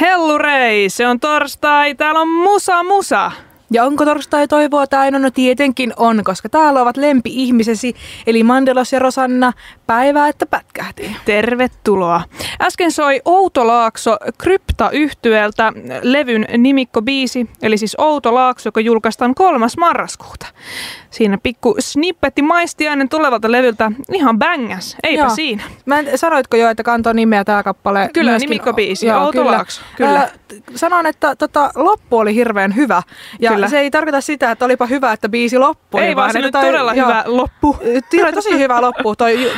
Hellurei, 0.00 0.90
se 0.90 1.06
on 1.06 1.20
torstai, 1.20 1.94
täällä 1.94 2.20
on 2.20 2.28
Musa 2.28 2.82
Musa. 2.82 3.30
Ja 3.70 3.84
onko 3.84 4.04
torstai 4.04 4.48
toivoa 4.48 4.86
täynnä? 4.86 5.18
No 5.18 5.30
tietenkin 5.30 5.92
on, 5.96 6.24
koska 6.24 6.48
täällä 6.48 6.82
ovat 6.82 6.96
lempi-ihmisesi, 6.96 7.94
eli 8.26 8.42
Mandelos 8.42 8.92
ja 8.92 8.98
Rosanna, 8.98 9.52
päivää 9.86 10.28
että 10.28 10.46
pätkähti. 10.46 11.16
Tervetuloa. 11.24 12.22
Äsken 12.62 12.92
soi 12.92 13.20
Outo 13.24 13.66
Laakso 13.66 14.16
krypta 14.76 14.90
yhtyeltä 14.90 15.72
levyn 16.02 16.46
nimikko-biisi, 16.58 17.48
eli 17.62 17.78
siis 17.78 17.96
Outo 17.98 18.34
Laakso, 18.34 18.68
joka 18.68 18.80
julkaistaan 18.80 19.34
kolmas 19.34 19.76
marraskuuta. 19.76 20.46
Siinä 21.10 21.38
pikku 21.42 21.76
snippetti 21.78 22.42
maistiainen 22.42 23.08
tulevalta 23.08 23.52
levyltä. 23.52 23.92
Ihan 24.12 24.38
bängas, 24.38 24.96
eipä 25.02 25.22
Joo. 25.22 25.34
siinä. 25.34 25.62
Mä 25.86 25.98
en, 25.98 26.18
sanoitko 26.18 26.56
jo, 26.56 26.68
että 26.68 26.82
kantoi 26.82 27.14
nimeä 27.14 27.44
tämä 27.44 27.62
kappale? 27.62 28.10
Kyllä, 28.12 28.30
myöskin, 28.30 28.50
nimikko-biisi, 28.50 29.10
Outo 29.10 29.32
kyllä. 29.32 29.52
Laakso. 29.52 29.82
Kyllä. 29.96 30.20
Äh, 30.20 30.32
sanon, 30.74 31.06
että 31.06 31.36
tota, 31.36 31.70
loppu 31.74 32.18
oli 32.18 32.34
hirveän 32.34 32.76
hyvä. 32.76 33.02
Ja 33.40 33.50
kyllä. 33.50 33.68
se 33.68 33.80
ei 33.80 33.90
tarkoita 33.90 34.20
sitä, 34.20 34.50
että 34.50 34.64
olipa 34.64 34.86
hyvä, 34.86 35.12
että 35.12 35.28
biisi 35.28 35.58
loppui. 35.58 36.00
Ei 36.00 36.16
vaan, 36.16 36.32
se 36.32 36.38
oli 36.38 36.50
todella 36.50 36.94
joo, 36.94 37.08
hyvä 37.08 37.22
loppu. 37.26 37.76
Oli 38.22 38.32
tosi 38.32 38.58
hyvä 38.58 38.80
loppu. 38.80 39.16
Toi 39.16 39.52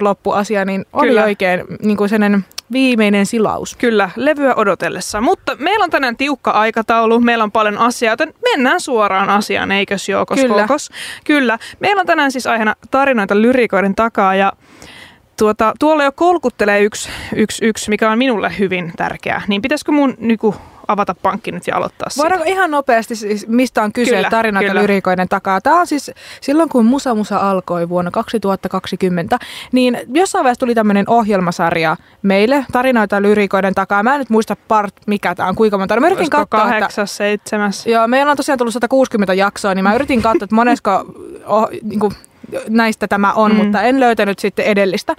loppuasia, 0.00 0.64
niin 0.64 0.86
oli 0.92 1.08
kyllä. 1.08 1.24
oikein 1.24 1.64
niin 1.82 1.96
kuin 1.96 2.08
sellainen 2.08 2.44
viimeinen 2.72 3.26
silaus. 3.26 3.76
Kyllä, 3.76 4.10
levyä 4.16 4.54
odotellessa. 4.54 5.20
Mutta 5.20 5.56
meillä 5.58 5.84
on 5.84 5.90
tänään 5.90 6.16
tiukka 6.16 6.50
aikataulu, 6.50 7.20
meillä 7.20 7.44
on 7.44 7.52
paljon 7.52 7.78
asiaa, 7.78 8.12
joten 8.12 8.34
mennään 8.42 8.80
suoraan 8.80 9.30
asiaan, 9.30 9.72
eikös 9.72 10.08
Jookos 10.08 10.40
Kyllä. 10.40 10.62
Kokos? 10.62 10.90
Kyllä. 11.24 11.58
Meillä 11.80 12.00
on 12.00 12.06
tänään 12.06 12.32
siis 12.32 12.46
aiheena 12.46 12.74
tarinoita 12.90 13.40
lyrikoiden 13.40 13.94
takaa 13.94 14.34
ja 14.34 14.52
tuota, 15.38 15.72
tuolla 15.80 16.04
jo 16.04 16.12
kolkuttelee 16.12 16.82
yksi, 16.82 17.08
yksi, 17.36 17.64
yksi, 17.64 17.90
mikä 17.90 18.10
on 18.10 18.18
minulle 18.18 18.52
hyvin 18.58 18.92
tärkeää. 18.96 19.42
Niin 19.48 19.62
pitäisikö 19.62 19.92
mun 19.92 20.14
niinku, 20.18 20.54
avata 20.88 21.14
pankki 21.22 21.52
nyt 21.52 21.66
ja 21.66 21.76
aloittaa 21.76 22.10
siitä. 22.10 22.22
Voidaanko 22.22 22.48
ihan 22.48 22.70
nopeasti, 22.70 23.16
siis, 23.16 23.48
mistä 23.48 23.82
on 23.82 23.92
kyse 23.92 24.16
kyllä, 24.16 24.30
tarinoita 24.30 24.68
kyllä. 24.68 24.82
lyrikoiden 24.82 25.28
takaa? 25.28 25.60
Tämä 25.60 25.80
on 25.80 25.86
siis 25.86 26.10
silloin, 26.40 26.68
kun 26.68 26.86
Musa 26.86 27.14
Musa 27.14 27.36
alkoi 27.36 27.88
vuonna 27.88 28.10
2020, 28.10 29.38
niin 29.72 29.98
jossain 30.14 30.44
vaiheessa 30.44 30.60
tuli 30.60 30.74
tämmöinen 30.74 31.04
ohjelmasarja 31.08 31.96
meille, 32.22 32.66
tarinoita 32.72 33.22
lyrikoiden 33.22 33.74
takaa. 33.74 34.02
Mä 34.02 34.14
en 34.14 34.18
nyt 34.18 34.30
muista 34.30 34.56
part, 34.68 34.94
mikä 35.06 35.34
tämä 35.34 35.48
on, 35.48 35.54
kuinka 35.54 35.78
monta. 35.78 36.00
Mä 36.00 36.06
yritin 36.06 36.30
katsoa, 36.30 36.60
kahdeksas, 36.60 37.16
seitsemäs. 37.16 37.86
Joo, 37.86 38.08
meillä 38.08 38.30
on 38.30 38.36
tosiaan 38.36 38.58
tullut 38.58 38.74
160 38.74 39.34
jaksoa, 39.34 39.74
niin 39.74 39.82
mä 39.82 39.94
yritin 39.94 40.22
katsoa, 40.22 40.44
että 40.44 40.54
monesko 40.54 40.90
oh, 41.46 41.68
niin 41.82 42.00
kuin, 42.00 42.12
näistä 42.68 43.08
tämä 43.08 43.32
on, 43.32 43.52
mm. 43.52 43.56
mutta 43.56 43.82
en 43.82 44.00
löytänyt 44.00 44.38
sitten 44.38 44.64
edellistä. 44.64 45.14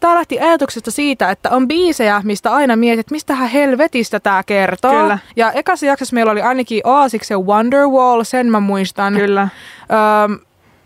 Tämä 0.00 0.14
lähti 0.14 0.40
ajatuksesta 0.40 0.90
siitä, 0.90 1.30
että 1.30 1.50
on 1.50 1.68
biisejä, 1.68 2.22
mistä 2.24 2.52
aina 2.52 2.76
mietit, 2.76 3.00
että 3.00 3.14
mistähän 3.14 3.48
helvetistä 3.48 4.20
tämä 4.20 4.42
kertoo. 4.42 4.92
Kyllä. 4.92 5.18
Ja 5.36 5.52
ekassa 5.52 5.86
jaksossa 5.86 6.14
meillä 6.14 6.32
oli 6.32 6.42
ainikin 6.42 6.80
Oasiksen 6.84 7.38
Wonderwall, 7.38 8.22
sen 8.22 8.50
mä 8.50 8.60
muistan. 8.60 9.14
Kyllä. 9.14 9.48
Öm, 10.24 10.38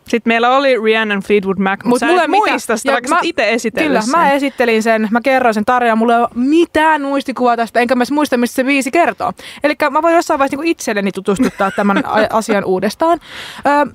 sitten 0.08 0.30
meillä 0.30 0.56
oli 0.56 0.76
Rhiannon 0.76 1.20
Fleetwood 1.20 1.58
Mac, 1.58 1.84
mutta 1.84 2.06
mut 2.06 2.14
mulle 2.14 2.28
muista 2.28 2.76
sitä, 2.76 2.92
vaikka 2.92 3.10
mä, 3.10 3.18
itse 3.22 3.52
esitellyt 3.52 3.88
Kyllä, 3.88 4.00
sen. 4.00 4.10
mä 4.10 4.32
esittelin 4.32 4.82
sen, 4.82 5.08
mä 5.10 5.20
kerroin 5.20 5.54
sen 5.54 5.64
tarinan, 5.64 5.98
mulla 5.98 6.14
ei 6.14 6.20
ole 6.20 6.28
mitään 6.34 7.02
muistikuvaa 7.02 7.56
tästä, 7.56 7.80
enkä 7.80 7.94
mä 7.94 8.04
muista, 8.10 8.36
mistä 8.36 8.54
se 8.54 8.66
viisi 8.66 8.90
kertoo. 8.90 9.32
Eli 9.64 9.74
mä 9.90 10.02
voin 10.02 10.14
jossain 10.14 10.38
vaiheessa 10.38 10.56
niin 10.56 10.70
itselleni 10.70 11.12
tutustuttaa 11.12 11.70
tämän 11.70 12.02
asian 12.30 12.64
uudestaan. 12.64 13.20
Ö, 13.66 13.94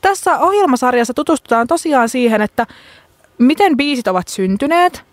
tässä 0.00 0.38
ohjelmasarjassa 0.38 1.14
tutustutaan 1.14 1.66
tosiaan 1.66 2.08
siihen, 2.08 2.40
että 2.40 2.66
miten 3.38 3.76
biisit 3.76 4.08
ovat 4.08 4.28
syntyneet, 4.28 5.04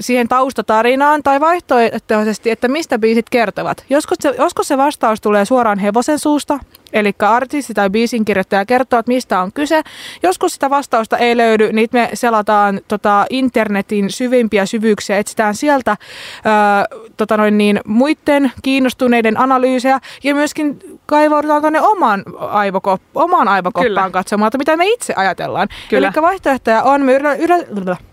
siihen 0.00 0.28
taustatarinaan 0.28 1.22
tai 1.22 1.40
vaihtoehtoisesti, 1.40 2.50
että 2.50 2.68
mistä 2.68 2.98
biisit 2.98 3.30
kertovat. 3.30 3.84
Joskus 3.90 4.18
se, 4.20 4.34
joskus 4.38 4.68
se 4.68 4.76
vastaus 4.76 5.20
tulee 5.20 5.44
suoraan 5.44 5.78
hevosen 5.78 6.18
suusta, 6.18 6.58
eli 6.92 7.12
artisti 7.18 7.74
tai 7.74 7.90
biisin 7.90 8.24
kirjoittaja 8.24 8.66
kertoo, 8.66 8.98
että 8.98 9.12
mistä 9.12 9.40
on 9.40 9.52
kyse. 9.52 9.82
Joskus 10.22 10.52
sitä 10.54 10.70
vastausta 10.70 11.18
ei 11.18 11.36
löydy, 11.36 11.72
niin 11.72 11.88
me 11.92 12.10
selataan 12.14 12.80
tota, 12.88 13.26
internetin 13.30 14.10
syvimpiä 14.10 14.66
syvyyksiä, 14.66 15.18
etsitään 15.18 15.54
sieltä 15.54 15.96
ää, 16.44 16.86
tota 17.16 17.36
noin 17.36 17.58
niin, 17.58 17.80
muiden 17.84 18.52
kiinnostuneiden 18.62 19.40
analyysejä 19.40 20.00
ja 20.24 20.34
myöskin 20.34 20.78
kaivaudutaan 21.06 21.60
tuonne 21.60 21.80
omaan, 21.80 22.24
aivokop- 22.34 23.10
omaan 23.14 23.48
aivokoppaan 23.48 23.86
Kyllä. 23.86 24.10
katsomaan, 24.10 24.46
että 24.46 24.58
mitä 24.58 24.76
me 24.76 24.86
itse 24.86 25.14
ajatellaan. 25.16 25.68
Eli 25.92 26.06
vaihtoehtoja 26.22 26.82
on, 26.82 27.00
me 27.02 27.12
yritetään 27.12 28.09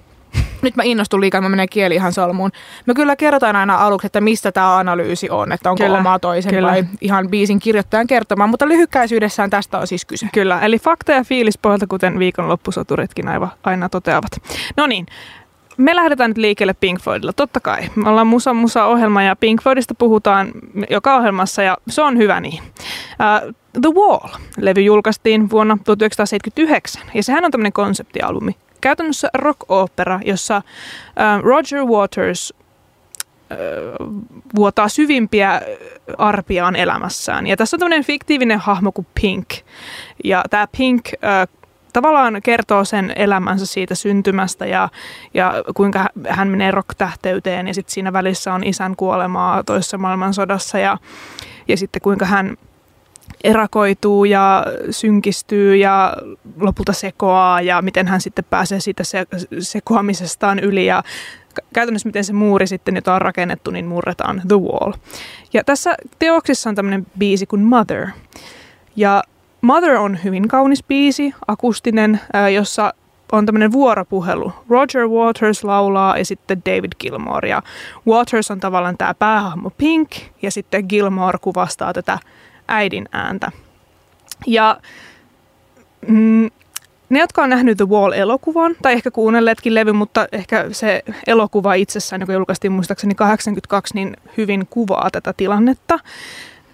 nyt 0.62 0.76
mä 0.76 0.84
innostun 0.84 1.22
liikaa, 1.22 1.42
mä 1.42 1.50
menen 1.50 1.70
kieli 1.70 1.96
ihan 1.96 2.14
solmuun. 2.14 2.52
Me 2.86 2.94
kyllä 2.94 3.16
kerrotaan 3.16 3.56
aina 3.56 3.76
aluksi, 3.76 4.08
että 4.08 4.22
mistä 4.22 4.52
tämä 4.52 4.78
analyysi 4.78 5.30
on, 5.30 5.52
että 5.52 5.72
onko 5.72 5.84
kyllä, 5.84 5.98
oma 5.98 6.20
toisen 6.20 6.54
kyllä. 6.54 6.68
vai 6.68 6.84
ihan 7.02 7.30
biisin 7.30 7.60
kirjoittajan 7.60 8.08
kertomaan, 8.08 8.50
mutta 8.50 8.68
lyhykäisyydessään 8.68 9.50
tästä 9.50 9.78
on 9.80 9.88
siis 9.88 10.06
kyse. 10.06 10.30
Kyllä, 10.34 10.62
eli 10.62 10.80
fakta 10.80 11.12
ja 11.12 11.24
fiilis 11.24 11.58
pohjalta, 11.58 11.88
kuten 11.88 12.20
viikonloppusoturitkin 12.20 13.28
aivan 13.28 13.52
aina 13.64 13.90
toteavat. 13.90 14.32
No 14.78 14.88
niin, 14.88 15.06
me 15.78 15.96
lähdetään 15.96 16.30
nyt 16.30 16.38
liikkeelle 16.38 16.74
Pink 16.74 17.02
Floydilla, 17.02 17.34
totta 17.34 17.60
kai. 17.60 17.90
Me 17.96 18.10
ollaan 18.10 18.28
Musa 18.28 18.54
Musa-ohjelma 18.54 19.24
ja 19.24 19.36
Pink 19.36 19.62
Floydista 19.62 19.96
puhutaan 19.96 20.52
joka 20.90 21.16
ohjelmassa 21.16 21.64
ja 21.64 21.78
se 21.88 22.02
on 22.02 22.18
hyvä 22.18 22.40
niin. 22.40 22.64
Uh, 22.64 23.54
The 23.82 23.90
Wall-levy 23.90 24.82
julkaistiin 24.82 25.50
vuonna 25.50 25.78
1979 25.84 27.02
ja 27.14 27.24
sehän 27.24 27.46
on 27.46 27.52
tämmöinen 27.52 27.74
konseptialbumi, 27.74 28.56
käytännössä 28.82 29.30
rock-opera, 29.34 30.20
jossa 30.26 30.56
äh, 30.56 30.64
Roger 31.42 31.86
Waters 31.86 32.54
äh, 33.52 33.58
vuotaa 34.56 34.90
syvimpiä 34.90 35.62
arpiaan 36.18 36.76
elämässään. 36.76 37.48
Ja 37.48 37.58
tässä 37.58 37.76
on 37.76 37.80
tämmöinen 37.80 38.04
fiktiivinen 38.04 38.60
hahmo 38.60 38.92
kuin 38.92 39.08
Pink. 39.22 39.50
Ja 40.24 40.44
tämä 40.50 40.68
Pink 40.78 41.08
äh, 41.14 41.48
tavallaan 41.94 42.42
kertoo 42.44 42.86
sen 42.86 43.14
elämänsä 43.16 43.66
siitä 43.66 43.96
syntymästä 43.96 44.66
ja, 44.66 44.90
ja 45.34 45.54
kuinka 45.76 46.10
hän 46.30 46.48
menee 46.48 46.72
rock-tähteyteen 46.72 47.68
ja 47.68 47.74
sitten 47.74 47.94
siinä 47.94 48.14
välissä 48.14 48.54
on 48.54 48.64
isän 48.64 48.96
kuolemaa 48.96 49.64
toisessa 49.64 49.98
maailmansodassa 49.98 50.80
ja, 50.80 50.98
ja 51.68 51.78
sitten 51.78 52.02
kuinka 52.02 52.26
hän 52.26 52.58
erakoituu 53.44 54.26
ja 54.26 54.66
synkistyy 54.90 55.76
ja 55.76 56.14
lopulta 56.60 56.94
sekoaa 56.94 57.62
ja 57.62 57.82
miten 57.82 58.08
hän 58.08 58.22
sitten 58.22 58.46
pääsee 58.50 58.80
siitä 58.80 59.04
se- 59.04 59.28
sekoamisestaan 59.60 60.60
yli 60.60 60.86
ja 60.86 61.04
käytännössä 61.74 62.10
miten 62.10 62.24
se 62.24 62.34
muuri 62.34 62.68
sitten, 62.68 62.96
jota 62.96 63.16
on 63.16 63.22
rakennettu, 63.22 63.72
niin 63.72 63.86
murretaan 63.86 64.42
The 64.48 64.56
Wall. 64.56 64.94
Ja 65.54 65.64
tässä 65.64 65.96
teoksessa 66.20 66.70
on 66.70 66.76
tämmöinen 66.76 67.08
biisi 67.20 67.46
kuin 67.46 67.62
Mother. 67.62 68.08
Ja 68.96 69.24
Mother 69.62 69.96
on 69.96 70.20
hyvin 70.24 70.48
kaunis 70.48 70.84
biisi, 70.84 71.34
akustinen, 71.48 72.20
jossa 72.54 72.94
on 73.32 73.46
tämmöinen 73.46 73.72
vuoropuhelu. 73.72 74.54
Roger 74.70 75.08
Waters 75.08 75.64
laulaa 75.64 76.18
ja 76.18 76.26
sitten 76.26 76.62
David 76.66 76.92
Gilmore. 77.00 77.50
Ja 77.50 77.62
Waters 78.08 78.52
on 78.52 78.60
tavallaan 78.60 78.98
tämä 78.98 79.14
päähahmo 79.14 79.70
Pink 79.78 80.10
ja 80.42 80.52
sitten 80.52 80.86
Gilmore 80.90 81.38
kuvastaa 81.42 81.94
tätä 81.94 82.20
äidin 82.68 83.10
ääntä. 83.12 83.52
Ja 84.48 84.78
mm, 86.08 86.50
ne, 87.10 87.20
jotka 87.20 87.44
on 87.44 87.50
nähnyt 87.50 87.78
The 87.78 87.86
Wall-elokuvan, 87.86 88.76
tai 88.82 88.94
ehkä 88.94 89.12
kuunnelleetkin 89.12 89.76
levy, 89.76 89.92
mutta 89.92 90.28
ehkä 90.32 90.66
se 90.72 91.04
elokuva 91.28 91.74
itsessään, 91.74 92.22
joka 92.22 92.34
julkaistiin 92.34 92.72
muistaakseni 92.72 93.16
82, 93.16 93.94
niin 93.96 94.18
hyvin 94.38 94.68
kuvaa 94.70 95.10
tätä 95.12 95.34
tilannetta. 95.38 96.00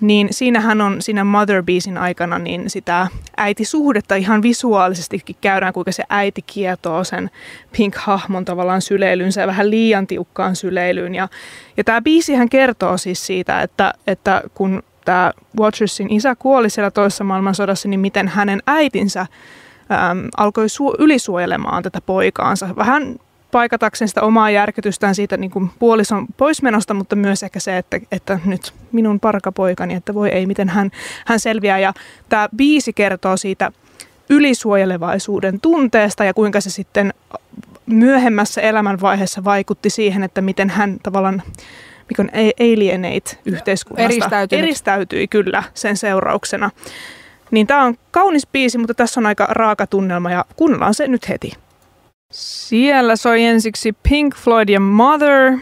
Niin 0.02 0.28
siinähän 0.32 0.82
on 0.82 1.02
siinä 1.02 1.24
Mother 1.24 1.64
Beasin 1.64 1.98
aikana 1.98 2.40
niin 2.40 2.70
sitä 2.70 3.08
äitisuhdetta 3.38 4.16
ihan 4.16 4.42
visuaalisestikin 4.42 5.36
käydään, 5.42 5.74
kuinka 5.74 5.92
se 5.92 6.04
äiti 6.10 6.42
kietoo 6.42 7.04
sen 7.04 7.30
Pink-hahmon 7.78 8.46
tavallaan 8.46 8.82
syleilynsä 8.82 9.42
ja 9.42 9.48
vähän 9.48 9.70
liian 9.70 10.08
tiukkaan 10.08 10.56
syleilyyn. 10.56 11.16
Ja, 11.16 11.28
ja 11.78 11.84
tämä 11.84 12.02
biisihän 12.02 12.50
kertoo 12.50 12.98
siis 12.98 13.26
siitä, 13.26 13.62
että, 13.62 13.94
että 14.08 14.42
kun 14.54 14.84
tämä 15.06 15.32
Watchersin 15.60 16.12
isä 16.12 16.36
kuoli 16.36 16.70
siellä 16.70 16.92
toisessa 16.92 17.24
maailmansodassa, 17.24 17.90
niin 17.90 18.00
miten 18.00 18.28
hänen 18.28 18.64
äitinsä 18.68 19.22
äm, 19.22 19.28
alkoi 20.38 20.66
su- 20.66 20.96
ylisuojelemaan 21.00 21.84
tätä 21.84 22.02
poikaansa. 22.02 22.76
Vähän 22.76 23.16
paikatakseen 23.52 24.10
sitä 24.10 24.22
omaa 24.22 24.50
järkytystään 24.50 25.16
siitä 25.16 25.38
niin 25.38 25.52
kuin 25.52 25.72
puolison 25.80 26.26
poismenosta, 26.38 26.94
mutta 26.94 27.16
myös 27.16 27.44
ehkä 27.44 27.60
se, 27.60 27.78
että, 27.78 28.00
että 28.12 28.40
nyt 28.46 28.74
minun 28.92 29.20
parkapoikani, 29.20 29.94
että 29.94 30.14
voi 30.14 30.30
ei, 30.30 30.46
miten 30.46 30.70
hän, 30.70 30.92
hän 31.26 31.40
selviää. 31.40 31.80
Ja 31.80 31.94
tämä 32.30 32.50
biisi 32.56 32.94
kertoo 32.94 33.38
siitä 33.38 33.72
ylisuojelevaisuuden 34.30 35.60
tunteesta 35.60 36.24
ja 36.24 36.34
kuinka 36.34 36.62
se 36.62 36.70
sitten 36.70 37.14
myöhemmässä 37.86 38.62
elämänvaiheessa 38.62 39.44
vaikutti 39.44 39.90
siihen, 39.90 40.24
että 40.24 40.42
miten 40.42 40.70
hän 40.70 40.98
tavallaan 41.04 41.44
mikä 42.14 42.22
on 42.22 42.30
alienate 42.60 43.38
yhteiskunnasta. 43.46 44.14
Eristäytynyt. 44.14 44.64
Eristäytyi 44.64 45.28
kyllä 45.28 45.64
sen 45.74 45.98
seurauksena. 45.98 46.70
Niin 47.52 47.68
tämä 47.68 47.84
on 47.84 47.96
kaunis 48.12 48.48
biisi, 48.48 48.78
mutta 48.78 48.94
tässä 48.94 49.20
on 49.20 49.26
aika 49.26 49.46
raaka 49.50 49.88
tunnelma 49.88 50.32
ja 50.32 50.46
kuunnellaan 50.56 50.94
se 50.94 51.08
nyt 51.08 51.30
heti. 51.30 51.54
Siellä 52.32 53.16
soi 53.16 53.44
ensiksi 53.44 53.96
Pink 54.10 54.36
Floyd 54.36 54.70
ja 54.70 54.80
Mother. 54.80 55.58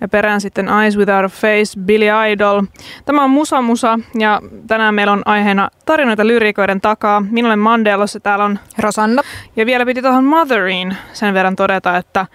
Ja 0.00 0.08
perään 0.08 0.40
sitten 0.40 0.68
Eyes 0.68 0.98
Without 0.98 1.24
a 1.24 1.28
Face, 1.28 1.80
Billy 1.80 2.06
Idol. 2.32 2.62
Tämä 3.04 3.24
on 3.24 3.30
Musa 3.30 3.62
Musa 3.62 3.98
ja 4.18 4.40
tänään 4.66 4.94
meillä 4.94 5.12
on 5.12 5.22
aiheena 5.24 5.68
tarinoita 5.86 6.26
lyrikoiden 6.26 6.80
takaa. 6.80 7.20
Minä 7.30 7.48
olen 7.48 7.58
Mandelossa, 7.58 8.20
täällä 8.20 8.44
on 8.44 8.58
Rosanna. 8.78 9.22
Ja 9.56 9.66
vielä 9.66 9.86
piti 9.86 10.02
tuohon 10.02 10.24
Motheriin 10.24 10.96
sen 11.12 11.34
verran 11.34 11.56
todeta, 11.56 11.96
että 11.96 12.26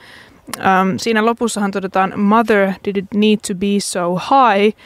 äm, 0.59 0.97
siinä 0.97 1.25
lopussahan 1.25 1.71
todetaan 1.71 2.19
Mother, 2.19 2.71
did 2.85 2.97
it 2.97 3.05
need 3.13 3.37
to 3.47 3.55
be 3.55 3.79
so 3.79 4.15
high? 4.15 4.77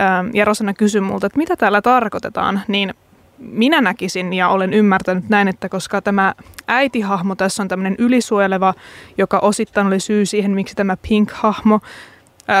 Äm, 0.00 0.30
ja 0.34 0.44
Rosanna 0.44 0.74
kysyi 0.74 1.00
multa, 1.00 1.26
että 1.26 1.38
mitä 1.38 1.56
täällä 1.56 1.82
tarkoitetaan, 1.82 2.60
niin 2.68 2.94
minä 3.38 3.80
näkisin 3.80 4.32
ja 4.32 4.48
olen 4.48 4.74
ymmärtänyt 4.74 5.28
näin, 5.28 5.48
että 5.48 5.68
koska 5.68 6.02
tämä 6.02 6.34
äitihahmo 6.68 7.34
tässä 7.34 7.62
on 7.62 7.68
tämmöinen 7.68 7.94
ylisuojeleva, 7.98 8.74
joka 9.18 9.38
osittain 9.38 9.86
oli 9.86 10.00
syy 10.00 10.26
siihen, 10.26 10.50
miksi 10.50 10.74
tämä 10.74 10.96
Pink-hahmo 10.96 11.80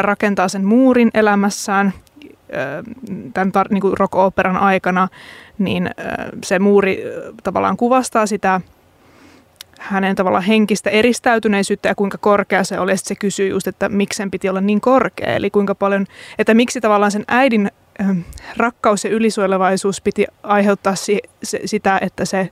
rakentaa 0.00 0.48
sen 0.48 0.64
muurin 0.64 1.10
elämässään 1.14 1.92
ää, 2.52 2.82
tämän 3.34 3.48
tar- 3.48 3.72
niin 3.72 3.98
rock-operan 3.98 4.56
aikana, 4.56 5.08
niin 5.58 5.90
se 6.44 6.58
muuri 6.58 7.04
tavallaan 7.42 7.76
kuvastaa 7.76 8.26
sitä 8.26 8.60
hänen 9.78 10.16
tavallaan 10.16 10.44
henkistä 10.44 10.90
eristäytyneisyyttä 10.90 11.88
ja 11.88 11.94
kuinka 11.94 12.18
korkea 12.18 12.64
se 12.64 12.80
oli. 12.80 12.92
Ja 12.92 12.96
sitten 12.96 13.16
se 13.16 13.20
kysyy 13.20 13.48
just, 13.48 13.66
että 13.66 13.88
miksi 13.88 14.16
sen 14.16 14.30
piti 14.30 14.48
olla 14.48 14.60
niin 14.60 14.80
korkea, 14.80 15.34
eli 15.34 15.50
kuinka 15.50 15.74
paljon, 15.74 16.06
että 16.38 16.54
miksi 16.54 16.80
tavallaan 16.80 17.12
sen 17.12 17.24
äidin 17.28 17.70
ähm, 18.00 18.18
rakkaus 18.56 19.04
ja 19.04 19.10
ylisuojelevaisuus 19.10 20.00
piti 20.00 20.26
aiheuttaa 20.42 20.94
si- 20.94 21.22
se, 21.42 21.60
sitä, 21.64 21.98
että 22.02 22.24
se 22.24 22.50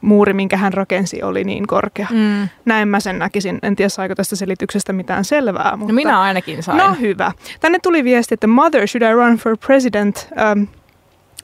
muuri, 0.00 0.32
minkä 0.32 0.56
hän 0.56 0.72
rakensi, 0.72 1.22
oli 1.22 1.44
niin 1.44 1.66
korkea. 1.66 2.06
Mm. 2.10 2.48
Näin 2.64 2.88
mä 2.88 3.00
sen 3.00 3.18
näkisin. 3.18 3.58
En 3.62 3.76
tiedä, 3.76 3.88
saiko 3.88 4.14
tästä 4.14 4.36
selityksestä 4.36 4.92
mitään 4.92 5.24
selvää. 5.24 5.76
Mutta... 5.76 5.92
No 5.92 5.94
minä 5.94 6.20
ainakin 6.20 6.62
sain. 6.62 6.78
No 6.78 6.96
hyvä. 7.00 7.32
Tänne 7.60 7.78
tuli 7.82 8.04
viesti, 8.04 8.34
että 8.34 8.46
Mother, 8.46 8.88
should 8.88 9.10
I 9.10 9.12
run 9.12 9.36
for 9.36 9.56
president? 9.66 10.28
Um, 10.52 10.66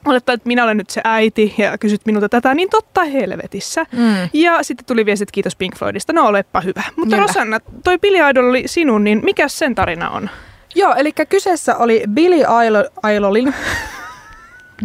olettaa, 0.05 0.33
että 0.33 0.47
minä 0.47 0.63
olen 0.63 0.77
nyt 0.77 0.89
se 0.89 1.01
äiti 1.03 1.53
ja 1.57 1.77
kysyt 1.77 2.01
minulta 2.05 2.29
tätä, 2.29 2.53
niin 2.53 2.69
totta 2.69 3.03
helvetissä. 3.03 3.85
Mm. 3.91 4.29
Ja 4.33 4.63
sitten 4.63 4.85
tuli 4.85 5.05
viesti, 5.05 5.23
että 5.23 5.33
kiitos 5.33 5.55
Pink 5.55 5.75
Floydista. 5.77 6.13
No 6.13 6.27
olepa 6.27 6.61
hyvä. 6.61 6.83
Mutta 6.95 7.15
Kyllä. 7.15 7.27
Rosanna, 7.27 7.59
toi 7.83 7.97
Billy 7.97 8.29
Idol 8.29 8.49
oli 8.49 8.63
sinun, 8.65 9.03
niin 9.03 9.21
mikä 9.23 9.47
sen 9.47 9.75
tarina 9.75 10.09
on? 10.09 10.29
Joo, 10.75 10.93
eli 10.97 11.11
kyseessä 11.29 11.75
oli 11.77 12.03
Billy 12.09 12.43
Idol- 12.43 13.09
Idolin. 13.17 13.53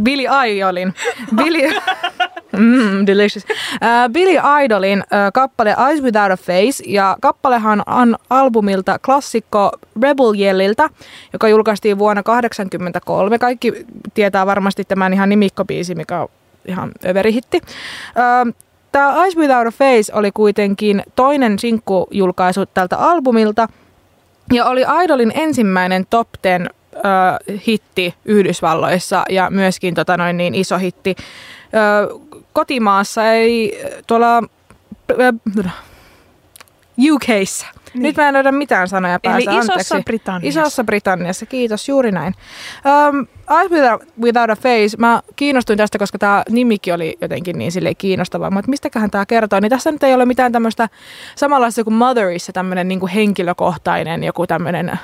Billy 0.03 0.25
Idolin. 0.47 0.95
Billy, 1.37 1.75
mm, 2.53 3.07
delicious. 3.07 3.45
Uh, 3.45 4.13
Billy 4.13 4.39
Idolin 4.65 4.99
uh, 4.99 5.33
kappale 5.35 5.77
Eyes 5.89 6.03
Without 6.03 6.33
a 6.33 6.37
Face 6.37 6.85
ja 6.87 7.17
kappalehan 7.21 7.83
on 7.87 8.17
albumilta 8.31 8.99
klassikko 8.99 9.71
Rebel 10.03 10.35
Yelliltä, 10.41 10.91
joka 11.33 11.49
julkaistiin 11.49 11.99
vuonna 11.99 12.23
1983. 12.23 13.39
Kaikki 13.39 13.87
tietää 14.15 14.47
varmasti 14.47 14.85
tämän 14.85 15.13
ihan 15.13 15.29
nimikkobiisi, 15.29 15.95
mikä 15.95 16.21
on 16.21 16.29
ihan 16.67 16.93
överihitti. 17.07 17.61
Uh, 17.67 18.55
Tämä 18.93 19.23
Eyes 19.23 19.37
Without 19.37 19.67
a 19.67 19.71
Face 19.71 20.13
oli 20.13 20.31
kuitenkin 20.33 21.03
toinen 21.17 21.59
sinkkujulkaisu 21.59 22.67
tältä 22.67 22.97
albumilta– 22.99 23.69
ja 24.53 24.65
oli 24.65 24.85
Idolin 25.05 25.33
ensimmäinen 25.35 26.07
top 26.11 26.29
10 26.43 26.71
ö, 26.97 27.59
hitti 27.67 28.15
Yhdysvalloissa 28.25 29.25
ja 29.29 29.51
myöskin 29.51 29.95
tota 29.95 30.17
noin, 30.17 30.37
niin 30.37 30.55
iso 30.55 30.79
hitti 30.79 31.17
ö, 31.75 32.19
kotimaassa, 32.53 33.33
ei 33.33 33.83
tuolla 34.07 34.43
ö, 35.11 35.33
UKissa. 37.13 37.67
Niin. 37.95 38.03
Nyt 38.03 38.17
mä 38.17 38.29
en 38.29 38.35
löydä 38.35 38.53
mitään 38.53 38.89
sanoja 38.89 39.21
päässä, 39.21 39.51
Eli 39.51 39.59
Isossa 39.59 39.73
anteeksi. 39.73 40.03
Britanniassa. 40.05 40.61
Isossa 40.61 40.85
Britanniassa, 40.85 41.47
kiitos, 41.47 41.89
juuri 41.89 42.13
näin. 42.13 42.35
Um, 43.09 43.27
Eyes 43.51 43.71
Without, 43.71 44.03
Without 44.21 44.51
a 44.51 44.57
Face, 44.57 44.97
mä 44.99 45.23
kiinnostuin 45.37 45.77
tästä, 45.77 45.99
koska 45.99 46.19
tämä 46.19 46.43
nimikin 46.49 46.95
oli 46.95 47.17
jotenkin 47.21 47.59
niin 47.59 47.73
silleen 47.73 47.97
kiinnostava, 47.97 48.51
mutta 48.51 48.71
mistäköhän 48.71 49.11
tämä 49.11 49.27
kertoo, 49.27 49.61
niin 49.61 49.71
tässä 49.71 49.93
nyt 49.93 50.03
ei 50.03 50.15
ole 50.15 50.25
mitään 50.25 50.53
tämmöistä 50.53 50.89
samanlaista 51.37 51.85
kuin 51.85 51.95
Motherissa 51.95 52.53
tämmöinen 52.53 52.89
niin 52.89 53.07
henkilökohtainen 53.07 54.25
joku 54.25 54.47
tämmöinen 54.47 54.89
äh, 54.89 54.99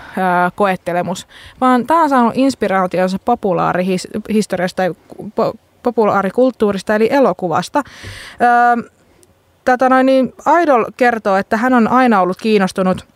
koettelemus, 0.55 1.27
vaan 1.61 1.87
tämä 1.87 2.03
on 2.03 2.09
saanut 2.09 2.33
inspiraationsa 2.37 3.19
populaarihistoriasta 3.25 4.77
tai 4.77 4.95
po, 5.35 5.55
populaarikulttuurista 5.83 6.95
eli 6.95 7.09
elokuvasta. 7.13 7.83
Ähm, 8.43 8.81
tätä 9.65 9.89
noin, 9.89 10.07
niin 10.07 10.35
Idol 10.63 10.85
kertoo, 10.97 11.37
että 11.37 11.57
hän 11.57 11.75
on 11.75 11.89
aina 11.89 12.21
ollut 12.21 12.37
kiinnostunut 12.37 13.07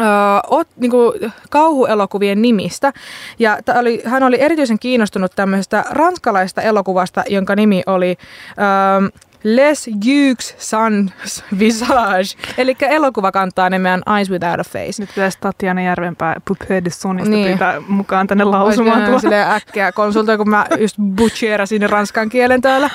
Öö, 0.00 0.06
ot, 0.46 0.68
niinku, 0.76 1.14
kauhuelokuvien 1.50 2.42
nimistä. 2.42 2.92
Ja 3.38 3.58
oli, 3.78 4.02
hän 4.04 4.22
oli 4.22 4.40
erityisen 4.40 4.78
kiinnostunut 4.78 5.32
tämmöisestä 5.36 5.84
ranskalaista 5.90 6.62
elokuvasta, 6.62 7.22
jonka 7.28 7.56
nimi 7.56 7.82
oli 7.86 8.16
öö, 8.58 9.08
Les 9.44 9.88
Yeux 10.06 10.54
Sans 10.58 11.10
Visage. 11.58 12.36
Eli 12.58 12.76
elokuva 12.80 13.32
kantaa 13.32 13.70
nimeään 13.70 14.02
Eyes 14.16 14.30
Without 14.30 14.60
a 14.60 14.64
Face. 14.64 14.92
Nyt 15.02 15.08
pitäisi 15.14 15.38
Tatjana 15.40 15.82
Järvenpää 15.82 16.36
Poupée 16.50 16.84
de 16.84 16.90
Sonista 16.90 17.30
Niin. 17.30 17.48
pyytää 17.48 17.80
mukaan 17.88 18.26
tänne 18.26 18.44
Olisi 18.44 18.56
lausumaan 18.58 19.02
tuo. 19.10 19.18
silleen 19.18 19.50
äkkiä 19.50 19.92
konsultoida, 19.92 20.38
kun 20.38 20.50
mä 20.50 20.66
just 20.80 20.96
butcherasin 21.16 21.90
ranskan 21.90 22.28
kielen 22.28 22.60
täällä. 22.60 22.90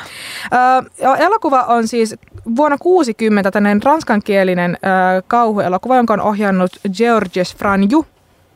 Ö, 0.53 1.15
elokuva 1.17 1.61
on 1.63 1.87
siis 1.87 2.15
vuonna 2.55 2.77
60 2.77 3.51
tämmöinen 3.51 3.83
ranskankielinen 3.83 4.77
ö, 4.83 5.21
kauhuelokuva, 5.27 5.95
jonka 5.95 6.13
on 6.13 6.21
ohjannut 6.21 6.71
Georges 6.97 7.55
Franju. 7.55 8.05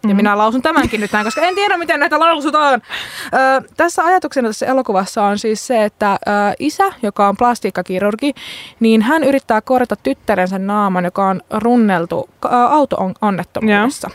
Ja 0.04 0.08
Mhm. 0.08 0.16
minä 0.16 0.38
lausun 0.38 0.62
tämänkin 0.62 1.02
nyt 1.02 1.12
näin, 1.12 1.26
koska 1.26 1.42
en 1.42 1.56
tiedä, 1.56 1.78
miten 1.78 2.00
näitä 2.00 2.20
lausutaan. 2.20 2.82
Ö, 3.34 3.68
tässä 3.78 4.06
ajatuksena 4.06 4.50
tässä 4.50 4.66
elokuvassa 4.66 5.24
on 5.24 5.40
siis 5.40 5.68
se, 5.68 5.84
että 5.86 6.12
ö, 6.14 6.18
isä, 6.60 6.94
joka 7.04 7.28
on 7.28 7.38
plastiikkakirurgi, 7.38 8.34
niin 8.80 9.02
hän 9.02 9.24
yrittää 9.24 9.62
korjata 9.62 9.96
tyttärensä 9.96 10.60
naaman, 10.60 11.06
joka 11.06 11.28
on 11.28 11.42
runneltu 11.52 12.30
ö, 12.46 12.48
auto-onnettomuudessa. 12.50 14.10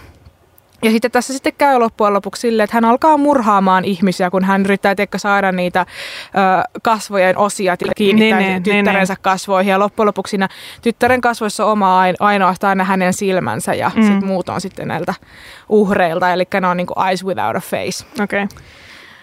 Ja 0.82 0.90
sitten 0.90 1.11
tässä 1.11 1.32
sitten 1.32 1.52
käy 1.58 1.78
loppujen 1.78 2.14
lopuksi 2.14 2.40
silleen, 2.40 2.64
että 2.64 2.76
hän 2.76 2.84
alkaa 2.84 3.17
murhaamaan 3.17 3.84
ihmisiä, 3.84 4.31
kun 4.31 4.44
hän 4.44 4.61
yrittää 4.64 4.94
teikö 4.94 5.19
saada 5.19 5.52
niitä 5.52 5.81
ö, 5.81 6.78
kasvojen 6.82 7.38
osia 7.38 7.76
ja 7.87 7.93
kiinnittää 7.96 8.38
Niin, 8.38 8.49
niin, 8.52 8.62
niin, 8.62 8.84
tyttärensä 8.84 9.12
niin, 9.14 9.23
kasvoihin. 9.23 9.70
Ja 9.70 9.78
loppujen 9.78 10.06
lopuksi 10.06 10.31
siinä 10.31 10.49
tyttären 10.82 11.20
kasvoissa 11.20 11.64
on 11.64 11.73
oma 11.73 12.00
ain- 12.00 12.17
ainoastaan 12.20 12.78
ne 12.78 12.84
hänen 12.84 13.12
silmänsä 13.12 13.75
ja 13.75 13.90
Mm. 13.94 14.02
sitten 14.02 14.26
muut 14.26 14.49
on 14.49 14.61
sitten 14.61 14.88
näiltä 14.88 15.14
uhreilta. 15.69 16.32
Eli 16.32 16.44
ne 16.61 16.67
on 16.67 16.76
niin 16.76 16.87
kuin 16.87 17.06
eyes 17.08 17.25
without 17.25 17.56
a 17.56 17.61
face. 17.61 18.05
Okei. 18.22 18.43
Okay. 18.44 18.58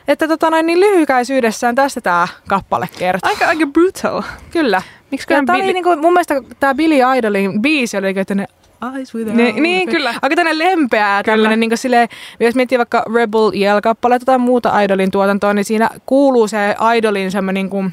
Että 0.07 0.27
tota 0.27 0.49
noin, 0.49 0.65
niin 0.65 0.79
lyhykäisyydessään 0.79 1.75
tästä 1.75 2.01
tämä 2.01 2.27
kappale 2.47 2.89
kertoo. 2.99 3.29
Aika, 3.29 3.47
aika 3.47 3.65
brutal. 3.65 4.21
Kyllä. 4.51 4.81
Miksi 5.11 5.33
Ja 5.33 5.43
tää 5.45 5.55
oli 5.55 5.73
niinku, 5.73 5.95
mun 5.95 6.13
mielestä 6.13 6.35
tämä 6.59 6.75
Billy 6.75 6.95
Idolin 7.17 7.61
biisi 7.61 7.97
oli 7.97 8.13
tämmönen 8.13 8.47
Eyes 8.95 9.15
without 9.15 9.37
Niin- 9.37 9.63
niin, 9.63 9.89
kyllä. 9.89 10.13
Aika 10.21 10.35
tämmönen 10.35 10.59
lempeä 10.59 11.15
ja 11.17 11.23
Kyllä. 11.23 11.35
tämmönen 11.35 11.59
niinku 11.59 11.77
silleen, 11.77 12.07
jos 12.39 12.55
miettii 12.55 12.77
vaikka 12.77 13.05
Rebel 13.15 13.51
Yell-kappaleita 13.53 14.25
tai 14.25 14.37
muuta 14.37 14.81
Idolin 14.81 15.11
tuotantoa, 15.11 15.53
niin 15.53 15.65
siinä 15.65 15.89
kuuluu 16.05 16.47
se 16.47 16.75
Idolin 16.97 17.31
semmoinen 17.31 17.53
niinku 17.63 17.85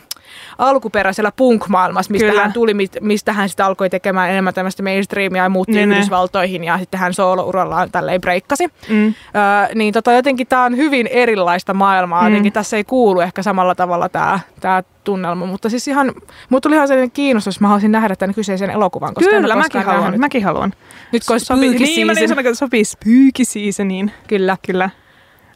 alkuperäisellä 0.58 1.32
punk-maailmassa, 1.36 2.12
mistä 2.12 2.28
Kyllä. 2.28 2.42
hän 2.42 2.52
tuli, 2.52 2.74
mistä 3.00 3.32
hän 3.32 3.48
sitten 3.48 3.66
alkoi 3.66 3.90
tekemään 3.90 4.30
enemmän 4.30 4.54
tämmöistä 4.54 4.82
mainstreamia 4.82 5.42
ja 5.42 5.48
muutti 5.48 5.72
Niin. 5.72 5.92
Yhdysvaltoihin 5.92 6.64
ja 6.64 6.78
sitten 6.78 7.00
hän 7.00 7.14
soolo-urallaan 7.14 7.90
tälleen 7.90 8.20
breikkasi. 8.20 8.66
Mm. 8.88 9.06
Öö, 9.06 9.74
niin 9.74 9.94
tota, 9.94 10.12
jotenkin 10.12 10.46
tämä 10.46 10.64
on 10.64 10.76
hyvin 10.76 11.06
erilaista 11.06 11.74
maailmaa. 11.74 12.22
Mm. 12.22 12.28
Jotenkin 12.28 12.52
tässä 12.52 12.76
ei 12.76 12.84
kuulu 12.84 13.20
ehkä 13.20 13.42
samalla 13.42 13.74
tavalla 13.74 14.08
tämä 14.08 14.40
tää 14.60 14.82
tunnelma. 15.04 15.46
Mutta 15.46 15.68
siis 15.68 15.88
ihan, 15.88 16.12
mut 16.48 16.62
tuli 16.62 16.74
ihan 16.74 16.88
sellainen 16.88 17.10
kiinnostus, 17.10 17.60
mä 17.60 17.68
haluaisin 17.68 17.92
nähdä 17.92 18.16
tämän 18.16 18.34
kyseisen 18.34 18.70
elokuvan. 18.70 19.14
Koska 19.14 19.30
Kyllä, 19.30 19.56
mäkin 19.56 19.82
haluan. 19.82 20.20
Mäkin 20.20 20.44
haluan. 20.44 20.72
Nyt 21.12 21.22
kun 21.26 21.40
Sopii, 21.40 21.70
niin, 21.70 22.06
mä 22.06 22.12
niin 22.12 22.38
että 22.38 22.54
sopii 22.54 22.84
spooky 22.84 23.44
seasoniin. 23.44 24.12
Kyllä. 24.28 24.56
Kyllä. 24.66 24.90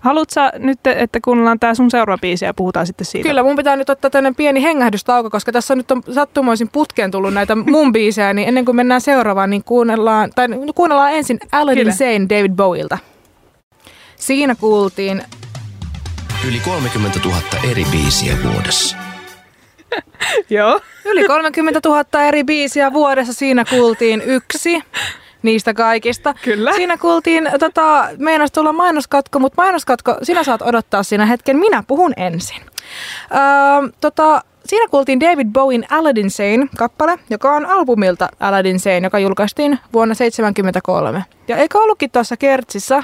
Haluatko 0.05 0.41
nyt, 0.59 0.87
että 0.87 1.19
kuunnellaan 1.25 1.61
tää 1.61 1.75
sun 1.75 1.91
seuraava 1.91 2.21
biisi 2.21 2.45
ja 2.45 2.55
puhutaan 2.55 2.87
sitten 2.87 3.05
siitä? 3.05 3.29
Kyllä, 3.29 3.43
mun 3.43 3.57
pitää 3.57 3.77
nyt 3.77 3.91
ottaa 3.91 4.11
tämmöinen 4.11 4.35
pieni 4.35 4.63
hengähdystauko, 4.63 5.31
koska 5.31 5.53
tässä 5.53 5.75
nyt 5.75 5.91
on 5.91 6.03
sattumoisin 6.15 6.69
putkeen 6.73 7.11
tullut 7.11 7.35
näitä 7.35 7.55
mun 7.55 7.93
biisejä, 7.93 8.33
niin 8.33 8.49
ennen 8.49 8.65
kuin 8.65 8.77
mennään 8.77 9.01
seuraavaan, 9.01 9.51
niin 9.51 9.65
kuunnellaan, 9.65 10.31
tai 10.35 10.49
kuunnellaan 10.75 11.13
ensin 11.13 11.39
Alan 11.53 11.75
Kyllä. 11.75 11.91
Insane 11.91 12.29
David 12.29 12.53
Bowilta. 12.53 12.99
Siinä 14.17 14.55
kuultiin 14.55 15.23
Yli 16.49 16.61
30 16.61 17.21
000 17.25 17.39
eri 17.71 17.85
biisiä 17.93 18.37
vuodessa. 18.43 18.97
Joo. 20.51 20.81
Yli 21.05 21.27
30 21.27 21.81
000 21.89 22.23
eri 22.23 22.45
biisiä 22.45 22.93
vuodessa 22.93 23.33
siinä 23.33 23.65
kuultiin 23.65 24.23
yksi 24.23 24.83
niistä 25.45 25.75
kaikista. 25.75 26.35
Kyllä. 26.43 26.73
Siinä 26.73 26.97
kuultiin, 26.99 27.51
tota, 27.59 28.09
meinas 28.19 28.53
tulla 28.53 28.73
mainoskatko, 28.73 29.39
mutta 29.39 29.63
mainoskatko, 29.63 30.17
sinä 30.23 30.45
saat 30.45 30.63
odottaa 30.63 31.03
siinä 31.03 31.27
hetken, 31.27 31.57
minä 31.57 31.85
puhun 31.87 32.13
ensin. 32.17 32.61
Öö, 32.61 33.89
tota, 34.01 34.43
siinä 34.67 34.89
kuultiin 34.89 35.21
David 35.21 35.49
Bowen 35.53 35.85
Aladdin 35.91 36.31
Sane 36.31 36.67
kappale, 36.77 37.19
joka 37.31 37.53
on 37.53 37.67
albumilta 37.67 38.29
Aladdin 38.41 38.81
Sane, 38.81 39.01
joka 39.03 39.19
julkaistiin 39.19 39.79
vuonna 39.93 40.15
1973. 40.15 41.25
Ja 41.49 41.57
eikö 41.57 41.79
ollutkin 41.79 42.11
tuossa 42.11 42.37
kertsissä 42.37 43.03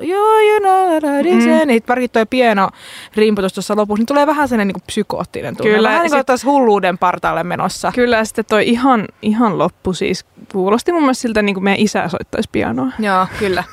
Joo, 0.00 0.38
you 0.38 0.60
know, 0.60 0.96
Aladdin 1.10 1.42
Sane. 1.42 1.64
Niin 1.64 1.82
varsinkin 1.88 2.10
toi 2.10 2.26
pieno 2.26 2.68
rimputus 3.16 3.52
tuossa 3.52 3.76
lopussa, 3.76 4.00
niin 4.00 4.06
tulee 4.06 4.26
vähän 4.26 4.48
sellainen 4.48 4.74
niin 4.74 4.82
psykoottinen 4.86 5.56
tunne. 5.56 5.72
Kyllä, 5.72 5.88
Vähän 5.88 6.02
niin 6.02 6.24
kuin 6.26 6.38
sit... 6.38 6.46
hulluuden 6.46 6.98
partaalle 6.98 7.42
menossa. 7.42 7.92
Kyllä 7.94 8.16
ja 8.16 8.24
sitten 8.24 8.44
toi 8.44 8.68
ihan, 8.68 9.08
ihan 9.22 9.58
loppu 9.58 9.92
siis 9.92 10.24
kuulosti 10.52 10.92
mun 10.92 11.02
mielestä 11.02 11.22
siltä, 11.22 11.42
niin 11.42 11.54
kuin 11.54 11.64
meidän 11.64 11.80
isä 11.80 12.08
soittaisi 12.08 12.48
pianoa. 12.52 12.86
Joo, 12.98 13.26
kyllä. 13.38 13.64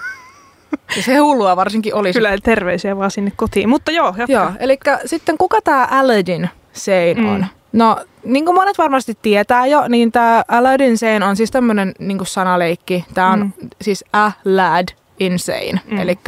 Ja 0.96 1.03
se 1.03 1.18
hullua 1.18 1.56
varsinkin 1.56 1.96
olisi. 1.96 2.20
Kyllä 2.20 2.38
terveisiä 2.44 2.98
vaan 2.98 3.12
sinne 3.12 3.32
kotiin. 3.36 3.70
Mutta 3.70 3.91
joo, 3.91 4.08
jatka. 4.18 4.34
Joo, 4.34 4.51
eli 4.60 4.80
sitten 5.06 5.38
kuka 5.38 5.62
tämä 5.63 5.88
Aladdin 5.91 6.50
Sane 6.74 7.13
Mm. 7.13 7.30
on? 7.34 7.46
No, 7.74 7.98
niin 8.24 8.46
kuin 8.46 8.56
monet 8.56 8.77
varmasti 8.77 9.18
tietää 9.22 9.65
jo, 9.65 9.88
niin 9.88 10.12
tämä 10.12 10.44
Aladdin 10.48 10.98
Sane 10.98 11.25
on 11.25 11.36
siis 11.36 11.51
tämmöinen 11.51 11.91
niin 12.00 12.18
kuin 12.18 12.27
sanaleikki. 12.27 13.06
Tämä 13.13 13.32
on 13.32 13.39
Mm. 13.39 13.70
siis 13.82 14.06
a 14.13 14.32
lad 14.46 14.88
insane, 15.25 15.80
Mm. 15.92 16.00
eli 16.00 16.20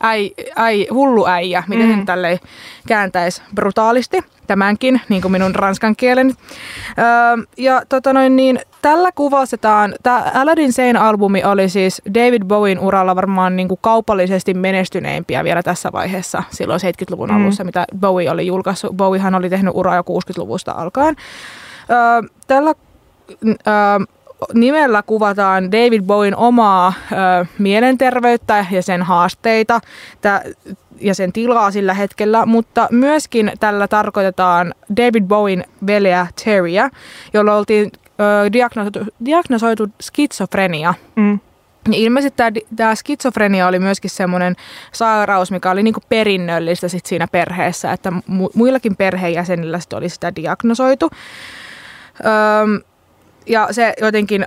äi, 0.00 0.30
äi, 0.56 0.86
hullu 0.90 1.26
äijä, 1.26 1.62
miten 1.68 1.86
Mm. 1.86 1.94
sen 1.94 2.06
tälleen 2.06 2.38
kääntäisi 2.88 3.42
brutaalisti. 3.54 4.18
Tämänkin, 4.46 5.00
niin 5.08 5.22
kuin 5.22 5.32
minun 5.32 5.54
ranskan 5.54 5.96
kielen. 5.96 6.26
Öö, 6.98 7.44
ja 7.56 7.82
tota 7.88 8.12
noin, 8.12 8.36
niin, 8.36 8.60
tällä 8.82 9.12
kuvastetaan, 9.12 9.94
tämä 10.02 10.22
Aladdin 10.34 10.72
Sane-albumi 10.72 11.44
oli 11.44 11.68
siis 11.68 12.02
David 12.14 12.42
Bowen 12.44 12.78
uralla 12.78 13.16
varmaan 13.16 13.56
niin 13.56 13.68
kuin 13.68 13.78
kaupallisesti 13.82 14.54
menestyneimpiä 14.54 15.44
vielä 15.44 15.62
tässä 15.62 15.92
vaiheessa, 15.92 16.42
silloin 16.50 16.80
70-luvun 16.80 17.28
Mm. 17.30 17.36
alussa, 17.36 17.64
mitä 17.64 17.84
Bowie 18.00 18.30
oli 18.30 18.46
julkaissut. 18.46 18.96
Bowiehan 18.96 19.34
oli 19.34 19.50
tehnyt 19.50 19.74
uraa 19.76 19.96
jo 19.96 20.02
60-luvusta 20.02 20.72
alkaen. 20.72 21.16
Öö, 21.90 22.28
tällä 22.46 22.74
öö, 23.46 24.15
nimellä 24.54 25.02
kuvataan 25.02 25.72
David 25.72 26.02
Bowen 26.02 26.36
omaa 26.36 26.92
ö, 27.12 27.46
mielenterveyttä 27.58 28.66
ja 28.70 28.82
sen 28.82 29.02
haasteita 29.02 29.80
tä, 30.20 30.42
ja 31.00 31.14
sen 31.14 31.32
tilaa 31.32 31.70
sillä 31.70 31.94
hetkellä, 31.94 32.46
mutta 32.46 32.88
myöskin 32.90 33.52
tällä 33.60 33.88
tarkoitetaan 33.88 34.74
David 34.96 35.24
Bowen 35.24 35.64
veljeä 35.86 36.26
Terryä, 36.44 36.90
jolla 37.34 37.54
oltiin 37.54 37.92
ö, 37.94 38.52
diagnosoitu, 38.52 39.00
diagnosoitu 39.24 39.88
skitsofrenia. 40.02 40.94
Mm. 41.16 41.38
Ja 41.90 41.98
ilmeisesti 41.98 42.36
tämä, 42.36 42.50
tämä 42.76 42.94
skitsofrenia 42.94 43.66
oli 43.66 43.78
myöskin 43.78 44.10
semmoinen 44.10 44.56
sairaus, 44.92 45.50
mikä 45.50 45.70
oli 45.70 45.82
niinku 45.82 46.00
perinnöllistä 46.08 46.88
sit 46.88 47.06
siinä 47.06 47.26
perheessä, 47.32 47.92
että 47.92 48.10
mu- 48.10 48.50
muillakin 48.54 48.96
perheenjäsenillä 48.96 49.80
sit 49.80 49.92
oli 49.92 50.08
sitä 50.08 50.36
diagnosoitu. 50.36 51.10
Öm, 52.26 52.80
ja 53.46 53.68
se 53.70 53.94
jotenkin 54.00 54.46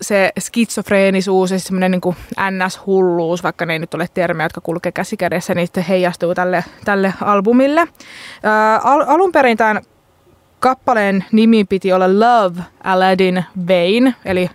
se 0.00 0.32
skitsofreenisuus 0.40 1.50
ja 1.50 1.58
semmoinen 1.58 1.90
niin 1.90 2.16
NS-hulluus, 2.50 3.42
vaikka 3.42 3.66
ne 3.66 3.72
ei 3.72 3.78
nyt 3.78 3.94
ole 3.94 4.06
termejä, 4.14 4.44
jotka 4.44 4.60
kulkee 4.60 4.92
käsi 4.92 5.16
kädessä, 5.16 5.54
niin 5.54 5.66
sitten 5.66 5.84
heijastuu 5.84 6.34
tälle, 6.34 6.64
tälle 6.84 7.14
albumille. 7.20 7.88
Ää, 8.42 8.78
al- 8.84 9.04
alun 9.06 9.32
perin 9.32 9.56
tämän 9.56 9.82
kappaleen 10.60 11.24
nimi 11.32 11.64
piti 11.64 11.92
olla 11.92 12.08
Love 12.20 12.60
Aladdin 12.84 13.44
Vein, 13.66 14.14
eli 14.24 14.50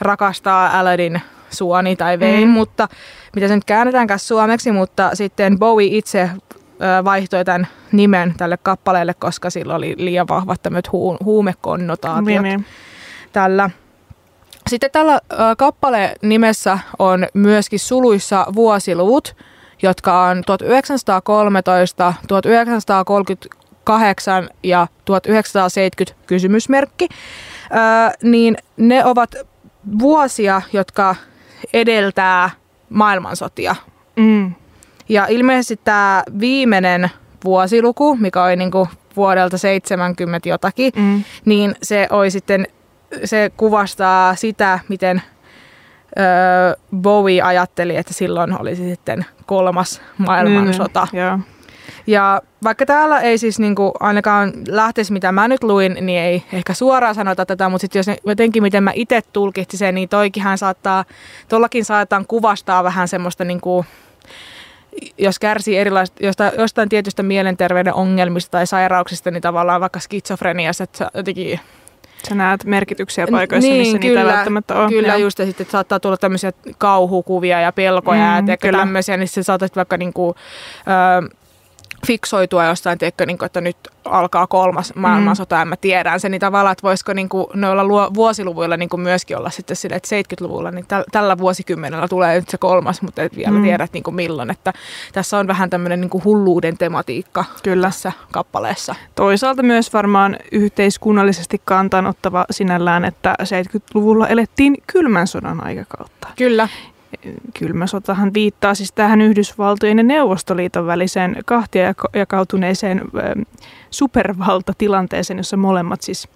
rakastaa 0.00 0.78
Aladdin 0.78 1.20
suoni 1.50 1.96
tai 1.96 2.18
vein, 2.20 2.48
Mm. 2.48 2.52
mutta 2.54 2.88
mitä 3.34 3.48
se 3.48 3.54
nyt 3.54 3.64
käännetäänkään 3.64 4.18
suomeksi, 4.18 4.72
mutta 4.72 5.10
sitten 5.14 5.58
Bowie 5.58 5.96
itse 5.96 6.30
vaihtoi 7.04 7.44
tämän 7.44 7.66
nimen 7.92 8.34
tälle 8.36 8.58
kappaleelle, 8.62 9.14
koska 9.14 9.50
sillä 9.50 9.74
oli 9.74 9.94
liian 9.98 10.28
vahvat 10.28 10.62
tämmöiset 10.62 10.88
hu- 10.88 11.24
huumekonnotaatiot 11.24 12.24
Niin, 12.24 12.42
niin. 12.42 12.66
tällä. 13.32 13.70
Sitten 14.68 14.90
tällä 14.90 15.20
ö, 15.32 15.36
kappale 15.58 16.14
nimessä 16.22 16.78
on 16.98 17.26
myöskin 17.34 17.78
suluissa 17.78 18.46
vuosiluvut, 18.54 19.36
jotka 19.82 20.22
on 20.24 20.42
1913, 20.46 22.14
1938 22.28 24.48
ja 24.62 24.86
1970 25.04 26.26
kysymysmerkki. 26.26 27.08
Ö, 27.12 27.16
niin 28.22 28.56
ne 28.76 29.04
ovat 29.04 29.34
vuosia, 29.98 30.62
jotka 30.72 31.16
edeltää 31.72 32.50
maailmansotia. 32.88 33.76
Mm. 34.16 34.54
Ja 35.10 35.26
ilmeisesti 35.28 35.80
tämä 35.84 36.22
viimeinen 36.40 37.10
vuosiluku, 37.44 38.16
mikä 38.16 38.44
oli 38.44 38.56
niinku 38.56 38.88
vuodelta 39.16 39.58
70 39.58 40.48
jotakin, 40.48 40.92
Mm. 40.96 41.24
niin 41.44 41.74
se 41.82 42.06
oli 42.10 42.30
sitten, 42.30 42.66
se 43.24 43.50
kuvastaa 43.56 44.34
sitä, 44.34 44.78
miten 44.88 45.22
öö, 46.18 46.24
Bowie 46.96 47.42
ajatteli, 47.42 47.96
että 47.96 48.14
silloin 48.14 48.60
olisi 48.60 48.88
sitten 48.90 49.24
kolmas 49.46 50.00
maailmansota. 50.18 51.08
Mm. 51.12 51.18
Joo. 51.18 51.38
Ja 52.06 52.42
vaikka 52.64 52.86
täällä 52.86 53.20
ei 53.20 53.38
siis 53.38 53.58
niinku 53.58 53.92
ainakaan 54.00 54.52
lähtisi, 54.68 55.12
mitä 55.12 55.32
mä 55.32 55.48
nyt 55.48 55.64
luin, 55.64 55.96
niin 56.00 56.20
ei 56.22 56.42
ehkä 56.52 56.74
suoraan 56.74 57.14
sanota 57.14 57.46
tätä, 57.46 57.68
mutta 57.68 57.80
sitten 57.82 57.98
jos 57.98 58.06
ne- 58.06 58.16
jotenkin 58.26 58.62
miten 58.62 58.82
mä 58.84 58.90
itse 58.94 59.20
tulkitsin 59.32 59.78
sen, 59.78 59.94
niin 59.94 60.08
toikinhan 60.08 60.58
saattaa, 60.58 61.04
tollakin 61.48 61.84
saataan 61.84 62.26
kuvastaa 62.26 62.84
vähän 62.84 63.08
semmoista 63.08 63.44
niinku, 63.44 63.84
jos 65.18 65.38
kärsii 65.38 65.78
erilaista, 65.78 66.24
jostain, 66.24 66.52
jostain 66.58 66.88
tietystä 66.88 67.22
mielenterveyden 67.22 67.94
ongelmista 67.94 68.50
tai 68.50 68.66
sairauksista, 68.66 69.30
niin 69.30 69.42
tavallaan 69.42 69.80
vaikka 69.80 70.00
skitsofreniassa, 70.00 70.84
että 70.84 71.10
jotenkin 71.14 71.60
Sä 72.28 72.34
näet 72.34 72.64
merkityksiä 72.64 73.26
paikoissa, 73.30 73.70
niin, 73.70 73.78
missä 73.78 73.98
kyllä, 73.98 74.20
niitä 74.20 74.30
ei 74.30 74.36
välttämättä 74.36 74.74
ole. 74.74 74.88
Kyllä 74.88 75.08
Joo. 75.08 75.16
just, 75.16 75.38
ja 75.38 75.46
sitten 75.46 75.66
saattaa 75.70 76.00
tulla 76.00 76.16
tämmöisiä 76.16 76.52
kauhukuvia 76.78 77.60
ja 77.60 77.72
pelkoja 77.72 78.40
Mm, 78.40 78.48
ja 78.48 78.72
tämmöisiä, 78.72 79.16
niin 79.16 79.28
sitten 79.28 79.44
saatat 79.44 79.76
vaikka 79.76 79.96
niinku, 79.96 80.34
ö, 81.24 81.36
fiksoitua 82.06 82.64
jostain, 82.64 82.98
tiedätkö, 82.98 83.26
niinku, 83.26 83.44
että 83.44 83.60
nyt 83.60 83.76
alkaa 84.04 84.46
kolmas 84.46 84.92
maailmansota 84.94 85.56
ja 85.56 85.64
mä 85.64 85.76
tiedän 85.76 86.20
sen, 86.20 86.30
niin 86.30 86.40
tavallaan, 86.40 86.72
että 86.72 86.82
voisiko 86.82 87.12
niinku, 87.12 87.50
noilla 87.54 87.84
luo, 87.84 88.10
vuosiluvuilla 88.14 88.76
niinku 88.76 88.96
myöskin 88.96 89.36
olla 89.36 89.50
sitten 89.50 89.76
sille, 89.76 89.96
että 89.96 90.08
70-luvulla, 90.16 90.70
niin 90.70 90.84
täl, 90.88 91.04
tällä 91.12 91.38
vuosikymmenellä 91.38 92.08
tulee 92.08 92.40
nyt 92.40 92.48
se 92.48 92.58
kolmas, 92.58 93.02
mutta 93.02 93.22
et 93.22 93.36
vielä 93.36 93.50
Mm. 93.50 93.56
mm. 93.56 93.62
tiedät 93.62 93.92
niinku 93.92 94.10
milloin, 94.10 94.50
että 94.50 94.72
tässä 95.12 95.38
on 95.38 95.46
vähän 95.46 95.70
tämmöinen 95.70 96.00
niinku 96.00 96.22
hulluuden 96.24 96.78
tematiikka 96.78 97.44
Kyllä. 97.62 97.86
tässä 97.86 98.12
kappaleessa. 98.32 98.94
Toisaalta 99.14 99.62
myös 99.62 99.92
varmaan 99.92 100.36
yhteiskunnallisesti 100.52 101.60
kantaanottava 101.64 102.44
sinällään, 102.50 103.04
että 103.04 103.34
70-luvulla 103.42 104.28
elettiin 104.28 104.76
kylmän 104.86 105.26
sodan 105.26 105.66
aikakautta. 105.66 106.28
Kyllä. 106.36 106.68
Kylmä 107.58 107.86
sotahan 107.86 108.34
viittaa 108.34 108.74
siis 108.74 108.92
tähän 108.92 109.20
Yhdysvaltojen 109.20 109.98
ja 109.98 110.04
Neuvostoliiton 110.04 110.86
väliseen 110.86 111.36
kahtia 111.44 111.94
jakautuneeseen 112.14 113.02
supervaltatilanteeseen, 113.90 115.36
jossa 115.36 115.56
molemmat 115.56 116.02
siis 116.02 116.28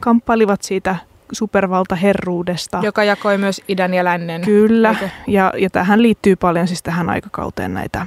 kamppailivat 0.00 0.62
siitä 0.62 0.96
supervaltaherruudesta. 1.32 2.80
Joka 2.82 3.04
jakoi 3.04 3.38
myös 3.38 3.62
idän 3.68 3.94
ja 3.94 4.04
lännen. 4.04 4.40
Kyllä, 4.40 4.94
ja, 5.26 5.52
ja 5.56 5.70
tähän 5.70 6.02
liittyy 6.02 6.36
paljon 6.36 6.68
siis 6.68 6.82
tähän 6.82 7.10
aikakauteen 7.10 7.74
näitä 7.74 8.06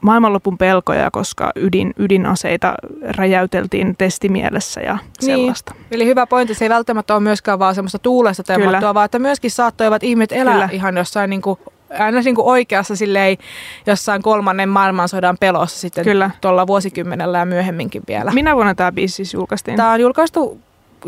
maailmanlopun 0.00 0.58
pelkoja, 0.58 1.10
koska 1.10 1.50
ydin, 1.56 1.94
ydinaseita 1.98 2.74
räjäyteltiin 3.02 3.94
testimielessä 3.98 4.80
ja 4.80 4.98
sellaista. 5.20 5.74
Eli 5.90 6.06
hyvä 6.06 6.26
pointti, 6.26 6.54
se 6.54 6.64
ei 6.64 6.68
välttämättä 6.68 7.14
ole 7.14 7.22
myöskään 7.22 7.58
vaan 7.58 7.74
semmoista 7.74 7.98
tuulesta 7.98 8.42
teemattua, 8.42 8.78
Kyllä. 8.78 8.94
vaan 8.94 9.04
että 9.04 9.18
myöskin 9.18 9.50
saattoivat 9.50 10.02
ihmiset 10.02 10.32
elää 10.32 10.54
Kyllä. 10.54 10.68
ihan 10.72 10.96
jossain 10.96 11.30
niin 11.30 11.42
kuin, 11.42 11.58
aina 11.98 12.20
niin 12.20 12.34
kuin 12.34 12.46
oikeassa 12.46 12.96
silleen, 12.96 13.38
jossain 13.86 14.22
kolmannen 14.22 14.68
maailmansodan 14.68 15.36
pelossa 15.40 15.80
sitten 15.80 16.04
Kyllä. 16.04 16.30
tuolla 16.40 16.66
vuosikymmenellä 16.66 17.38
ja 17.38 17.44
myöhemminkin 17.44 18.02
vielä. 18.08 18.30
Minä 18.30 18.56
vuonna 18.56 18.74
tämä 18.74 18.92
biisi 18.92 19.14
siis 19.14 19.34
julkaistiin? 19.34 19.76
Tämä 19.76 19.92
on 19.92 20.00
julkaistu 20.00 20.60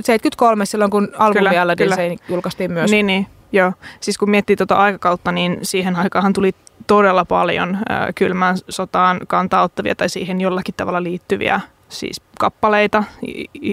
73 0.05 0.67
silloin, 0.67 0.91
kun 0.91 1.09
albumi 1.19 1.59
Aladdin 1.59 2.19
julkaistiin 2.29 2.73
myös. 2.73 2.91
Niin, 2.91 3.07
niin, 3.07 3.27
joo. 3.53 3.73
Siis 4.01 4.19
kun 4.19 4.31
miettii 4.31 4.57
tuota 4.57 4.77
aikakautta, 4.77 5.33
niin 5.33 5.59
siihen 5.63 5.97
aikaan 5.97 6.33
tuli 6.33 6.53
todella 6.87 7.25
paljon 7.25 7.79
kylmään 8.15 8.57
sotaan 8.69 9.21
kantaa 9.29 9.63
ottavia 9.63 9.95
tai 9.95 10.09
siihen 10.09 10.41
jollakin 10.41 10.75
tavalla 10.77 11.03
liittyviä 11.03 11.61
siis 11.89 12.21
kappaleita. 12.39 13.05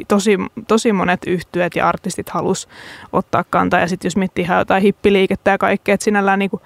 Tosi, 0.07 0.37
tosi 0.67 0.93
monet 0.93 1.19
yhtyöt 1.27 1.75
ja 1.75 1.87
artistit 1.89 2.29
halus 2.29 2.67
ottaa 3.13 3.43
kantaa. 3.49 3.79
Ja 3.79 3.87
sitten 3.87 4.07
jos 4.07 4.17
miettii 4.17 4.43
ihan 4.43 4.57
jotain 4.59 4.83
hippiliikettä 4.83 5.51
ja 5.51 5.57
kaikkea, 5.57 5.93
että 5.93 6.03
sinällään 6.03 6.39
niinku 6.39 6.61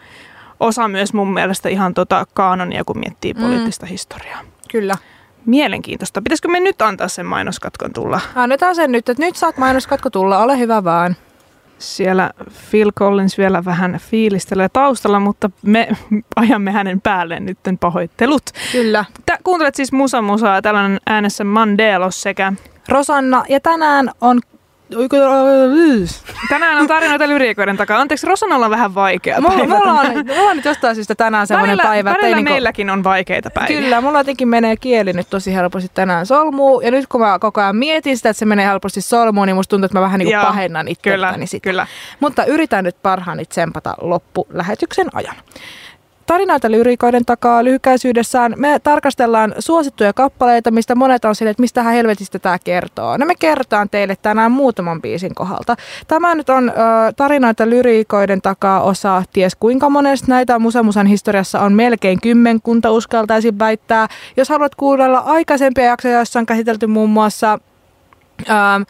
osa 0.60 0.88
myös 0.88 1.14
mun 1.14 1.34
mielestä 1.34 1.70
ihan 1.70 1.94
tota 1.94 2.26
kaanonia, 2.34 2.84
kun 2.84 3.00
miettii 3.00 3.34
Mm. 3.34 3.42
poliittista 3.42 3.86
historiaa. 3.86 4.40
Kyllä. 4.72 4.96
Mielenkiintoista. 5.46 6.22
Pitäisikö 6.22 6.48
me 6.48 6.60
nyt 6.60 6.82
antaa 6.82 7.08
sen 7.08 7.26
mainoskatkon 7.26 7.94
tulla? 7.94 8.20
Annetaan 8.36 8.76
sen 8.76 8.92
nyt, 8.92 9.10
että 9.10 9.24
nyt 9.24 9.36
saat 9.36 9.58
mainoskatko 9.58 10.10
tulla, 10.10 10.40
ole 10.40 10.60
hyvä 10.60 10.84
vaan. 10.84 11.16
Siellä 11.82 12.32
Phil 12.72 12.92
Collins 12.92 13.38
vielä 13.38 13.66
vähän 13.66 14.00
fiilistelee 14.10 14.70
taustalla, 14.70 15.20
mutta 15.20 15.50
me 15.62 15.88
ajamme 16.36 16.72
hänen 16.72 17.02
päälleen 17.02 17.46
nyt 17.46 17.58
pahoittelut. 17.80 18.44
Kyllä. 18.72 19.06
Tä, 19.26 19.38
kuuntelet 19.44 19.76
siis 19.76 19.92
Musa 19.92 20.22
Musaa, 20.22 20.62
tällainen 20.62 21.00
äänessä 21.08 21.44
Mandelos 21.44 22.22
sekä 22.22 22.54
Rosanna, 22.90 23.44
ja 23.50 23.60
tänään 23.60 24.12
on 24.22 24.42
Tänään 26.50 26.78
on 26.78 26.88
tarinoita 26.88 27.28
lyriikoiden 27.28 27.78
takaa. 27.78 28.00
Anteeksi, 28.00 28.28
Rosannalla 28.28 28.66
on 28.66 28.72
vähän 28.72 28.96
vaikea 28.96 29.42
päivä 29.42 29.64
mulla, 29.64 29.92
on, 29.92 30.08
mulla 30.38 30.50
on 30.50 30.56
nyt 30.56 30.66
jostain 30.66 30.96
syystä 30.96 31.16
tänään 31.16 31.48
semmoinen 31.48 31.78
välillä, 31.78 31.90
päivä, 31.90 32.12
välillä 32.12 32.36
niinku, 32.36 32.52
meilläkin 32.52 32.90
on 32.90 33.04
vaikeita 33.04 33.50
päiviä. 33.50 33.82
Kyllä, 33.82 34.02
mulla 34.02 34.20
jotenkin 34.20 34.48
menee 34.48 34.78
kieli 34.78 35.14
nyt 35.14 35.30
tosi 35.30 35.54
helposti 35.54 35.92
tänään 35.94 36.26
solmuun. 36.26 36.84
Ja 36.84 36.92
nyt 36.92 37.08
kun 37.08 37.22
mä 37.22 37.40
koko 37.40 37.62
ajan 37.62 37.76
mietin 37.76 38.18
sitä, 38.18 38.30
että 38.30 38.40
se 38.40 38.46
menee 38.46 38.66
helposti 38.66 39.02
solmuun, 39.02 39.48
niin 39.48 39.56
musta 39.56 39.70
tuntuu, 39.70 39.86
että 39.86 39.98
mä 39.98 40.02
vähän 40.02 40.20
niin 40.20 40.28
kuin 40.28 40.34
Joo, 40.34 40.44
pahennan 40.44 40.86
Kyllä, 41.02 41.28
itseäni 41.28 41.48
sitä. 41.48 41.64
kyllä. 41.70 41.88
Mutta 42.20 42.46
yritän 42.46 42.84
nyt 42.84 42.96
parhaani 43.02 43.46
tsempata 43.46 43.96
loppulähetyksen 44.02 45.08
ajan. 45.14 45.36
Tarinoita 46.32 46.72
lyrikoiden 46.72 47.26
takaa 47.26 47.64
lyhykäisyydessään 47.64 48.54
me 48.58 48.80
tarkastellaan 48.84 49.56
suosittuja 49.60 50.14
kappaleita, 50.14 50.72
mistä 50.72 50.96
monet 50.96 51.26
on 51.26 51.36
silleen, 51.36 51.52
että 51.52 51.62
mistä 51.62 51.84
helvetistä 51.84 52.40
tämä 52.40 52.60
kertoo. 52.60 53.18
No 53.18 53.26
me 53.26 53.36
kertaan 53.40 53.90
teille 53.90 54.16
tänään 54.22 54.52
muutaman 54.52 55.02
biisin 55.02 55.36
kohdalta. 55.36 55.76
Tämä 56.08 56.36
nyt 56.36 56.50
on 56.50 56.70
ö, 56.70 56.74
tarinoita 57.16 57.70
lyrikoiden 57.70 58.42
takaa 58.42 58.82
osa 58.82 59.24
ties 59.34 59.56
kuinka 59.56 59.90
monesta. 59.90 60.28
Näitä 60.30 60.60
Musamusan 60.60 61.08
historiassa 61.08 61.60
on 61.60 61.74
melkein 61.74 62.22
kymmenkunta 62.22 62.92
uskaltaisin 62.92 63.60
väittää. 63.60 64.08
Jos 64.38 64.50
haluat 64.50 64.76
kuunnella 64.76 65.20
aikaisempia 65.20 65.86
jaksoja, 65.86 66.14
joissa 66.14 66.40
on 66.40 66.46
käsitelty 66.46 66.88
muun 66.88 67.10
muassa 67.10 67.60
Ähm, 68.50 68.82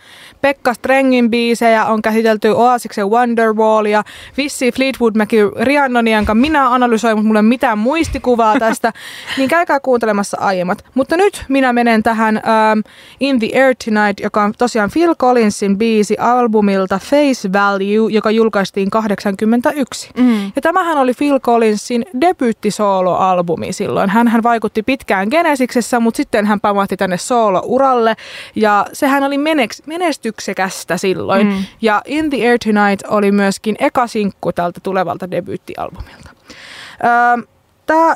Pekka 0.41 0.73
Strengin 0.73 1.31
biisejä 1.31 1.85
on 1.85 2.01
käsitelty 2.01 2.47
Oasiksen 2.47 3.07
Wonderwallia, 3.07 4.03
Vissi 4.37 4.71
Fleetwood 4.71 5.15
Mac 5.17 5.29
Rihannoni, 5.61 6.13
jonka 6.13 6.35
minä 6.35 6.73
analysoin, 6.73 7.17
mutta 7.17 7.27
mulla 7.27 7.39
ei 7.39 7.43
ole 7.43 7.49
mitään 7.49 7.77
muistikuvaa 7.77 8.59
tästä, 8.59 8.93
niin 9.37 9.49
käykää 9.49 9.79
kuuntelemassa 9.79 10.37
aiemmat. 10.39 10.85
Mutta 10.93 11.17
nyt 11.17 11.45
minä 11.49 11.73
menen 11.73 12.03
tähän 12.03 12.35
um, 12.35 12.83
In 13.19 13.39
the 13.39 13.49
Air 13.53 13.75
Tonight, 13.85 14.19
joka 14.23 14.43
on 14.43 14.53
tosiaan 14.57 14.89
Phil 14.93 15.15
Collinsin 15.15 15.77
biisi 15.77 16.17
albumilta 16.17 16.99
Face 16.99 17.53
Value, 17.53 18.11
joka 18.11 18.31
julkaistiin 18.31 18.89
81. 18.89 20.09
Mm. 20.17 20.51
Ja 20.55 20.61
tämähän 20.61 20.97
oli 20.97 21.13
Phil 21.13 21.39
Collinsin 21.39 22.05
debyyttisoolo-albumi 22.21 23.73
silloin. 23.73 24.09
Hän, 24.09 24.27
hän 24.27 24.43
vaikutti 24.43 24.83
pitkään 24.83 25.27
Genesiksessä, 25.31 25.99
mutta 25.99 26.17
sitten 26.17 26.45
hän 26.45 26.59
pamahti 26.59 26.97
tänne 26.97 27.17
soolo-uralle. 27.17 28.15
Ja 28.55 28.85
sehän 28.93 29.23
oli 29.23 29.37
meneks, 29.41 29.83
menestyksekästä 29.85 30.97
silloin. 30.97 31.47
Mm. 31.47 31.63
Ja 31.81 32.01
In 32.05 32.29
the 32.29 32.47
Air 32.47 32.57
Tonight 32.65 33.07
oli 33.07 33.31
myöskin 33.31 33.75
eka 33.79 34.07
sinkku 34.07 34.51
tältä 34.53 34.79
tulevalta 34.83 35.31
debyyttialbumilta. 35.31 36.29
Öö, 37.03 37.47
Tämä 37.85 38.15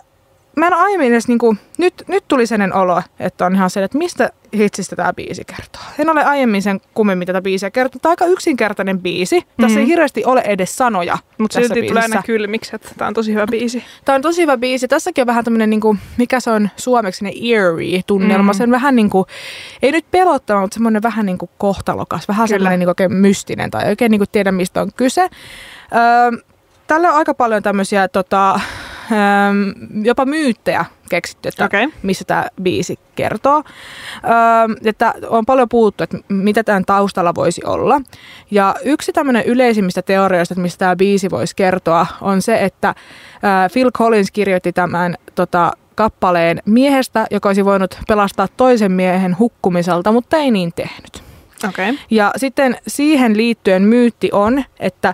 mä 0.55 0.67
en 0.67 0.73
aiemmin 0.73 1.11
edes 1.11 1.27
niinku, 1.27 1.55
nyt, 1.77 2.03
nyt 2.07 2.23
tuli 2.27 2.47
sellainen 2.47 2.75
olo, 2.75 3.01
että 3.19 3.45
on 3.45 3.55
ihan 3.55 3.69
se, 3.69 3.83
että 3.83 3.97
mistä 3.97 4.29
hitsistä 4.57 4.95
tämä 4.95 5.13
biisi 5.13 5.43
kertoo. 5.45 5.81
En 5.99 6.09
ole 6.09 6.23
aiemmin 6.23 6.61
sen 6.61 6.81
kummemmin 6.93 7.25
tätä 7.25 7.41
biisiä 7.41 7.71
kertonut. 7.71 8.01
Tämä 8.01 8.09
on 8.09 8.13
aika 8.13 8.25
yksinkertainen 8.25 8.99
biisi. 8.99 9.39
Mm-hmm. 9.39 9.61
Tässä 9.61 9.79
ei 9.79 9.87
hirveästi 9.87 10.25
ole 10.25 10.41
edes 10.41 10.77
sanoja 10.77 11.17
Mutta 11.37 11.55
silti 11.55 11.67
tulee 11.73 11.83
biisissä. 11.83 12.17
aina 12.17 12.23
kylmiksi, 12.23 12.75
että 12.75 12.89
tämä 12.97 13.07
on 13.07 13.13
tosi 13.13 13.33
hyvä 13.33 13.47
biisi. 13.47 13.83
Tämä 14.05 14.15
on 14.15 14.21
tosi 14.21 14.41
hyvä 14.41 14.57
biisi. 14.57 14.87
Tässäkin 14.87 15.21
on 15.21 15.27
vähän 15.27 15.43
tämmöinen, 15.43 15.69
niinku, 15.69 15.97
mikä 16.17 16.39
se 16.39 16.51
on 16.51 16.69
suomeksi, 16.75 17.23
ne 17.23 17.31
eerie-tunnelma. 17.41 18.51
Mm. 18.53 18.57
Se 18.57 18.63
on 18.63 18.71
vähän 18.71 18.95
niin 18.95 19.09
kuin, 19.09 19.25
ei 19.81 19.91
nyt 19.91 20.05
pelottava, 20.11 20.61
mutta 20.61 20.73
semmoinen 20.75 21.03
vähän 21.03 21.25
niin 21.25 21.37
kuin 21.37 21.49
kohtalokas. 21.57 22.27
Vähän 22.27 22.47
Kyllä. 22.47 22.57
semmoinen 22.57 22.79
niin 22.79 22.89
oikein 22.89 23.13
mystinen 23.13 23.71
tai 23.71 23.89
oikein 23.89 24.11
niin 24.11 24.19
kuin 24.19 24.29
tiedä, 24.31 24.51
mistä 24.51 24.81
on 24.81 24.89
kyse. 24.95 25.21
Öö, 25.21 26.41
tällä 26.87 27.09
on 27.09 27.15
aika 27.15 27.33
paljon 27.33 27.63
tämmöisiä 27.63 28.07
tota, 28.07 28.59
jopa 30.03 30.25
myyttejä 30.25 30.85
keksitty, 31.09 31.49
että 31.49 31.65
Okei. 31.65 31.87
missä 32.03 32.25
tämä 32.25 32.45
biisi 32.61 32.99
kertoo. 33.15 33.63
Että 34.85 35.13
on 35.29 35.45
paljon 35.45 35.69
puhuttu, 35.69 36.03
että 36.03 36.17
mitä 36.29 36.63
tämän 36.63 36.85
taustalla 36.85 37.35
voisi 37.35 37.61
olla. 37.65 38.01
Ja 38.51 38.75
yksi 38.83 39.13
tämmöinen 39.13 39.45
yleisimmistä 39.45 40.01
teorioista, 40.01 40.53
että 40.53 40.61
mistä 40.61 40.79
tämä 40.79 40.95
biisi 40.95 41.29
voisi 41.31 41.55
kertoa, 41.55 42.07
on 42.21 42.41
se, 42.41 42.63
että 42.63 42.95
Phil 43.73 43.91
Collins 43.91 44.31
kirjoitti 44.31 44.73
tämän 44.73 45.15
tota, 45.35 45.71
kappaleen 45.95 46.61
miehestä, 46.65 47.25
joka 47.31 47.49
olisi 47.49 47.65
voinut 47.65 47.99
pelastaa 48.07 48.47
toisen 48.57 48.91
miehen 48.91 49.39
hukkumiselta, 49.39 50.11
mutta 50.11 50.37
ei 50.37 50.51
niin 50.51 50.73
tehnyt. 50.75 51.24
Okay. 51.69 51.93
Ja 52.09 52.31
sitten 52.37 52.77
siihen 52.87 53.37
liittyen 53.37 53.83
myytti 53.83 54.29
on, 54.31 54.63
että 54.79 55.13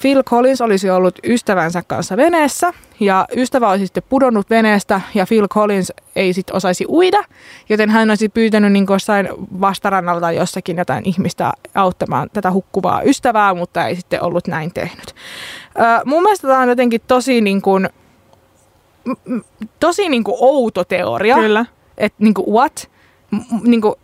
Phil 0.00 0.22
Collins 0.22 0.60
olisi 0.60 0.90
ollut 0.90 1.18
ystävänsä 1.24 1.82
kanssa 1.86 2.16
veneessä 2.16 2.72
ja 3.00 3.26
ystävä 3.36 3.68
olisi 3.68 3.86
sitten 3.86 4.02
pudonnut 4.08 4.50
veneestä 4.50 5.00
ja 5.14 5.26
Phil 5.26 5.48
Collins 5.48 5.92
ei 6.16 6.32
sitten 6.32 6.56
osaisi 6.56 6.84
uida, 6.88 7.24
joten 7.68 7.90
hän 7.90 8.10
olisi 8.10 8.28
pyytänyt 8.28 8.72
niin 8.72 8.86
jossain 8.90 9.28
vastarannalta 9.60 10.32
jossakin 10.32 10.76
jotain 10.76 11.08
ihmistä 11.08 11.52
auttamaan 11.74 12.30
tätä 12.32 12.52
hukkuvaa 12.52 13.02
ystävää, 13.02 13.54
mutta 13.54 13.86
ei 13.86 13.96
sitten 13.96 14.22
ollut 14.22 14.46
näin 14.46 14.74
tehnyt. 14.74 15.14
Mun 16.04 16.22
mielestä 16.22 16.48
tämä 16.48 16.60
on 16.60 16.68
jotenkin 16.68 17.00
tosi 17.06 17.40
niin 17.40 17.62
kuin, 17.62 17.88
tosi 19.80 20.08
niin 20.08 20.24
kuin 20.24 20.36
outo 20.40 20.84
teoria 20.84 21.36
Kyllä. 21.36 21.66
että 21.98 22.24
niinku 22.24 22.52
what? 22.52 22.90
M- 23.30 23.36
m- 23.36 23.60
niinku, 23.62 23.98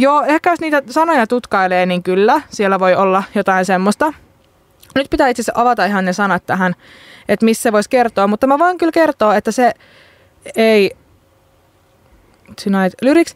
joo, 0.00 0.22
ehkä 0.26 0.50
jos 0.50 0.60
niitä 0.60 0.82
sanoja 0.90 1.26
tutkailee, 1.26 1.86
niin 1.86 2.02
kyllä, 2.02 2.40
siellä 2.50 2.78
voi 2.80 2.94
olla 2.94 3.22
jotain 3.34 3.64
semmoista. 3.64 4.12
Nyt 4.94 5.10
pitää 5.10 5.28
itse 5.28 5.40
asiassa 5.42 5.60
avata 5.60 5.84
ihan 5.84 6.04
ne 6.04 6.12
sanat 6.12 6.46
tähän, 6.46 6.74
että 7.28 7.44
missä 7.44 7.62
se 7.62 7.72
voisi 7.72 7.90
kertoa, 7.90 8.26
mutta 8.26 8.46
mä 8.46 8.58
voin 8.58 8.78
kyllä 8.78 8.92
kertoa, 8.92 9.36
että 9.36 9.52
se 9.52 9.72
ei, 10.56 10.90
tonight 12.64 13.02
lyrics, 13.02 13.34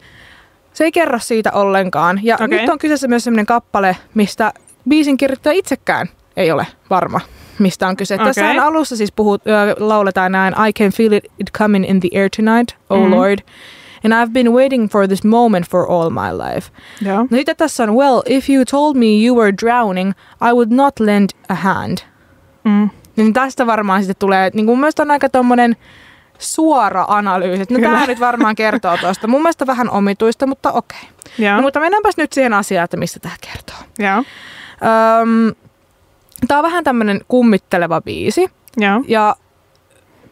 se 0.73 0.83
ei 0.83 0.91
kerro 0.91 1.19
siitä 1.19 1.51
ollenkaan. 1.51 2.19
Ja 2.23 2.35
Okei. 2.35 2.47
nyt 2.47 2.69
on 2.69 2.77
kyseessä 2.77 3.07
myös 3.07 3.23
semmoinen 3.23 3.45
kappale, 3.45 3.97
mistä 4.13 4.53
biisin 4.89 5.17
kirjoittaja 5.17 5.53
itsekään 5.53 6.07
ei 6.37 6.51
ole 6.51 6.67
varma, 6.89 7.21
mistä 7.59 7.87
on 7.87 7.95
kyse. 7.95 8.15
Okei. 8.15 8.25
Tässä 8.25 8.63
alussa 8.65 8.95
siis 8.95 9.11
puhut, 9.11 9.41
lauletaan 9.79 10.31
näin, 10.31 10.53
I 10.69 10.73
can 10.73 10.91
feel 10.91 11.11
it, 11.11 11.23
it 11.39 11.51
coming 11.57 11.89
in 11.89 11.99
the 11.99 12.09
air 12.19 12.29
tonight, 12.35 12.75
oh 12.89 12.99
Mhm. 13.03 13.11
Lord. 13.13 13.39
And 14.05 14.13
I've 14.13 14.33
been 14.33 14.51
waiting 14.53 14.89
for 14.89 15.07
this 15.07 15.23
moment 15.23 15.69
for 15.69 15.91
all 15.91 16.09
my 16.09 16.29
life. 16.31 16.71
No 17.01 17.27
sitten 17.31 17.55
tässä 17.55 17.83
on, 17.83 17.95
well, 17.95 18.21
if 18.25 18.49
you 18.49 18.65
told 18.65 18.97
me 18.97 19.05
you 19.25 19.37
were 19.37 19.53
drowning, 19.61 20.13
I 20.41 20.53
would 20.53 20.71
not 20.71 20.99
lend 20.99 21.29
a 21.49 21.55
hand. 21.55 21.97
Mm. 22.63 22.89
Niin 23.15 23.33
tästä 23.33 23.67
varmaan 23.67 24.01
sitten 24.01 24.19
tulee, 24.19 24.51
niin 24.53 24.65
mun 24.65 24.79
mielestä 24.79 25.01
on 25.01 25.11
aika 25.11 25.29
tommonen 25.29 25.75
suora 26.37 27.05
analyysi. 27.07 27.73
No 27.73 27.79
tämä 27.79 28.05
nyt 28.05 28.19
varmaan 28.19 28.55
kertoo 28.55 28.97
tuosta. 28.97 29.27
Mun 29.27 29.41
mielestä 29.41 29.67
vähän 29.67 29.89
omituista, 29.89 30.47
mutta 30.47 30.71
okei. 30.71 30.99
Joo. 31.37 31.55
No, 31.55 31.61
mutta 31.61 31.79
mennäänpäs 31.79 32.17
nyt 32.17 32.33
siihen 32.33 32.53
asiaan, 32.53 32.83
että 32.83 32.97
mistä 32.97 33.19
tämä 33.19 33.35
kertoo. 33.41 33.77
Joo. 33.99 34.17
Öm, 34.17 35.55
tämä 36.47 36.59
on 36.59 36.63
vähän 36.63 36.83
tämmöinen 36.83 37.21
kummitteleva 37.27 38.01
biisi. 38.01 38.51
Joo. 38.77 39.03
Ja 39.07 39.35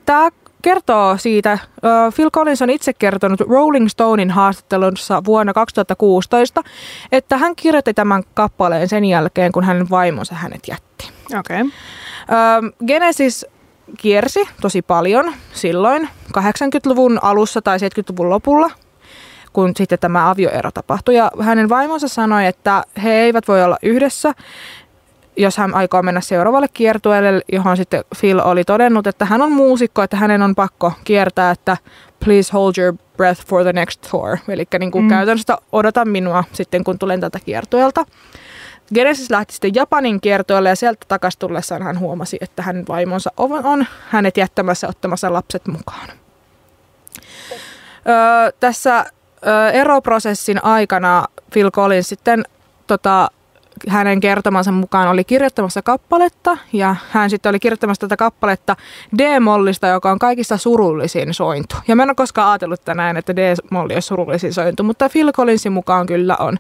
tämä 0.05 0.29
kertoo 0.63 1.17
siitä, 1.17 1.57
Phil 2.15 2.31
Collins 2.31 2.61
on 2.61 2.69
itse 2.69 2.93
kertonut 2.93 3.41
Rolling 3.41 3.87
Stonein 3.87 4.31
haastattelussa 4.31 5.21
vuonna 5.25 5.53
2016, 5.53 6.61
että 7.11 7.37
hän 7.37 7.55
kirjoitti 7.55 7.93
tämän 7.93 8.23
kappaleen 8.33 8.89
sen 8.89 9.05
jälkeen, 9.05 9.51
kun 9.51 9.63
hänen 9.63 9.89
vaimonsa 9.89 10.35
hänet 10.35 10.67
jätti. 10.67 11.09
Okay. 11.39 11.65
Genesis 12.87 13.45
kiersi 13.97 14.47
tosi 14.61 14.81
paljon 14.81 15.33
silloin 15.53 16.09
80-luvun 16.37 17.19
alussa 17.21 17.61
tai 17.61 17.77
70-luvun 17.77 18.29
lopulla, 18.29 18.71
kun 19.53 19.71
sitten 19.77 19.99
tämä 19.99 20.29
avioero 20.29 20.71
tapahtui. 20.71 21.15
Ja 21.15 21.31
hänen 21.39 21.69
vaimonsa 21.69 22.07
sanoi, 22.07 22.45
että 22.45 22.83
he 23.03 23.11
eivät 23.11 23.47
voi 23.47 23.63
olla 23.63 23.77
yhdessä, 23.83 24.33
jos 25.37 25.57
hän 25.57 25.73
aikoo 25.75 26.01
mennä 26.03 26.21
seuraavalle 26.21 26.67
kiertueelle, 26.67 27.41
johon 27.53 27.77
sitten 27.77 28.03
Phil 28.19 28.39
oli 28.43 28.63
todennut, 28.63 29.07
että 29.07 29.25
hän 29.25 29.41
on 29.41 29.51
muusikko, 29.51 30.01
että 30.03 30.17
hänen 30.17 30.41
on 30.41 30.55
pakko 30.55 30.93
kiertää, 31.03 31.51
että 31.51 31.77
please 32.25 32.53
hold 32.53 32.73
your 32.77 32.93
breath 33.17 33.45
for 33.47 33.63
the 33.63 33.73
next 33.73 34.01
tour. 34.11 34.37
Eli 34.49 34.65
niin 34.79 34.91
kuin 34.91 35.03
Mm. 35.03 35.09
käytännössä 35.09 35.57
odota 35.71 36.05
minua 36.05 36.43
sitten, 36.51 36.83
kun 36.83 36.99
tulen 36.99 37.19
tältä 37.21 37.39
kiertueelta. 37.39 38.05
Genesis 38.93 39.29
lähti 39.29 39.53
sitten 39.53 39.75
Japanin 39.75 40.21
kiertoille 40.21 40.69
ja 40.69 40.75
sieltä 40.75 41.05
takaisin 41.07 41.39
tullessaan 41.39 41.81
hän 41.83 41.99
huomasi, 41.99 42.37
että 42.41 42.61
hänen 42.61 42.85
vaimonsa 42.87 43.31
on, 43.37 43.65
on 43.65 43.85
hänet 44.09 44.37
jättämässä 44.37 44.87
ottamassa 44.87 45.33
lapset 45.33 45.67
mukaan. 45.67 46.07
Öö, 48.07 48.51
tässä 48.59 49.05
öö, 49.47 49.69
eroprosessin 49.69 50.65
aikana 50.65 51.25
Phil 51.53 51.71
Collins 51.71 52.09
sitten 52.09 52.43
tota, 52.87 53.31
hänen 53.87 54.19
kertomansa 54.19 54.71
mukaan 54.71 55.07
oli 55.07 55.23
kirjoittamassa 55.23 55.81
kappaletta 55.81 56.57
ja 56.73 56.95
hän 57.09 57.29
sitten 57.29 57.49
oli 57.49 57.59
kirjoittamassa 57.59 57.99
tätä 57.99 58.17
kappaletta 58.17 58.75
D-mollista, 59.17 59.87
joka 59.87 60.11
on 60.11 60.19
kaikista 60.19 60.57
surullisin 60.57 61.33
sointu. 61.33 61.75
Ja 61.87 61.95
mä 61.95 62.03
en 62.03 62.09
ole 62.09 62.15
koskaan 62.15 62.51
ajatellut 62.51 62.79
että 62.79 62.93
näin, 62.93 63.17
että 63.17 63.35
D-molli 63.35 63.93
olisi 63.93 64.07
surullisin 64.07 64.53
sointu, 64.53 64.83
mutta 64.83 65.09
Phil 65.09 65.31
Collinsin 65.31 65.71
mukaan 65.71 66.05
kyllä 66.05 66.35
on. 66.39 66.57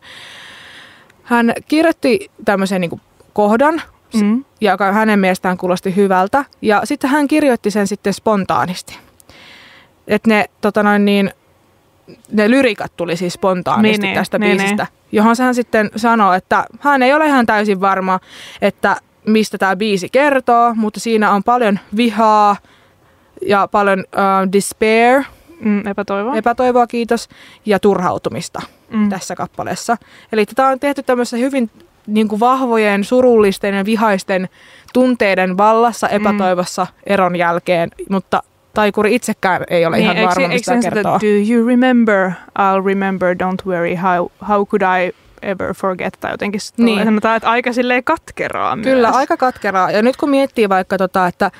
Hän 1.23 1.53
kirjoitti 1.67 2.31
tämmöisen 2.45 2.81
niin 2.81 3.01
kohdan, 3.33 3.81
Mm. 4.21 4.45
joka 4.61 4.91
hänen 4.91 5.19
mielestään 5.19 5.57
kuulosti 5.57 5.95
hyvältä. 5.95 6.45
Ja 6.61 6.81
sitten 6.83 7.09
hän 7.09 7.27
kirjoitti 7.27 7.71
sen 7.71 7.87
sitten 7.87 8.13
spontaanisti. 8.13 8.97
Että 10.07 10.29
ne, 10.29 10.45
tota 10.61 10.83
noin 10.83 11.05
niin, 11.05 11.31
ne 12.31 12.49
lyrikat 12.49 12.91
tuli 12.97 13.17
siis 13.17 13.33
spontaanisti 13.33 13.91
Niin, 13.91 14.01
niin, 14.01 14.15
tästä 14.15 14.39
niin, 14.39 14.57
biisistä, 14.57 14.87
johon 15.11 15.35
hän 15.39 15.55
sitten 15.55 15.91
sanoi, 15.95 16.37
että 16.37 16.65
hän 16.79 17.03
ei 17.03 17.13
ole 17.13 17.25
ihan 17.25 17.45
täysin 17.45 17.81
varma, 17.81 18.19
että 18.61 18.97
mistä 19.27 19.57
tämä 19.57 19.75
biisi 19.75 20.09
kertoo, 20.09 20.73
mutta 20.75 20.99
siinä 20.99 21.31
on 21.31 21.43
paljon 21.43 21.79
vihaa 21.95 22.55
ja 23.47 23.67
paljon 23.71 23.99
uh, 23.99 24.51
despair, 24.51 25.23
Mm, 25.59 25.87
epätoivoa. 25.87 26.35
epätoivoa 26.35 26.87
kiitos, 26.87 27.29
ja 27.65 27.79
turhautumista 27.79 28.61
mm. 28.89 29.09
tässä 29.09 29.35
kappaleessa. 29.35 29.97
Eli 30.31 30.45
tämä 30.45 30.69
on 30.69 30.79
tehty 30.79 31.03
tämmöisessä 31.03 31.37
hyvin 31.37 31.69
niin 32.07 32.27
kuin 32.27 32.39
vahvojen, 32.39 33.03
surullisten 33.03 33.75
ja 33.75 33.85
vihaisten 33.85 34.49
tunteiden 34.93 35.57
vallassa 35.57 36.09
epätoivossa 36.09 36.87
eron 37.05 37.35
jälkeen, 37.35 37.91
mutta 38.09 38.43
taikuri 38.73 39.15
itsekään 39.15 39.61
ei 39.69 39.85
ole 39.85 39.99
ihan 39.99 40.17
eikö- 40.17 40.29
varma, 40.29 40.41
eikö 40.41 40.53
mistä 40.53 40.71
sen 40.71 40.81
tämä 40.81 40.89
sitä, 40.89 40.95
kertoo. 40.95 41.19
Do 41.21 41.53
you 41.53 41.67
remember? 41.67 42.31
I'll 42.59 42.85
remember, 42.85 43.35
don't 43.35 43.65
worry. 43.71 43.95
How, 43.95 44.27
how 44.49 44.65
could 44.65 44.81
I 44.81 45.11
ever 45.41 45.73
forget? 45.73 46.17
Tai 46.19 46.31
jotenkin 46.31 46.61
Niin. 46.77 46.85
niin. 46.85 47.05
sanotaan, 47.05 47.37
että 47.37 47.49
aika 47.49 47.73
silleen 47.73 48.03
katkeraa 48.03 48.77
Kyllä, 48.83 49.07
myös. 49.07 49.15
aika 49.15 49.37
katkeraa. 49.37 49.91
Ja 49.91 50.01
nyt 50.01 50.17
kun 50.17 50.29
miettii 50.29 50.69
vaikka 50.69 50.97
tota, 50.97 51.27
että 51.27 51.51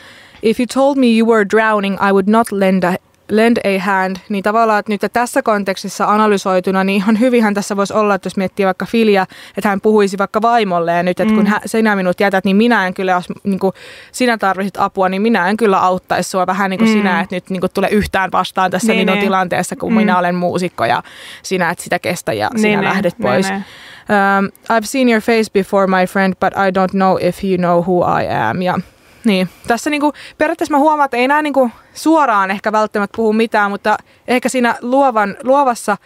if 0.44 0.60
you 0.60 0.66
told 0.74 0.98
me 0.98 1.08
you 1.18 1.30
were 1.30 1.46
drowning, 1.50 1.96
I 1.96 2.12
would 2.12 2.28
not 2.28 2.52
lend 2.52 2.84
a, 2.84 2.94
lend 3.30 3.58
a 3.64 3.80
hand, 3.80 4.16
niin 4.30 4.44
tavallaan, 4.44 4.80
että 4.80 4.92
nyt 4.92 5.02
tässä 5.14 5.42
kontekstissa 5.42 6.06
analysoituna, 6.06 6.84
niin 6.84 6.96
ihan 6.96 7.20
hyvinhän 7.20 7.54
tässä 7.54 7.78
voisi 7.78 7.94
olla, 7.94 8.16
että 8.16 8.28
jos 8.28 8.38
miettii 8.38 8.66
vaikka 8.66 8.86
Filia, 8.86 9.26
että 9.58 9.70
hän 9.70 9.82
puhuisi 9.82 10.18
vaikka 10.18 10.42
vaimolleen 10.42 11.06
nyt, 11.06 11.20
että 11.20 11.34
kun 11.34 11.44
Mm. 11.44 11.50
hän, 11.50 11.62
sinä 11.66 11.96
minut 11.96 12.20
jätät, 12.20 12.46
niin 12.46 12.56
minä 12.56 12.88
en 12.88 12.94
kyllä, 12.94 13.12
jos 13.12 13.26
niin 13.44 13.60
kuin, 13.60 13.74
sinä 14.12 14.38
tarvitset 14.38 14.78
apua, 14.78 15.10
niin 15.10 15.22
minä 15.22 15.50
en 15.50 15.58
kyllä 15.58 15.80
auttaisi 15.80 16.30
sua 16.30 16.48
vähän 16.48 16.70
niin 16.70 16.78
kuin 16.78 16.90
Mm. 16.90 16.94
sinä, 16.94 17.20
että 17.22 17.36
nyt 17.36 17.50
niin 17.50 17.60
kuin, 17.62 17.72
tule 17.74 17.88
yhtään 17.88 18.32
vastaan 18.32 18.72
tässä 18.72 18.94
Niin, 18.94 19.00
minun 19.02 19.14
niin. 19.16 19.24
tilanteessa, 19.26 19.76
kun 19.76 19.92
Mm. 19.92 19.96
minä 19.98 20.18
olen 20.18 20.36
muusikko 20.36 20.86
ja 20.86 21.04
sinä 21.44 21.70
et 21.70 21.80
sitä 21.80 22.00
kestä 22.00 22.34
ja 22.34 22.50
sinä 22.56 22.68
Niin, 22.82 22.84
lähdet 22.90 23.18
niin, 23.20 23.28
pois. 23.30 23.50
niin, 23.50 23.64
Um, 24.10 24.46
I've 24.48 24.86
seen 24.86 25.10
your 25.10 25.22
face 25.22 25.52
before, 25.54 25.88
my 25.88 26.06
friend, 26.08 26.34
but 26.40 26.54
I 26.54 26.70
don't 26.80 26.92
know 26.92 27.18
if 27.22 27.44
you 27.44 27.58
know 27.58 27.80
who 27.82 28.20
I 28.22 28.28
am. 28.50 28.62
Ja, 28.62 28.80
niin, 29.26 29.50
tässä 29.68 29.90
niinku, 29.90 30.14
periaatteessa 30.38 30.74
mä 30.74 30.80
huomaan, 30.80 31.06
että 31.06 31.18
ei 31.18 31.28
näin 31.28 31.44
niinku 31.44 31.72
suoraan 31.94 32.52
ehkä 32.52 32.72
välttämättä 32.72 33.16
puhu 33.16 33.34
mitään, 33.34 33.72
mutta 33.72 33.98
ehkä 34.28 34.50
siinä 34.50 34.76
luovan, 34.82 35.38
luovassa 35.44 35.98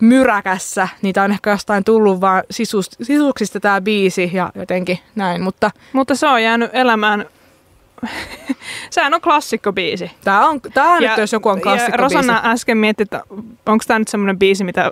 myräkässä 0.00 0.88
niitä 1.02 1.22
on 1.22 1.30
ehkä 1.30 1.50
jostain 1.50 1.84
tullut 1.84 2.20
vaan 2.20 2.42
sisus, 2.50 2.90
sisuksista 3.02 3.60
tämä 3.60 3.80
biisi 3.80 4.30
ja 4.32 4.52
jotenkin 4.54 4.98
näin, 5.14 5.42
mutta 5.42 5.70
Mutta 5.92 6.14
se 6.14 6.26
on 6.26 6.42
jäänyt 6.42 6.70
elämään... 6.72 7.26
Sehän 8.90 9.14
on 9.14 9.20
klassikkobiisi. 9.20 10.10
tämä 10.24 10.48
on, 10.48 10.60
tää 10.60 10.84
on 10.88 11.02
nyt, 11.02 11.18
jos 11.18 11.32
joku 11.32 11.48
on 11.48 11.58
ja 11.58 11.62
klassikko 11.62 11.96
Rosanna 11.96 12.40
äsken 12.44 12.78
mietti, 12.78 13.02
että 13.02 13.22
onko 13.66 13.84
tämä 13.86 13.98
nyt 13.98 14.08
semmoinen 14.08 14.38
biisi, 14.38 14.64
mitä... 14.64 14.90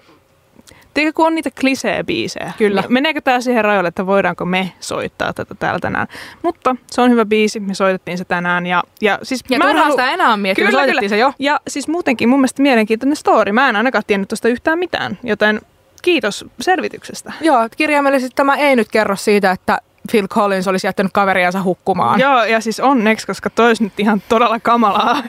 Tiedätkö, 0.95 1.17
kun 1.17 1.27
on 1.27 1.35
niitä 1.35 1.51
klisee-biisejä. 1.61 2.53
Kyllä. 2.59 2.81
niin 2.81 2.93
Meneekö 2.93 3.21
tämä 3.21 3.41
siihen 3.41 3.65
rajoille, 3.65 3.89
että 3.89 4.07
voidaanko 4.07 4.45
me 4.45 4.73
soittaa 4.81 5.33
tätä 5.33 5.55
täällä 5.55 5.79
tänään? 5.81 6.07
Mutta 6.43 6.77
se 6.91 7.01
on 7.01 7.11
hyvä 7.11 7.25
biisi, 7.25 7.61
me 7.61 7.75
soitettiin 7.75 8.19
se 8.19 8.25
tänään. 8.25 8.67
Ja, 8.67 8.83
ja, 9.01 9.19
siis 9.23 9.45
Ja 9.51 9.59
mä 9.59 9.71
en 9.71 9.77
halu- 9.77 9.91
sitä 9.91 10.11
enää 10.11 10.33
on 10.33 10.41
miettinyt, 10.41 10.71
Kyllä, 10.71 10.81
soitettiin 10.81 11.01
kyllä. 11.01 11.09
se 11.09 11.19
jo. 11.19 11.33
Ja 11.39 11.61
siis 11.69 11.89
muutenkin 11.89 12.29
mun 12.29 12.41
mielestä 12.41 12.63
mielenkiintoinen 12.63 13.17
story. 13.17 13.53
Mä 13.53 13.69
en 13.69 13.77
ainakaan 13.77 14.05
tiennyt 14.07 14.29
tuosta 14.29 14.49
yhtään 14.49 14.79
mitään, 14.79 15.19
joten 15.23 15.61
kiitos 16.03 16.45
selvityksestä. 16.61 17.33
Joo, 17.41 17.69
kirjaimellisesti 17.77 18.35
tämä 18.37 18.57
ei 18.57 18.77
nyt 18.77 18.89
kerro 18.89 19.17
siitä, 19.17 19.51
että 19.51 19.79
Phil 20.11 20.29
Collins 20.29 20.69
olisi 20.69 20.87
jättänyt 20.87 21.13
kaveriansa 21.13 21.63
hukkumaan. 21.63 22.21
Joo, 22.21 22.45
ja 22.45 22.61
siis 22.61 22.81
onneksi, 22.81 23.27
koska 23.27 23.51
toi 23.51 23.73
nyt 23.81 23.93
ihan 24.01 24.23
todella 24.29 24.61
kamalaa. 24.61 25.23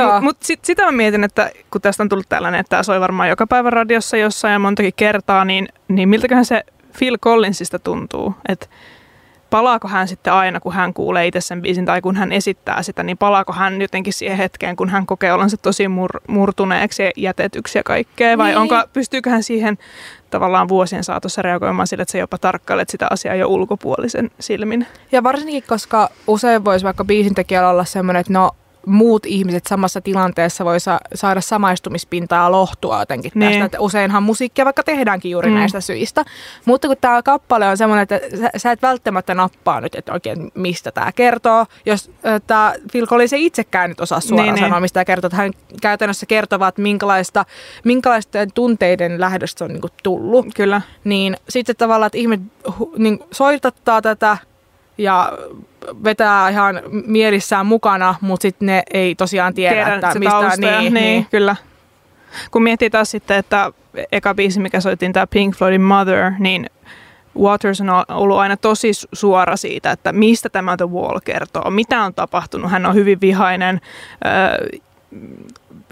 Mutta 0.00 0.20
mut 0.20 0.36
sit, 0.42 0.64
sitä 0.64 0.84
mä 0.84 0.92
mietin, 0.92 1.24
että 1.24 1.50
kun 1.70 1.80
tästä 1.80 2.02
on 2.02 2.08
tullut 2.08 2.28
tällainen, 2.28 2.60
että 2.60 2.70
tämä 2.70 2.82
soi 2.82 3.00
varmaan 3.00 3.28
joka 3.28 3.46
päivä 3.46 3.70
radiossa 3.70 4.16
jossain 4.16 4.52
ja 4.52 4.58
montakin 4.58 4.92
kertaa, 4.96 5.44
niin, 5.44 5.68
niin 5.88 6.08
miltäköhän 6.08 6.44
se 6.44 6.62
Phil 6.98 7.18
Collinsista 7.18 7.78
tuntuu? 7.78 8.34
Että 8.48 8.66
palaako 9.50 9.88
hän 9.88 10.08
sitten 10.08 10.32
aina, 10.32 10.60
kun 10.60 10.72
hän 10.72 10.94
kuulee 10.94 11.26
itse 11.26 11.40
sen 11.40 11.62
biisin 11.62 11.84
tai 11.84 12.00
kun 12.00 12.16
hän 12.16 12.32
esittää 12.32 12.82
sitä, 12.82 13.02
niin 13.02 13.18
palaako 13.18 13.52
hän 13.52 13.82
jotenkin 13.82 14.12
siihen 14.12 14.38
hetkeen, 14.38 14.76
kun 14.76 14.88
hän 14.88 15.06
kokee 15.06 15.32
olonsa 15.32 15.56
tosi 15.56 15.88
mur, 15.88 16.10
murtuneeksi 16.28 17.02
ja 17.02 17.10
jätetyksi 17.16 17.78
ja 17.78 17.82
kaikkea? 17.82 18.38
Vai 18.38 18.48
Niin. 18.48 18.58
onko, 18.58 18.82
pystyykö 18.92 19.30
hän 19.30 19.42
siihen 19.42 19.78
tavallaan 20.30 20.68
vuosien 20.68 21.04
saatossa 21.04 21.42
reagoimaan 21.42 21.86
sille, 21.86 22.02
että 22.02 22.12
se 22.12 22.18
jopa 22.18 22.38
tarkkailee 22.38 22.84
sitä 22.88 23.06
asiaa 23.10 23.34
jo 23.34 23.48
ulkopuolisen 23.48 24.30
silmin? 24.40 24.86
Ja 25.12 25.22
varsinkin, 25.22 25.62
koska 25.66 26.10
usein 26.26 26.64
voisi 26.64 26.84
vaikka 26.84 27.04
biisintekijällä 27.04 27.70
olla 27.70 27.84
semmoinen, 27.84 28.20
että 28.20 28.32
no 28.32 28.50
muut 28.86 29.26
ihmiset 29.26 29.66
samassa 29.66 30.00
tilanteessa 30.00 30.64
voi 30.64 30.80
sa- 30.80 31.00
saada 31.14 31.40
samaistumispintaa 31.40 32.52
lohtua 32.52 32.98
jotenkin 33.00 33.32
tästä. 33.32 33.48
Niin. 33.48 33.62
Että 33.62 33.80
useinhan 33.80 34.22
musiikkia 34.22 34.64
vaikka 34.64 34.82
tehdäänkin 34.82 35.30
juuri 35.30 35.50
Mm. 35.50 35.54
näistä 35.56 35.80
syistä. 35.80 36.24
Mutta 36.64 36.88
kun 36.88 36.96
tämä 37.00 37.22
kappale 37.22 37.68
on 37.68 37.76
semmoinen, 37.76 38.02
että 38.02 38.20
sä, 38.40 38.50
sä 38.56 38.72
et 38.72 38.82
välttämättä 38.82 39.34
nappaa 39.34 39.80
nyt, 39.80 39.94
että 39.94 40.12
oikein 40.12 40.50
mistä 40.54 40.92
tämä 40.92 41.12
kertoo. 41.12 41.66
Jos 41.86 42.10
tämä 42.46 42.74
Phil 42.92 43.06
Collins 43.06 43.32
ei 43.32 43.46
itsekään 43.46 43.90
nyt 43.90 44.00
osaa 44.00 44.20
suoraan 44.20 44.46
Niin, 44.46 44.54
niin, 44.54 44.60
niin. 44.62 44.70
sanoa, 44.70 44.80
mistä 44.80 44.94
tämä 44.94 45.04
kertoo. 45.04 45.26
Että 45.26 45.36
hän 45.36 45.52
käytännössä 45.82 46.26
kertoo, 46.26 46.66
että 46.68 46.82
minkälaista, 46.82 47.44
minkälaisten 47.84 48.52
tunteiden 48.52 49.20
lähdöstä 49.20 49.64
on 49.64 49.70
niinku 49.72 49.88
tullut 50.02 50.46
Kyllä. 50.56 50.80
niin 51.04 51.36
sitten 51.48 51.76
tavallaan, 51.76 52.06
että 52.06 52.18
ihmiset 52.18 52.44
hu- 52.68 52.92
niin 52.98 53.18
soitattaa 53.32 54.02
tätä 54.02 54.36
ja 54.98 55.32
vetää 56.04 56.48
ihan 56.48 56.80
mielissään 57.06 57.66
mukana, 57.66 58.14
mutta 58.20 58.42
sitten 58.42 58.66
ne 58.66 58.82
ei 58.92 59.14
tosiaan 59.14 59.54
tiedä, 59.54 59.74
Tiedän 59.74 59.94
että 59.94 60.18
mistä 60.18 60.30
tausta 60.30 60.66
ja- 60.66 60.80
niin, 60.80 60.94
niin. 60.94 61.26
kyllä. 61.30 61.56
Kun 62.50 62.62
miettii 62.62 62.90
taas 62.90 63.10
sitten, 63.10 63.36
että 63.36 63.72
eka 64.12 64.34
biisi, 64.34 64.60
mikä 64.60 64.80
soittiin, 64.80 65.12
tämä 65.12 65.26
Pink 65.26 65.56
Floydin 65.56 65.80
Mother, 65.82 66.32
niin 66.38 66.70
Waters 67.40 67.80
on 67.80 67.88
ollut 68.08 68.38
aina 68.38 68.56
tosi 68.56 68.90
su- 68.92 69.08
suora 69.12 69.56
siitä, 69.56 69.90
että 69.90 70.12
mistä 70.12 70.48
tämä 70.48 70.76
The 70.76 70.88
Wall 70.90 71.18
kertoo, 71.24 71.70
mitä 71.70 72.02
on 72.02 72.14
tapahtunut. 72.14 72.70
Hän 72.70 72.86
on 72.86 72.94
hyvin 72.94 73.20
vihainen 73.20 73.80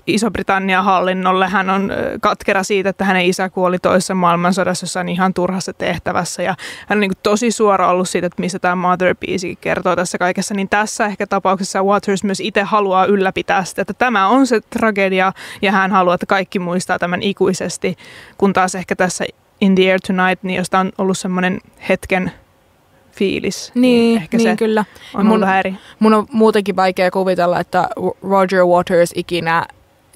Iso-Britannian 0.06 0.84
hallinnolle. 0.84 1.48
Hän 1.48 1.70
on 1.70 1.92
katkera 2.20 2.62
siitä, 2.62 2.88
että 2.88 3.04
hänen 3.04 3.24
isä 3.24 3.48
kuoli 3.48 3.78
toisessa 3.78 4.14
maailmansodassa 4.14 4.84
jossain 4.84 5.08
ihan 5.08 5.34
turhassa 5.34 5.72
tehtävässä. 5.72 6.42
Ja 6.42 6.54
hän 6.86 6.96
on 6.96 7.00
niin 7.00 7.12
tosi 7.22 7.50
suora 7.50 7.90
ollut 7.90 8.08
siitä, 8.08 8.26
että 8.26 8.42
mistä 8.42 8.58
tämä 8.58 8.74
Mother-biisi 8.74 9.58
kertoo 9.60 9.96
tässä 9.96 10.18
kaikessa. 10.18 10.54
Niin 10.54 10.68
tässä 10.68 11.06
ehkä 11.06 11.26
tapauksessa 11.26 11.82
Waters 11.82 12.24
myös 12.24 12.40
itse 12.40 12.62
haluaa 12.62 13.04
ylläpitää 13.04 13.64
sitä, 13.64 13.82
että 13.82 13.94
tämä 13.94 14.28
on 14.28 14.46
se 14.46 14.60
tragedia 14.60 15.32
ja 15.62 15.72
hän 15.72 15.90
haluaa, 15.90 16.14
että 16.14 16.26
kaikki 16.26 16.58
muistaa 16.58 16.98
tämän 16.98 17.22
ikuisesti. 17.22 17.96
Kun 18.38 18.52
taas 18.52 18.74
ehkä 18.74 18.96
tässä 18.96 19.24
In 19.60 19.74
the 19.74 19.90
Air 19.90 20.00
Tonight, 20.06 20.42
niin 20.42 20.56
josta 20.56 20.78
on 20.78 20.92
ollut 20.98 21.18
semmoinen 21.18 21.60
hetken 21.88 22.32
fiilis. 23.12 23.72
Niin, 23.74 24.16
ehkä 24.22 24.36
niin 24.36 24.50
se 24.50 24.56
kyllä. 24.56 24.84
on 25.14 25.26
Mun- 25.26 25.58
eri. 25.58 25.74
Mun 25.98 26.14
on 26.14 26.26
muutenkin 26.32 26.76
vaikea 26.76 27.10
kuvitella, 27.10 27.60
että 27.60 27.88
Roger 28.22 28.64
Waters 28.64 29.12
ikinä 29.14 29.66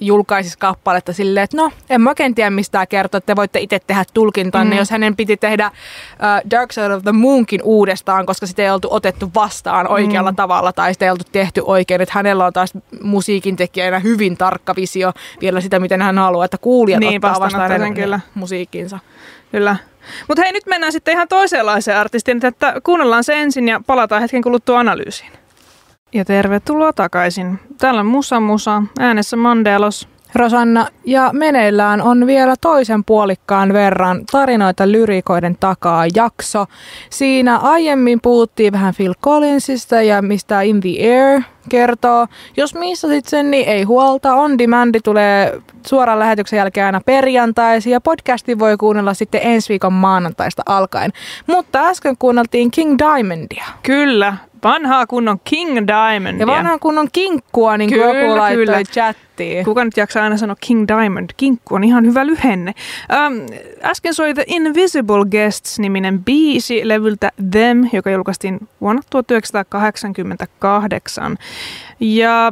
julkaisisi 0.07 0.57
kappaletta 0.59 1.13
silleen, 1.13 1.43
että 1.43 1.57
no, 1.57 1.71
en 1.89 2.01
mä 2.01 2.09
oikein 2.09 2.35
tiedä 2.35 2.49
mistä 2.49 2.71
tämä 2.71 2.85
kertoo, 2.85 3.17
että 3.17 3.25
te 3.25 3.35
voitte 3.35 3.59
itse 3.59 3.79
tehdä 3.87 4.03
tulkintanne, 4.13 4.75
Mm. 4.75 4.79
jos 4.79 4.89
hänen 4.91 5.15
piti 5.15 5.37
tehdä 5.37 5.67
uh, 5.67 6.51
Dark 6.51 6.71
Side 6.71 6.93
of 6.93 7.03
the 7.03 7.11
Moonkin 7.11 7.61
uudestaan, 7.63 8.25
koska 8.25 8.45
sitä 8.47 8.61
ei 8.61 8.69
oltu 8.69 8.87
otettu 8.91 9.31
vastaan 9.35 9.87
oikealla 9.87 10.31
Mm. 10.31 10.35
tavalla 10.35 10.73
tai 10.73 10.93
sitä 10.93 11.05
ei 11.05 11.11
oltu 11.11 11.23
tehty 11.31 11.61
oikein, 11.65 12.01
että 12.01 12.13
hänellä 12.15 12.45
on 12.45 12.53
taas 12.53 12.73
musiikin 13.01 13.55
tekijänä 13.55 13.99
hyvin 13.99 14.37
tarkka 14.37 14.75
visio 14.75 15.11
vielä 15.41 15.61
sitä, 15.61 15.79
miten 15.79 16.01
hän 16.01 16.17
haluaa, 16.17 16.45
että 16.45 16.57
kuulijat 16.57 16.99
Niin, 16.99 17.15
ottaa 17.25 17.39
vastaan 17.39 17.71
hänen 17.71 17.93
kyllä. 17.93 18.19
musiikkinsa. 18.35 18.99
Kyllä. 19.51 19.75
Mutta 20.27 20.41
hei, 20.43 20.51
nyt 20.51 20.65
mennään 20.65 20.91
sitten 20.91 21.11
ihan 21.13 21.27
toisenlaiseen 21.27 21.97
artistiin, 21.97 22.45
että 22.45 22.73
kuunnellaan 22.83 23.23
se 23.23 23.41
ensin 23.41 23.67
ja 23.67 23.81
palataan 23.87 24.21
hetken 24.21 24.41
kuluttua 24.41 24.79
analyysiin. 24.79 25.31
Ja 26.15 26.25
tervetuloa 26.25 26.93
takaisin. 26.93 27.59
Täällä 27.77 27.99
on 27.99 28.05
Musa 28.05 28.39
Musa, 28.39 28.83
äänessä 28.99 29.37
Mandelos. 29.37 30.07
Rosanna, 30.35 30.87
ja 31.05 31.29
meneillään 31.33 32.01
on 32.01 32.27
vielä 32.27 32.55
toisen 32.61 33.03
puolikkaan 33.03 33.73
verran 33.73 34.21
tarinoita 34.31 34.91
lyrikoiden 34.91 35.57
takaa 35.59 36.05
jakso. 36.15 36.65
Siinä 37.09 37.57
aiemmin 37.57 38.21
puhuttiin 38.21 38.73
vähän 38.73 38.93
Phil 38.97 39.13
Collinsista 39.23 40.01
ja 40.01 40.21
mistä 40.21 40.61
In 40.61 40.81
the 40.81 40.89
Air 40.89 41.41
kertoo. 41.69 42.27
Jos 42.57 42.75
missasit 42.75 43.25
sen, 43.25 43.51
niin 43.51 43.67
ei 43.67 43.83
huolta. 43.83 44.35
On 44.35 44.57
Demandi 44.57 44.99
tulee 45.03 45.61
suoran 45.87 46.19
lähetyksen 46.19 46.57
jälkeen 46.57 46.85
aina 46.85 47.01
perjantaisin 47.05 47.91
ja 47.93 48.01
podcasti 48.01 48.59
voi 48.59 48.77
kuunnella 48.77 49.13
sitten 49.13 49.41
ensi 49.43 49.69
viikon 49.69 49.93
maanantaista 49.93 50.63
alkaen. 50.65 51.11
Mutta 51.47 51.87
äsken 51.87 52.15
kuunneltiin 52.19 52.71
King 52.71 52.95
Diamondia. 52.97 53.65
Kyllä, 53.83 54.33
Vanhaa 54.65 55.07
kunnon 55.07 55.39
King 55.43 55.77
Diamond. 55.87 56.39
Ja 56.39 56.47
vanhan 56.47 56.79
kunnon 56.79 57.07
kinkkua, 57.11 57.77
niin 57.77 57.89
kuin 57.89 58.01
Kyllä, 58.01 58.19
joku 58.19 58.37
laittoi 58.37 58.65
kyllä. 58.65 58.83
chattiin. 58.83 59.65
Kuka 59.65 59.85
nyt 59.85 59.97
jaksaa 59.97 60.23
aina 60.23 60.37
sanoa 60.37 60.55
King 60.59 60.85
Diamond? 60.87 61.29
Kinkku 61.37 61.75
on 61.75 61.83
ihan 61.83 62.05
hyvä 62.05 62.25
lyhenne. 62.25 62.73
Ähm, 63.13 63.33
äsken 63.83 64.13
soi 64.13 64.33
The 64.33 64.43
Invisible 64.47 65.25
Guests-niminen 65.31 66.23
biisi 66.23 66.87
levyltä 66.87 67.31
Them, 67.51 67.89
joka 67.93 68.09
julkaistiin 68.09 68.67
vuonna 68.81 69.01
1988. 69.09 71.37
Ja 71.99 72.51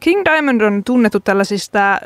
King 0.00 0.22
Diamond 0.24 0.60
on 0.60 0.84
tunnettu 0.84 1.20
tällaisista 1.20 1.98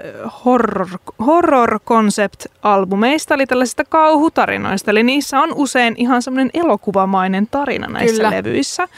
horror, 0.44 0.88
horror 1.26 1.80
concept-albumeista, 1.80 3.34
eli 3.34 3.46
tällaisista 3.46 3.84
kauhutarinoista. 3.84 4.90
Eli 4.90 5.02
niissä 5.02 5.40
on 5.40 5.52
usein 5.54 5.94
ihan 5.96 6.22
semmoinen 6.22 6.50
elokuvamainen 6.54 7.48
tarina 7.50 7.86
näissä 7.86 8.16
Kyllä. 8.16 8.30
levyissä. 8.30 8.88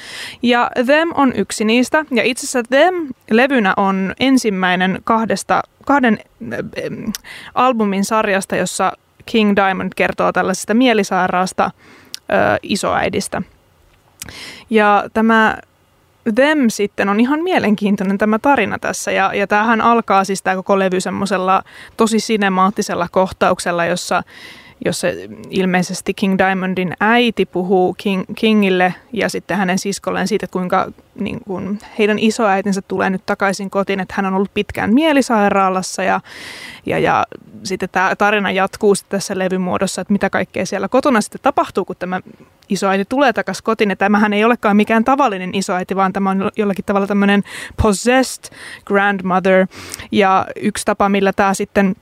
Ja 0.42 0.70
Them 0.86 1.08
on 1.14 1.32
yksi 1.36 1.64
niistä. 1.64 2.04
Ja 2.10 2.22
itse 2.22 2.46
asiassa 2.46 2.76
Them-levynä 2.76 3.74
on 3.76 4.14
ensimmäinen 4.20 5.00
kahdesta, 5.04 5.62
kahden 5.86 6.18
ähm, 6.52 7.10
albumin 7.54 8.04
sarjasta, 8.04 8.56
jossa 8.56 8.92
King 9.26 9.56
Diamond 9.56 9.92
kertoo 9.96 10.32
tällaisesta 10.32 10.74
mielisairaasta 10.74 11.64
ö, 11.64 12.58
isoäidistä. 12.62 13.42
Ja 14.70 15.04
tämä 15.14 15.56
Them 16.34 16.58
sitten 16.68 17.08
on 17.08 17.20
ihan 17.20 17.42
mielenkiintoinen 17.42 18.18
tämä 18.18 18.38
tarina 18.38 18.78
tässä. 18.78 19.10
Ja, 19.10 19.34
ja 19.34 19.46
tämähän 19.46 19.80
alkaa 19.80 20.24
siis 20.24 20.42
tämä 20.42 20.56
koko 20.56 20.78
levy 20.78 21.00
semmoisella 21.00 21.62
tosi 21.96 22.20
sinemaattisella 22.20 23.08
kohtauksella, 23.10 23.84
jossa, 23.84 24.22
jossa 24.84 25.06
ilmeisesti 25.50 26.14
King 26.14 26.38
Diamondin 26.38 26.92
äiti 27.00 27.46
puhuu 27.46 27.94
King, 27.94 28.24
Kingille 28.34 28.94
ja 29.12 29.28
sitten 29.28 29.56
hänen 29.56 29.78
siskolleen 29.78 30.28
siitä, 30.28 30.46
kuinka 30.46 30.92
niin 31.14 31.40
kuin, 31.46 31.78
heidän 31.98 32.18
isoäitinsä 32.18 32.82
tulee 32.82 33.10
nyt 33.10 33.26
takaisin 33.26 33.70
kotiin, 33.70 34.00
että 34.00 34.14
hän 34.16 34.26
on 34.26 34.34
ollut 34.34 34.54
pitkään 34.54 34.94
mielisairaalassa 34.94 36.02
ja, 36.02 36.20
ja, 36.86 36.98
ja 36.98 37.26
sitten 37.62 37.88
tämä 37.92 38.16
tarina 38.16 38.50
jatkuu 38.50 38.94
sitten 38.94 39.18
tässä 39.18 39.38
levymuodossa, 39.38 40.00
että 40.00 40.12
mitä 40.12 40.30
kaikkea 40.30 40.66
siellä 40.66 40.88
kotona 40.88 41.20
sitten 41.20 41.40
tapahtuu, 41.42 41.84
kun 41.84 41.96
tämä 41.98 42.20
isoäiti 42.68 43.04
tulee 43.04 43.32
takaisin 43.32 43.64
kotiin. 43.64 43.90
Ja 43.90 43.96
tämähän 43.96 44.32
ei 44.32 44.44
olekaan 44.44 44.76
mikään 44.76 45.04
tavallinen 45.04 45.54
isoäiti, 45.54 45.96
vaan 45.96 46.12
tämä 46.12 46.30
on 46.30 46.50
jollakin 46.56 46.84
tavalla 46.84 47.06
tämmöinen 47.06 47.42
possessed 47.82 48.44
grandmother. 48.84 49.66
Ja 50.12 50.46
yksi 50.56 50.84
tapa, 50.84 51.08
millä 51.08 51.32
tämä 51.32 51.54
sitten 51.54 51.96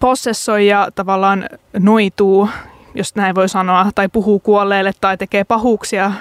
possessoi 0.00 0.66
ja 0.66 0.88
tavallaan 0.94 1.44
noituu, 1.78 2.48
jos 2.94 3.14
näin 3.14 3.34
voi 3.34 3.48
sanoa, 3.48 3.86
tai 3.94 4.08
puhuu 4.08 4.38
kuolleelle 4.38 4.92
tai 5.00 5.16
tekee 5.16 5.44
pahuuksia 5.44 6.12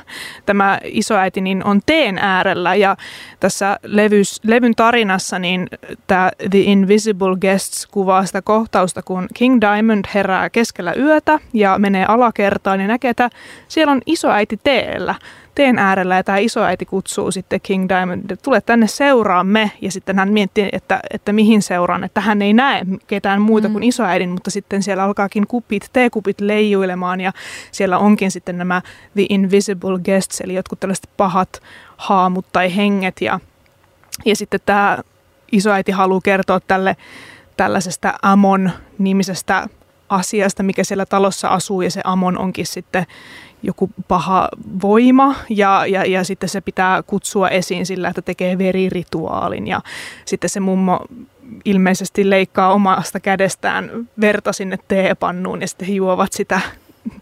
tämä 0.45 0.79
isoäiti, 0.83 1.41
niin 1.41 1.63
on 1.63 1.81
teen 1.85 2.17
äärellä. 2.17 2.75
Ja 2.75 2.97
tässä 3.39 3.79
levys, 3.83 4.39
levyn 4.43 4.75
tarinassa 4.75 5.39
niin 5.39 5.67
tämä 6.07 6.31
The 6.49 6.59
Invisible 6.59 7.35
Guests 7.41 7.87
kuvaa 7.87 8.25
sitä 8.25 8.41
kohtausta, 8.41 9.01
kun 9.01 9.27
King 9.33 9.61
Diamond 9.61 10.05
herää 10.13 10.49
keskellä 10.49 10.93
yötä 10.93 11.39
ja 11.53 11.79
menee 11.79 12.05
alakertaan 12.07 12.81
ja 12.81 12.87
näkee, 12.87 13.09
että 13.09 13.29
siellä 13.67 13.91
on 13.91 14.01
isoäiti 14.05 14.59
teellä 14.63 15.15
teen 15.57 15.79
äärellä 15.79 16.15
ja 16.15 16.23
tämä 16.23 16.37
isoäiti 16.37 16.85
kutsuu 16.85 17.31
sitten 17.31 17.61
King 17.61 17.89
Diamond, 17.89 18.21
että 18.21 18.43
tule 18.43 18.61
tänne 18.61 18.87
seuraamme. 18.87 19.71
Ja 19.81 19.91
sitten 19.91 20.19
hän 20.19 20.33
miettii, 20.33 20.69
että, 20.71 20.99
että 21.11 21.33
mihin 21.33 21.61
seuraan, 21.61 22.03
että 22.03 22.21
hän 22.21 22.41
ei 22.41 22.53
näe 22.53 22.81
ketään 23.07 23.41
muuta 23.41 23.67
Mm. 23.67 23.71
kuin 23.71 23.83
isoäidin, 23.83 24.29
mutta 24.29 24.51
sitten 24.51 24.83
siellä 24.83 25.03
alkaakin 25.03 25.47
kupit, 25.47 25.89
teekupit 25.93 26.41
leijuilemaan 26.41 27.21
ja 27.21 27.31
siellä 27.71 27.97
onkin 27.97 28.31
sitten 28.31 28.57
nämä 28.57 28.81
The 29.13 29.25
Invisible 29.29 29.99
Guests, 29.99 30.41
eli 30.41 30.55
jotkut 30.55 30.79
tällaiset 30.79 31.09
pahat 31.17 31.61
haamut 31.97 32.45
tai 32.53 32.75
henget 32.75 33.21
ja, 33.21 33.39
ja 34.25 34.35
sitten 34.35 34.59
tämä 34.65 34.97
isoäiti 35.51 35.91
haluaa 35.91 36.21
kertoa 36.23 36.59
tälle 36.59 36.95
tällaisesta 37.57 38.13
Amon-nimisestä 38.21 39.67
asiasta, 40.09 40.63
mikä 40.63 40.83
siellä 40.83 41.05
talossa 41.05 41.47
asuu 41.47 41.81
ja 41.81 41.91
se 41.91 42.01
Amon 42.03 42.37
onkin 42.37 42.65
sitten 42.65 43.05
joku 43.63 43.89
paha 44.07 44.49
voima 44.81 45.35
ja, 45.49 45.85
ja, 45.85 46.05
ja 46.05 46.23
sitten 46.23 46.49
se 46.49 46.61
pitää 46.61 47.03
kutsua 47.03 47.49
esiin 47.49 47.85
sillä, 47.85 48.09
että 48.09 48.21
tekee 48.21 48.57
verirituaalin 48.57 49.67
ja 49.67 49.81
sitten 50.25 50.49
se 50.49 50.59
mummo 50.59 50.99
ilmeisesti 51.65 52.29
leikkaa 52.29 52.73
omasta 52.73 53.19
kädestään 53.19 54.09
verta 54.21 54.53
sinne 54.53 54.77
teepannuun 54.87 55.61
ja 55.61 55.67
sitten 55.67 55.95
juovat 55.95 56.33
sitä 56.33 56.61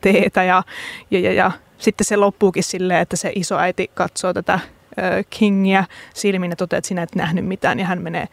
teetä 0.01 0.43
ja, 0.43 0.63
ja, 1.11 1.19
ja, 1.19 1.33
ja 1.33 1.51
sitten 1.77 2.05
se 2.05 2.15
loppuukin 2.15 2.63
silleen, 2.63 3.01
että 3.01 3.15
se 3.15 3.31
isoäiti 3.35 3.91
katsoo 3.93 4.33
tätä 4.33 4.59
ö, 4.97 5.23
Kingiä 5.29 5.85
silmin 6.13 6.49
ja 6.49 6.55
toteaa, 6.55 6.77
että 6.77 6.87
sinä 6.87 7.03
et 7.03 7.15
nähnyt 7.15 7.45
mitään 7.45 7.79
ja 7.79 7.85
hän 7.85 8.01
menee 8.01 8.27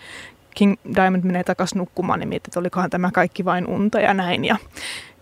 King 0.54 0.74
Diamond 0.96 1.24
menee 1.24 1.44
takaisin 1.44 1.78
nukkumaan 1.78 2.20
ja 2.20 2.26
miettii, 2.26 2.50
että 2.50 2.60
olikohan 2.60 2.90
tämä 2.90 3.10
kaikki 3.10 3.44
vain 3.44 3.66
unta 3.66 4.00
ja 4.00 4.14
näin. 4.14 4.44
Ja 4.44 4.56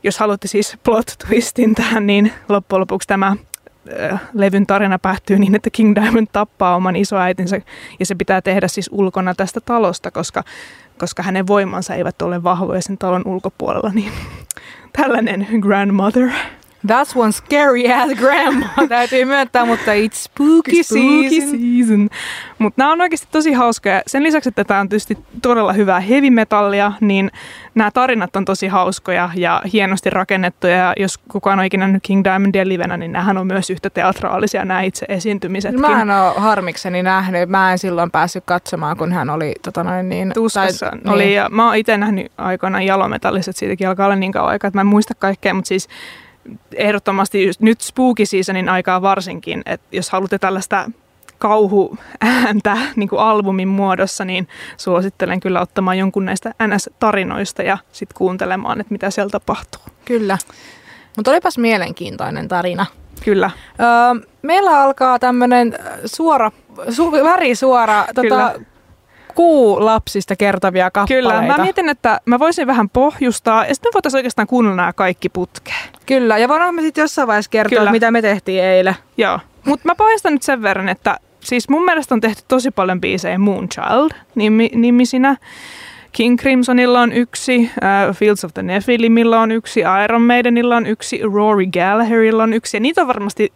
jos 0.02 0.18
haluatte 0.18 0.48
siis 0.48 0.76
plot 0.84 1.14
twistin 1.26 1.74
tähän, 1.74 2.06
niin 2.06 2.32
loppujen 2.48 2.80
lopuksi 2.80 3.08
tämä 3.08 3.36
ö, 3.88 4.18
levyn 4.32 4.66
tarina 4.66 4.98
päättyy 4.98 5.38
niin, 5.38 5.54
että 5.54 5.70
King 5.70 5.94
Diamond 5.94 6.26
tappaa 6.32 6.76
oman 6.76 6.96
isoäitinsä 6.96 7.60
ja 8.00 8.06
se 8.06 8.14
pitää 8.14 8.42
tehdä 8.42 8.68
siis 8.68 8.90
ulkona 8.92 9.34
tästä 9.34 9.60
talosta, 9.60 10.10
koska, 10.10 10.44
koska 10.98 11.22
hänen 11.22 11.46
voimansa 11.46 11.94
eivät 11.94 12.22
ole 12.22 12.42
vahvoja 12.42 12.82
sen 12.82 12.98
talon 12.98 13.22
ulkopuolella. 13.24 13.90
Niin 13.94 14.12
tällainen 14.98 15.46
grandmother. 15.60 16.30
That's 16.86 17.16
one 17.16 17.32
scary 17.32 17.92
ass 17.92 18.14
grandma, 18.18 18.66
täytyy 18.88 19.24
myöntää, 19.24 19.64
mutta 19.64 19.90
it's 19.90 20.14
spooky, 20.14 20.82
season. 20.82 21.60
season. 21.60 22.08
Mutta 22.58 22.82
nämä 22.82 22.92
on 22.92 23.00
oikeasti 23.00 23.28
tosi 23.30 23.52
hauskoja. 23.52 24.02
Sen 24.06 24.22
lisäksi, 24.22 24.48
että 24.48 24.64
tämä 24.64 24.80
on 24.80 24.88
tietysti 24.88 25.18
todella 25.42 25.72
hyvää 25.72 26.00
heavy 26.00 26.30
metallia, 26.30 26.92
niin 27.00 27.30
nämä 27.74 27.90
tarinat 27.90 28.36
on 28.36 28.44
tosi 28.44 28.68
hauskoja 28.68 29.30
ja 29.34 29.62
hienosti 29.72 30.10
rakennettuja. 30.10 30.76
Ja 30.76 30.92
jos 30.96 31.18
kukaan 31.18 31.58
on 31.58 31.64
ikinä 31.64 31.86
nähnyt 31.86 32.02
King 32.02 32.24
Diamondia 32.24 32.68
livenä, 32.68 32.96
niin 32.96 33.12
nämähän 33.12 33.38
on 33.38 33.46
myös 33.46 33.70
yhtä 33.70 33.90
teatraalisia 33.90 34.64
nämä 34.64 34.82
itse 34.82 35.06
esiintymisetkin. 35.08 35.80
Mä 35.80 36.02
en 36.02 36.10
ole 36.10 36.34
harmikseni 36.36 37.02
nähnyt. 37.02 37.48
Mä 37.48 37.72
en 37.72 37.78
silloin 37.78 38.10
päässyt 38.10 38.44
katsomaan, 38.46 38.96
kun 38.96 39.12
hän 39.12 39.30
oli 39.30 39.54
tota 39.62 39.84
noin, 39.84 40.08
niin, 40.08 40.32
Tuskassa 40.34 40.90
tai- 41.04 41.14
oli, 41.14 41.24
niin. 41.24 41.36
ja 41.36 41.48
mä 41.50 41.66
oon 41.66 41.76
itse 41.76 41.98
nähnyt 41.98 42.32
aikoinaan 42.38 42.86
jalometalliset, 42.86 43.56
siitäkin 43.56 43.88
alkaa 43.88 44.06
olla 44.06 44.16
niin 44.16 44.32
kauan 44.32 44.50
aikaa, 44.50 44.68
että 44.68 44.76
mä 44.76 44.80
en 44.80 44.86
muista 44.86 45.14
kaikkea, 45.14 45.54
mutta 45.54 45.68
siis 45.68 45.88
ehdottomasti 46.74 47.46
just 47.46 47.60
nyt 47.60 47.80
spooky 47.80 48.26
seasonin 48.26 48.68
aikaa 48.68 49.02
varsinkin, 49.02 49.62
että 49.66 49.86
jos 49.92 50.10
haluatte 50.10 50.38
tällaista 50.38 50.90
kauhuääntä 51.38 52.76
niin 52.96 53.08
kuin 53.08 53.20
albumin 53.20 53.68
muodossa, 53.68 54.24
niin 54.24 54.48
suosittelen 54.76 55.40
kyllä 55.40 55.60
ottamaan 55.60 55.98
jonkun 55.98 56.24
näistä 56.24 56.54
NS-tarinoista 56.62 57.62
ja 57.62 57.78
sitten 57.92 58.18
kuuntelemaan, 58.18 58.80
että 58.80 58.92
mitä 58.92 59.10
siellä 59.10 59.30
tapahtuu. 59.30 59.82
Kyllä. 60.04 60.38
Mutta 61.16 61.30
olipas 61.30 61.58
mielenkiintoinen 61.58 62.48
tarina. 62.48 62.86
Kyllä. 63.24 63.50
Öö, 63.80 64.28
meillä 64.42 64.82
alkaa 64.82 65.18
tämmöinen 65.18 65.78
suora, 66.04 66.50
su, 66.90 67.12
värisuora 67.12 68.04
tota, 68.14 68.52
kuulapsista 69.30 70.36
kertovia 70.36 70.90
kappaleita. 70.90 71.30
Kyllä. 71.30 71.56
Mä 71.56 71.62
mietin, 71.62 71.88
että 71.88 72.20
mä 72.24 72.38
voisin 72.38 72.66
vähän 72.66 72.88
pohjustaa 72.88 73.66
ja 73.66 73.74
sitten 73.74 73.90
me 73.90 73.94
voitaisiin 73.94 74.18
oikeastaan 74.18 74.48
kuunnella 74.48 74.76
nämä 74.76 74.92
kaikki 74.92 75.28
putkeen. 75.28 75.88
Kyllä, 76.06 76.38
ja 76.38 76.48
voidaan 76.48 76.74
me 76.74 76.82
sitten 76.82 77.02
jossain 77.02 77.28
vaiheessa 77.28 77.50
kertoa, 77.50 77.78
Kyllä. 77.78 77.90
mitä 77.90 78.10
me 78.10 78.22
tehtiin 78.22 78.64
eilen. 78.64 78.96
Joo, 79.16 79.38
mutta 79.64 79.88
mä 79.88 79.94
poistan 79.94 80.32
nyt 80.32 80.42
sen 80.42 80.62
verran, 80.62 80.88
että 80.88 81.16
siis 81.40 81.68
mun 81.68 81.84
mielestä 81.84 82.14
on 82.14 82.20
tehty 82.20 82.42
tosi 82.48 82.70
paljon 82.70 83.00
biisejä 83.00 83.38
Moonchild 83.38 84.10
nimi, 84.34 84.70
nimisinä. 84.74 85.36
King 86.12 86.38
Crimsonilla 86.38 87.00
on 87.00 87.12
yksi, 87.12 87.58
uh, 87.58 88.16
Fields 88.16 88.44
of 88.44 88.54
the 88.54 88.62
Nephilimilla 88.62 89.40
on 89.40 89.52
yksi, 89.52 89.80
Iron 90.04 90.22
Maidenilla 90.22 90.76
on 90.76 90.86
yksi, 90.86 91.20
Rory 91.34 91.66
Gallagherilla 91.66 92.42
on 92.42 92.52
yksi, 92.52 92.76
ja 92.76 92.80
niitä 92.80 93.00
on 93.00 93.08
varmasti 93.08 93.52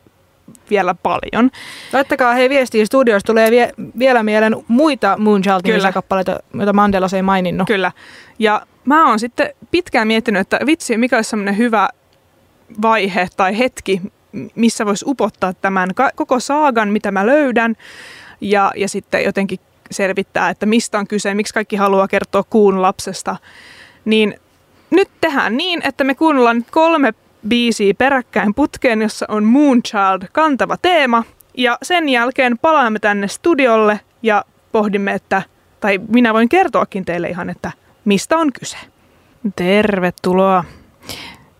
vielä 0.71 0.95
paljon. 0.95 1.51
Laittakaa 1.93 2.35
hei 2.35 2.49
viestiä 2.49 2.87
studioista, 2.87 3.27
tulee 3.27 3.51
vie, 3.51 3.73
vielä 3.99 4.23
mieleen 4.23 4.57
muita 4.69 5.17
Kyllä. 5.65 5.93
kappaleita, 5.93 6.39
joita 6.55 6.73
Mandelas 6.73 7.15
ei 7.15 7.23
maininnut. 7.23 7.67
Kyllä. 7.67 7.93
Ja 8.39 8.67
mä 8.85 9.09
oon 9.09 9.19
sitten 9.19 9.51
pitkään 9.71 10.09
miettinyt, 10.09 10.41
että 10.41 10.59
vitsi, 10.67 10.97
mikä 10.97 11.17
olisi 11.17 11.31
semmoinen 11.31 11.59
hyvä 11.59 11.89
vaihe 12.83 13.29
tai 13.37 13.59
hetki, 13.59 14.03
missä 14.55 14.87
voisi 14.87 15.05
upottaa 15.09 15.53
tämän 15.53 15.91
koko 16.15 16.41
saagan, 16.41 16.89
mitä 16.89 17.11
mä 17.11 17.27
löydän, 17.27 17.77
ja, 18.41 18.73
ja 18.77 18.89
sitten 18.89 19.25
jotenkin 19.25 19.59
selvittää, 19.91 20.51
että 20.51 20.67
mistä 20.67 20.99
on 20.99 21.07
kyse, 21.07 21.35
miksi 21.35 21.55
kaikki 21.55 21.77
haluaa 21.77 22.09
kertoa 22.09 22.43
kuun 22.51 22.83
lapsesta. 22.83 23.37
Niin 24.05 24.35
nyt 24.91 25.09
tehdään 25.21 25.57
niin, 25.57 25.81
että 25.85 26.05
me 26.05 26.15
kuunnellaan 26.15 26.65
kolme 26.71 27.15
biisiä 27.49 27.95
peräkkäin 27.95 28.55
putkeen, 28.55 29.03
jossa 29.03 29.27
on 29.29 29.45
Moonchild 29.45 30.29
kantava 30.33 30.77
teema, 30.77 31.25
ja 31.57 31.79
sen 31.83 32.09
jälkeen 32.09 32.59
palaamme 32.59 32.99
tänne 32.99 33.29
studiolle 33.29 34.01
ja 34.23 34.45
pohdimme, 34.73 35.13
että, 35.13 35.43
tai 35.81 36.01
minä 36.09 36.35
voin 36.35 36.49
kertoakin 36.49 37.05
teille 37.05 37.29
ihan, 37.29 37.51
että 37.51 37.73
mistä 38.05 38.39
on 38.39 38.53
kyse. 38.53 38.77
Tervetuloa. 39.57 40.65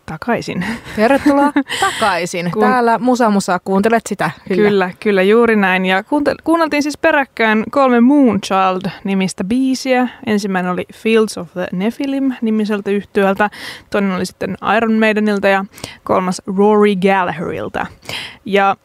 Takaisin. 0.05 0.65
Tervetuloa 0.95 1.51
takaisin. 1.79 2.51
Kun- 2.51 2.61
Täällä 2.63 2.99
Musa 2.99 3.29
Musa, 3.29 3.59
kuuntelet 3.65 4.03
sitä. 4.09 4.31
Kyllä. 4.47 4.69
Kyllä, 4.69 4.91
kyllä 4.99 5.21
juuri 5.23 5.55
näin. 5.55 5.85
Ja 5.85 6.01
kuuntel- 6.01 6.41
kuunneltiin 6.43 6.83
siis 6.83 6.97
peräkkäin 6.97 7.63
kolme 7.71 7.99
Moonchild-nimistä 7.99 9.43
biisiä. 9.43 10.07
Ensimmäinen 10.25 10.71
oli 10.71 10.85
Fields 10.93 11.37
of 11.37 11.51
the 11.53 11.67
Nephilim 11.71 12.33
nimiseltä 12.41 12.91
yhtyöltä. 12.91 13.49
Toinen 13.89 14.11
oli 14.11 14.25
sitten 14.25 14.57
Iron 14.77 14.93
Maidenilta 14.93 15.47
ja 15.47 15.65
kolmas 16.03 16.41
Rory 16.57 16.95
Gallagherilta. 16.95 17.85
Ja 18.45 18.75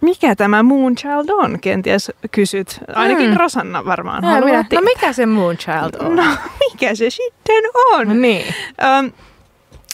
mikä 0.00 0.36
tämä 0.36 0.62
Moonchild 0.62 1.28
on, 1.28 1.60
kenties 1.60 2.12
kysyt. 2.30 2.80
Ainakin 2.94 3.30
Mm. 3.30 3.36
Rosanna 3.36 3.84
varmaan 3.84 4.24
Ää, 4.24 4.30
haluaa 4.30 4.64
No 4.72 4.80
mikä 4.80 5.12
se 5.12 5.26
Moonchild 5.26 5.94
on? 6.00 6.16
No, 6.16 6.22
mikä 6.72 6.94
se 6.94 7.10
sitten 7.10 7.64
on? 7.92 8.22
Niin. 8.22 8.46
Um, 9.00 9.12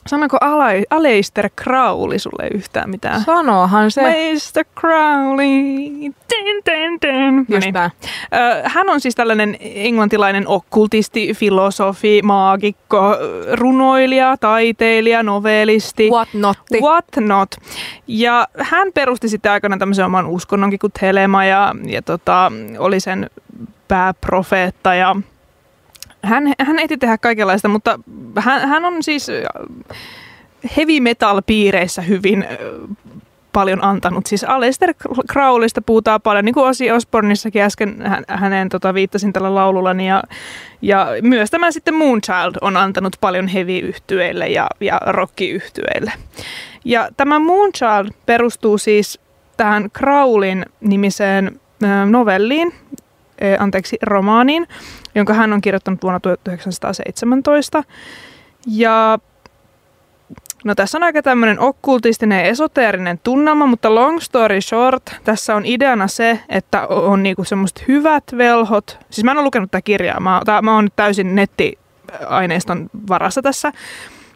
sanonko 0.07 0.37
Ale- 0.40 0.85
Aleister 0.90 1.51
Crowley 1.62 2.19
sulle 2.19 2.49
yhtään 2.55 2.90
mitään? 2.90 3.21
Sanoohan 3.21 3.90
se. 3.90 4.03
Mr. 4.03 4.64
Crowley. 4.81 5.90
Dun, 6.05 6.62
dun, 6.67 6.99
dun. 7.07 7.37
No 7.37 7.45
Just 7.49 7.64
niin. 7.64 7.75
tää. 7.75 7.90
Hän 8.64 8.88
on 8.90 9.01
siis 9.01 9.14
tällainen 9.14 9.57
englantilainen 9.61 10.49
okkultisti, 10.49 11.35
filosofi, 11.35 12.23
maagikko, 12.23 13.17
runoilija, 13.53 14.37
taiteilija, 14.40 15.23
novelisti. 15.23 16.11
What 16.11 16.29
notti. 16.35 16.81
What 16.81 17.05
not. 17.21 17.49
Ja 18.07 18.49
hän 18.59 18.88
perusti 18.95 19.29
sitten 19.29 19.53
aikana 19.53 19.79
tämmöisen 19.79 20.05
oman 20.05 20.27
uskonnonkin 20.27 20.79
kuin 20.79 20.93
Telema 21.01 21.45
ja, 21.45 21.75
ja 21.85 22.03
tota, 22.03 22.53
oli 22.79 23.01
sen 23.01 23.31
pääprofeetta 23.88 24.95
ja 24.95 25.17
hän, 26.25 26.53
hän 26.59 26.79
eti 26.79 26.97
tehdä 26.97 27.19
kaikenlaista, 27.19 27.69
mutta 27.69 27.99
hän, 28.39 28.69
hän 28.69 28.85
on 28.85 29.03
siis 29.03 29.31
äh, 29.31 29.67
heavy 30.77 31.01
metal 31.01 31.43
piireissä 31.47 32.03
hyvin 32.03 32.43
äh, 32.43 32.59
paljon 33.55 33.85
antanut. 33.85 34.27
Siis 34.27 34.45
Aleister 34.45 34.95
Crowleysta 35.33 35.83
puhutaan 35.83 36.21
paljon, 36.23 36.45
niin 36.45 36.55
kuin 36.55 36.67
Osi 36.67 36.91
Osbornissakin 36.91 37.63
äsken 37.63 38.03
hän, 38.07 38.25
häneen 38.29 38.69
tota, 38.69 38.95
viittasin 38.95 39.33
tällä 39.33 39.55
laulullani. 39.55 40.09
Ja, 40.09 40.23
ja 40.83 41.07
myös 41.23 41.51
tämä 41.51 41.71
sitten 41.71 41.95
Moonchild 41.95 42.55
on 42.61 42.77
antanut 42.77 43.17
paljon 43.21 43.49
heavy-yhtyeille 43.49 44.47
ja, 44.49 44.67
ja 44.81 45.01
rock-yhtyeille. 45.07 46.13
Ja 46.85 47.09
tämä 47.17 47.39
Moonchild 47.39 48.09
perustuu 48.27 48.79
siis 48.79 49.21
tähän 49.57 49.91
Crowlin 49.91 50.67
nimiseen 50.81 51.61
ö, 51.83 51.87
novelliin, 52.07 52.75
anteeksi, 53.59 53.96
romaaniin, 54.02 54.66
jonka 55.14 55.35
hän 55.35 55.52
on 55.52 55.61
kirjoittanut 55.61 56.02
vuonna 56.02 56.20
1917. 56.20 57.85
Ja 58.66 59.18
no 60.64 60.74
tässä 60.74 60.98
on 60.98 61.02
aika 61.02 61.22
tämmöinen 61.22 61.61
okkultistinen 61.61 62.38
ja 62.38 62.50
esoteerinen 62.50 63.20
tunnelma, 63.24 63.66
mutta 63.66 63.94
long 63.94 64.20
story 64.20 64.61
short, 64.61 65.02
tässä 65.24 65.57
on 65.57 65.66
ideana 65.66 66.09
se, 66.09 66.40
että 66.48 66.87
on 66.87 67.22
niinku 67.22 67.44
semmoiset 67.44 67.85
hyvät 67.88 68.24
velhot. 68.38 68.98
Siis 69.11 69.24
mä 69.24 69.30
en 69.30 69.38
ole 69.38 69.44
lukenut 69.44 69.70
tätä 69.70 69.83
kirjaa, 69.83 70.20
mä, 70.20 70.42
tää, 70.44 70.62
mä 70.62 70.74
oon 70.74 70.88
täysin 70.96 71.35
nettiaineiston 71.35 72.90
varassa 73.09 73.42
tässä. 73.42 73.72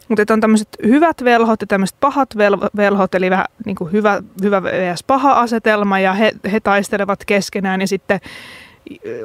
Mutta 0.08 0.34
on 0.34 0.40
tämmöiset 0.40 0.68
hyvät 0.86 1.24
velhot 1.24 1.60
ja 1.60 1.66
tämmöiset 1.66 1.96
pahat 2.00 2.34
vel- 2.34 2.70
velhot, 2.76 3.14
eli 3.14 3.30
vähän 3.30 3.46
niin 3.66 3.76
kuin 3.76 3.92
hyvä, 3.92 4.22
hyvä 4.42 4.62
vs. 4.62 5.02
paha 5.02 5.32
asetelma, 5.32 5.98
ja 5.98 6.12
he, 6.12 6.32
he 6.52 6.60
taistelevat 6.60 7.24
keskenään, 7.24 7.80
ja 7.80 7.86
sitten 7.86 8.20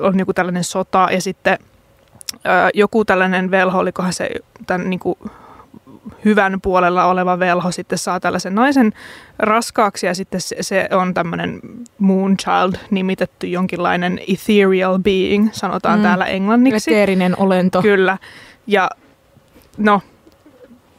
on 0.01 0.17
niin 0.17 0.25
kuin 0.25 0.35
tällainen 0.35 0.63
sota, 0.63 1.07
ja 1.11 1.21
sitten 1.21 1.57
joku 2.73 3.05
tällainen 3.05 3.51
velho, 3.51 3.79
olikohan 3.79 4.13
se 4.13 4.29
tämän 4.67 4.89
niin 4.89 4.99
kuin 4.99 5.15
hyvän 6.25 6.61
puolella 6.61 7.05
oleva 7.05 7.39
velho 7.39 7.71
sitten 7.71 7.97
saa 7.97 8.19
tällaisen 8.19 8.55
naisen 8.55 8.93
raskaaksi, 9.39 10.05
ja 10.05 10.15
sitten 10.15 10.41
se, 10.41 10.55
se 10.61 10.87
on 10.91 11.13
tämmöinen 11.13 11.59
Moonchild 11.97 12.73
nimitetty 12.91 13.47
jonkinlainen 13.47 14.19
ethereal 14.27 14.99
being, 14.99 15.49
sanotaan 15.51 15.99
Mm. 15.99 16.03
täällä 16.03 16.25
englanniksi. 16.25 16.91
Eteerinen 16.91 17.35
olento. 17.39 17.81
Kyllä. 17.81 18.17
Ja 18.67 18.89
no, 19.77 20.01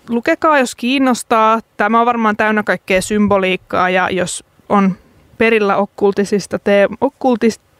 lukekaa 0.08 0.58
jos 0.58 0.74
kiinnostaa. 0.74 1.60
Tämä 1.76 2.00
on 2.00 2.06
varmaan 2.06 2.36
täynnä 2.36 2.62
kaikkea 2.62 3.02
symboliikkaa 3.02 3.90
ja 3.90 4.10
jos 4.10 4.44
on 4.68 4.96
perillä 5.38 5.76
okkultisista, 5.76 6.58
tee- 6.58 6.88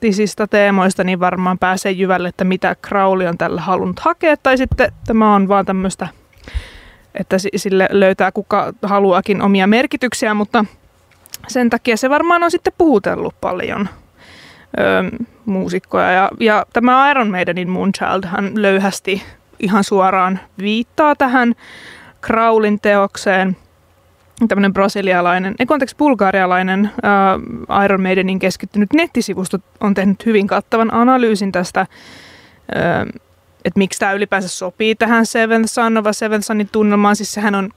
okkultistisista 0.05 0.47
teemoista, 0.47 1.05
niin 1.05 1.21
varmaan 1.21 1.59
pääsee 1.59 1.93
jyvälle, 1.93 2.29
että 2.29 2.45
mitä 2.45 2.77
Crowley 2.87 3.27
on 3.27 3.39
tällä 3.39 3.61
halunnut 3.61 4.01
hakea. 4.01 4.37
Tai 4.37 4.59
sitten 4.59 4.93
tämä 5.07 5.35
on 5.35 5.49
vaan 5.49 5.67
tämmöistä, 5.67 6.09
että 7.15 7.39
si- 7.39 7.51
sille 7.57 7.89
löytää 7.91 8.33
kuka 8.33 8.73
haluakin 8.83 9.43
omia 9.43 9.67
merkityksiä, 9.67 10.35
mutta 10.35 10.65
sen 11.49 11.71
takia 11.71 11.97
se 11.97 12.11
varmaan 12.11 12.43
on 12.43 12.51
sitten 12.51 12.73
puhutellut 12.79 13.35
paljon 13.41 13.89
öö, 14.79 15.03
muusikkoja. 15.45 16.11
Ja, 16.11 16.31
ja 16.41 16.67
tämä 16.73 17.11
Iron 17.11 17.31
Maidenin 17.31 17.71
Moonchild 17.71 18.25
hän 18.27 18.51
löyhästi 18.55 19.23
ihan 19.59 19.85
suoraan 19.85 20.41
viittaa 20.59 21.17
tähän 21.17 21.55
Crowlin 22.27 22.81
teokseen. 22.81 23.57
Tämmöinen 24.49 24.73
brasilialainen, 24.73 25.55
ei 25.59 25.67
anteeksi, 25.71 25.97
bulgarialainen 25.97 26.91
äh, 27.05 27.85
Iron 27.85 28.03
Maidenin 28.03 28.39
keskittynyt 28.39 28.93
nettisivusto 28.93 29.59
on 29.81 29.95
tehnyt 29.95 30.27
hyvin 30.27 30.47
kattavan 30.47 30.95
analyysin 30.95 31.53
tästä, 31.53 31.81
äh, 31.81 31.87
että 33.65 33.79
miksi 33.79 34.01
tämä 34.01 34.13
ylipäänsä 34.13 34.49
sopii 34.49 34.95
tähän 34.95 35.27
Seventh 35.27 35.69
Son 35.71 35.97
of 35.97 36.07
a 36.07 36.13
Seventh 36.13 36.47
Sonin 36.47 36.69
tunnelmaan. 36.73 37.17
Siis 37.17 37.33
sehän 37.33 37.55
on 37.55 37.71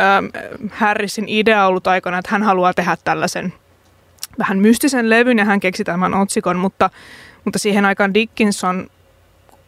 ähm, 0.00 0.26
Harrisin 0.70 1.28
idea 1.28 1.66
ollut 1.66 1.86
aikana, 1.86 2.18
että 2.18 2.30
hän 2.30 2.42
haluaa 2.42 2.74
tehdä 2.74 2.96
tällaisen 3.04 3.52
vähän 4.38 4.58
mystisen 4.58 5.10
levyn 5.10 5.38
ja 5.38 5.44
hän 5.44 5.60
keksi 5.60 5.84
tämän 5.84 6.14
otsikon, 6.14 6.56
mutta, 6.56 6.90
mutta 7.44 7.58
siihen 7.58 7.84
aikaan 7.84 8.14
Dickinson, 8.14 8.90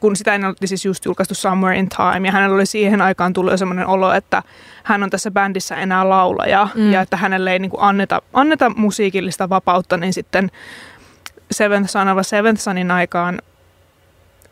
kun 0.02 0.16
sitä 0.16 0.34
ennen 0.34 0.48
oli 0.50 0.66
siis 0.66 0.84
just 0.84 1.04
julkaistu 1.04 1.34
Somewhere 1.34 1.78
in 1.78 1.88
Time 1.88 2.28
ja 2.28 2.32
hänellä 2.32 2.54
oli 2.54 2.66
siihen 2.66 3.02
aikaan 3.02 3.32
tullut 3.32 3.52
jo 3.52 3.56
semmoinen 3.56 3.86
olo, 3.86 4.12
että 4.12 4.42
hän 4.82 5.02
on 5.02 5.10
tässä 5.10 5.30
bändissä 5.30 5.76
enää 5.76 6.08
laulaja 6.08 6.68
Mm. 6.74 6.92
ja 6.92 7.00
että 7.00 7.16
hänelle 7.16 7.52
ei 7.52 7.58
niin 7.58 7.70
kuin 7.70 7.82
anneta, 7.82 8.22
anneta 8.32 8.70
musiikillista 8.76 9.48
vapautta, 9.48 9.96
niin 9.96 10.12
sitten 10.12 10.50
Seventh 11.50 11.90
Son 11.90 12.08
of 12.08 12.18
Seventh 12.22 12.60
Sonin 12.60 12.90
aikaan 12.90 13.38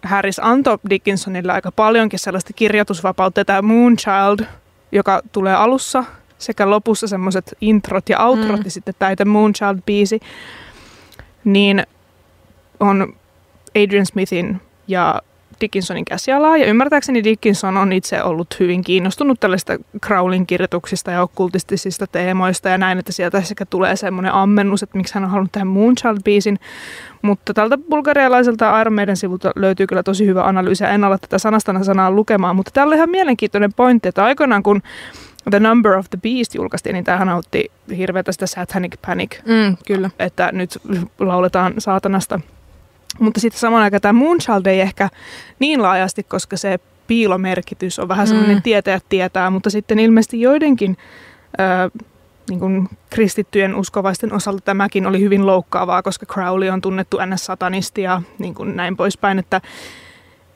Harris 0.02 0.38
antoi 0.38 0.78
Dickinsonille 0.90 1.52
aika 1.52 1.72
paljonkin 1.72 2.18
sellaista 2.18 2.52
kirjoitusvapautta. 2.52 3.44
Tämä 3.44 3.62
Moonchild, 3.62 4.46
joka 4.92 5.22
tulee 5.32 5.54
alussa 5.54 6.04
sekä 6.38 6.70
lopussa 6.70 7.06
semmoiset 7.06 7.54
introt 7.60 8.08
ja 8.08 8.18
outrot 8.24 8.58
Mm. 8.58 8.64
ja 8.64 8.70
sitten 8.70 8.94
tämä 8.98 9.12
Moonchild-biisi, 9.24 10.26
niin 11.44 11.86
on 12.80 13.12
Adrian 13.84 14.06
Smithin 14.06 14.60
ja 14.88 15.22
Dickinsonin 15.60 16.04
käsialaa. 16.04 16.56
Ja 16.56 16.66
ymmärtääkseni 16.66 17.24
Dickinson 17.24 17.76
on 17.76 17.92
itse 17.92 18.22
ollut 18.22 18.56
hyvin 18.60 18.84
kiinnostunut 18.84 19.40
tällaista 19.40 19.72
Crowlin 20.06 20.46
kirjoituksista 20.46 21.10
ja 21.10 21.22
okkultistisista 21.22 22.06
teemoista 22.06 22.68
ja 22.68 22.78
näin, 22.78 22.98
että 22.98 23.12
sieltä 23.12 23.42
sekä 23.42 23.66
tulee 23.66 23.96
semmoinen 23.96 24.32
ammennus, 24.32 24.82
että 24.82 24.96
miksi 24.98 25.14
hän 25.14 25.24
on 25.24 25.30
halunnut 25.30 25.52
tehdä 25.52 25.64
Moonchild-biisin. 25.64 26.58
Mutta 27.22 27.54
tältä 27.54 27.78
bulgarialaiselta 27.78 28.80
Iron 28.80 28.92
Maiden 28.94 29.16
sivulta 29.16 29.50
löytyy 29.56 29.86
kyllä 29.86 30.02
tosi 30.02 30.26
hyvä 30.26 30.44
analyysi. 30.44 30.84
En 30.84 31.04
ala 31.04 31.18
tätä 31.18 31.38
sanasta 31.38 31.84
sanaa 31.84 32.10
lukemaan, 32.10 32.56
mutta 32.56 32.70
täällä 32.70 32.92
on 32.92 32.96
ihan 32.96 33.10
mielenkiintoinen 33.10 33.72
pointti, 33.72 34.08
että 34.08 34.24
aikoinaan 34.24 34.62
kun 34.62 34.82
The 35.50 35.60
Number 35.60 35.92
of 35.92 36.06
the 36.10 36.18
Beast 36.22 36.54
julkaistiin, 36.54 36.94
niin 36.94 37.04
tämähän 37.04 37.28
otti 37.28 37.70
hirveätä 37.96 38.32
sitä 38.32 38.46
Satanic 38.46 38.94
Panic 39.06 39.36
Mm, 39.46 39.76
kyllä. 39.86 40.10
että 40.18 40.50
nyt 40.52 40.78
lauletaan 41.18 41.74
saatanasta. 41.78 42.40
Mutta 43.18 43.40
sitten 43.40 43.60
samaan 43.60 43.82
aikaan 43.82 44.00
tämä 44.00 44.12
Moonchild 44.12 44.66
ei 44.66 44.80
ehkä 44.80 45.08
niin 45.58 45.82
laajasti, 45.82 46.22
koska 46.22 46.56
se 46.56 46.78
piilomerkitys 47.06 47.98
on 47.98 48.08
vähän 48.08 48.26
semmoinen 48.26 48.56
Mm. 48.56 48.62
tietäjät 48.62 49.04
tietää, 49.08 49.50
mutta 49.50 49.70
sitten 49.70 49.98
ilmeisesti 49.98 50.40
joidenkin 50.40 50.96
ö, 51.60 52.00
niin 52.50 52.60
kuin 52.60 52.88
kristittyjen 53.10 53.74
uskovaisten 53.74 54.32
osalta 54.32 54.60
tämäkin 54.64 55.06
oli 55.06 55.20
hyvin 55.20 55.46
loukkaavaa, 55.46 56.02
koska 56.02 56.26
Crowley 56.26 56.68
on 56.68 56.80
tunnettu 56.80 57.16
NS-satanisti 57.16 58.02
ja 58.02 58.22
niin 58.38 58.54
kuin 58.54 58.76
näin 58.76 58.96
poispäin, 58.96 59.38
että, 59.38 59.60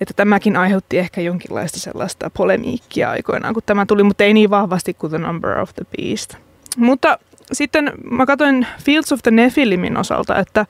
että 0.01 0.15
tämäkin 0.17 0.57
aiheutti 0.57 0.99
ehkä 0.99 1.21
jonkinlaista 1.21 1.81
sellaista 1.81 2.31
polemiikkia 2.31 3.11
aikoinaan, 3.11 3.55
kun 3.55 3.63
tämä 3.67 3.87
tuli, 3.87 4.03
mutta 4.03 4.25
ei 4.25 4.35
niin 4.35 4.51
vahvasti 4.51 4.95
kuin 4.95 5.11
The 5.11 5.19
Number 5.19 5.59
of 5.59 5.71
the 5.75 5.85
Beast. 5.97 6.35
Mutta 6.77 7.19
sitten 7.53 7.93
mä 8.11 8.27
katsoin 8.27 8.67
Fields 8.83 9.13
of 9.13 9.21
the 9.23 9.31
Nephilimin 9.31 9.97
osalta, 9.97 10.39
että 10.39 10.67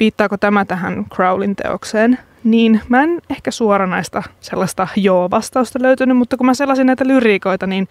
viittaako 0.00 0.36
tämä 0.36 0.64
tähän 0.64 1.04
Crowlin 1.14 1.56
teokseen, 1.56 2.18
niin 2.44 2.80
mä 2.88 3.02
en 3.02 3.22
ehkä 3.30 3.50
suoranaista 3.50 4.22
sellaista 4.40 4.88
joo-vastausta 4.96 5.78
löytynyt, 5.82 6.16
mutta 6.16 6.36
kun 6.36 6.46
mä 6.46 6.54
sellaisin 6.54 6.86
näitä 6.86 7.06
lyriikoita, 7.06 7.66
niin 7.66 7.88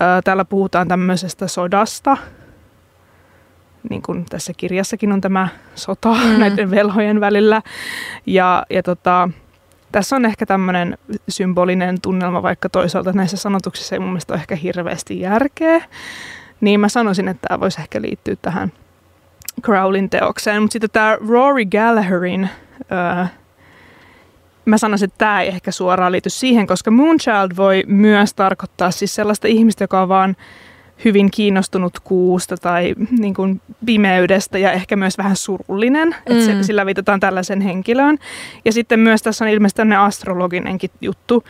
ää, 0.00 0.22
täällä 0.22 0.44
puhutaan 0.44 0.88
tämmöisestä 0.88 1.48
sodasta, 1.48 2.16
niin 3.90 4.02
kuin 4.02 4.24
tässä 4.28 4.52
kirjassakin 4.56 5.12
on 5.12 5.20
tämä 5.20 5.48
sota 5.74 6.14
mm. 6.14 6.38
näiden 6.40 6.70
velhojen 6.70 7.20
välillä, 7.20 7.62
ja, 8.26 8.66
ja 8.70 8.82
tota, 8.82 9.28
tässä 9.92 10.16
on 10.16 10.24
ehkä 10.24 10.46
tämmöinen 10.46 10.98
symbolinen 11.28 12.00
tunnelma, 12.00 12.42
vaikka 12.42 12.68
toisaalta 12.68 13.12
näissä 13.12 13.36
sanotuksissa 13.36 13.94
ei 13.94 13.98
mun 13.98 14.08
mielestä 14.08 14.34
ole 14.34 14.40
ehkä 14.40 14.56
hirveästi 14.56 15.20
järkeä. 15.20 15.84
Niin 16.60 16.80
mä 16.80 16.88
sanoisin, 16.88 17.28
että 17.28 17.48
tämä 17.48 17.60
voisi 17.60 17.80
ehkä 17.80 18.02
liittyä 18.02 18.36
tähän 18.42 18.72
Crowlin 19.62 20.10
teokseen. 20.10 20.62
Mutta 20.62 20.72
sitten 20.72 20.90
tämä 20.90 21.18
Rory 21.28 21.64
Gallagherin, 21.64 22.48
öö, 22.92 23.24
mä 24.64 24.78
sanoisin, 24.78 25.06
että 25.06 25.18
tämä 25.18 25.42
ei 25.42 25.48
ehkä 25.48 25.70
suoraan 25.70 26.12
liity 26.12 26.30
siihen, 26.30 26.66
koska 26.66 26.90
Moonchild 26.90 27.56
voi 27.56 27.82
myös 27.86 28.34
tarkoittaa 28.34 28.90
siis 28.90 29.14
sellaista 29.14 29.48
ihmistä, 29.48 29.84
joka 29.84 30.02
on 30.02 30.08
vaan 30.08 30.36
hyvin 31.04 31.30
kiinnostunut 31.30 32.00
kuusta 32.00 32.56
tai 32.56 32.94
niin 33.18 33.34
kuin 33.34 33.60
pimeydestä 33.86 34.58
ja 34.58 34.72
ehkä 34.72 34.96
myös 34.96 35.18
vähän 35.18 35.36
surullinen, 35.36 36.08
mm. 36.08 36.14
että 36.26 36.44
se, 36.44 36.62
sillä 36.62 36.86
viitataan 36.86 37.20
tällaisen 37.20 37.60
henkilöön. 37.60 38.18
Ja 38.64 38.72
sitten 38.72 39.00
myös 39.00 39.22
tässä 39.22 39.44
on 39.44 39.50
ilmeisesti 39.50 39.76
tämmöinen 39.76 40.00
astrologinenkin 40.00 40.90
juttu, 41.00 41.44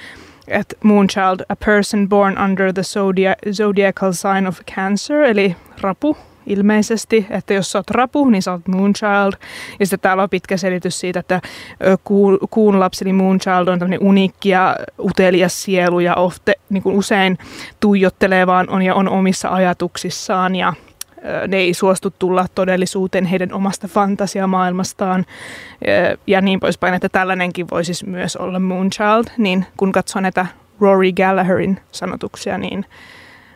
että 0.48 0.76
Moonchild, 0.82 1.40
a 1.48 1.56
person 1.56 2.08
born 2.08 2.38
under 2.44 2.72
the 2.72 2.82
zodiac, 2.82 3.38
zodiacal 3.52 4.12
sign 4.12 4.46
of 4.46 4.60
Cancer, 4.76 5.22
eli 5.22 5.56
rapu 5.80 6.16
ilmeisesti, 6.46 7.26
että 7.30 7.54
jos 7.54 7.72
sä 7.72 7.78
oot 7.78 7.90
rapu, 7.90 8.30
niin 8.30 8.42
sä 8.42 8.52
oot 8.52 8.68
Moonchild. 8.68 9.32
Ja 9.80 9.86
sitten 9.86 10.00
täällä 10.00 10.22
on 10.22 10.30
pitkä 10.30 10.56
selitys 10.56 11.00
siitä, 11.00 11.20
että 11.20 11.40
kuun, 12.50 12.80
lapsi, 12.80 13.04
eli 13.04 13.12
Moonchild, 13.12 13.68
on 13.68 13.78
tämmöinen 13.78 14.02
uniikki 14.02 14.48
ja 14.48 14.76
utelias 14.98 15.62
sielu 15.62 16.00
ja 16.00 16.14
ofte, 16.14 16.54
niin 16.70 16.82
kuin 16.82 16.96
usein 16.96 17.38
tuijottelee 17.80 18.46
vaan 18.46 18.70
on 18.70 18.82
ja 18.82 18.94
on 18.94 19.08
omissa 19.08 19.48
ajatuksissaan 19.48 20.56
ja 20.56 20.72
ne 21.48 21.56
ei 21.56 21.74
suostu 21.74 22.14
tulla 22.18 22.46
todellisuuteen 22.54 23.24
heidän 23.24 23.52
omasta 23.52 23.88
fantasiamaailmastaan 23.88 25.26
ja 26.26 26.40
niin 26.40 26.60
poispäin, 26.60 26.94
että 26.94 27.08
tällainenkin 27.08 27.66
voisi 27.70 27.94
siis 27.94 28.10
myös 28.10 28.36
olla 28.36 28.58
Moonchild, 28.58 29.24
niin 29.38 29.66
kun 29.76 29.92
katsoo 29.92 30.22
näitä 30.22 30.46
Rory 30.80 31.12
Gallagherin 31.12 31.80
sanotuksia, 31.92 32.58
niin 32.58 32.84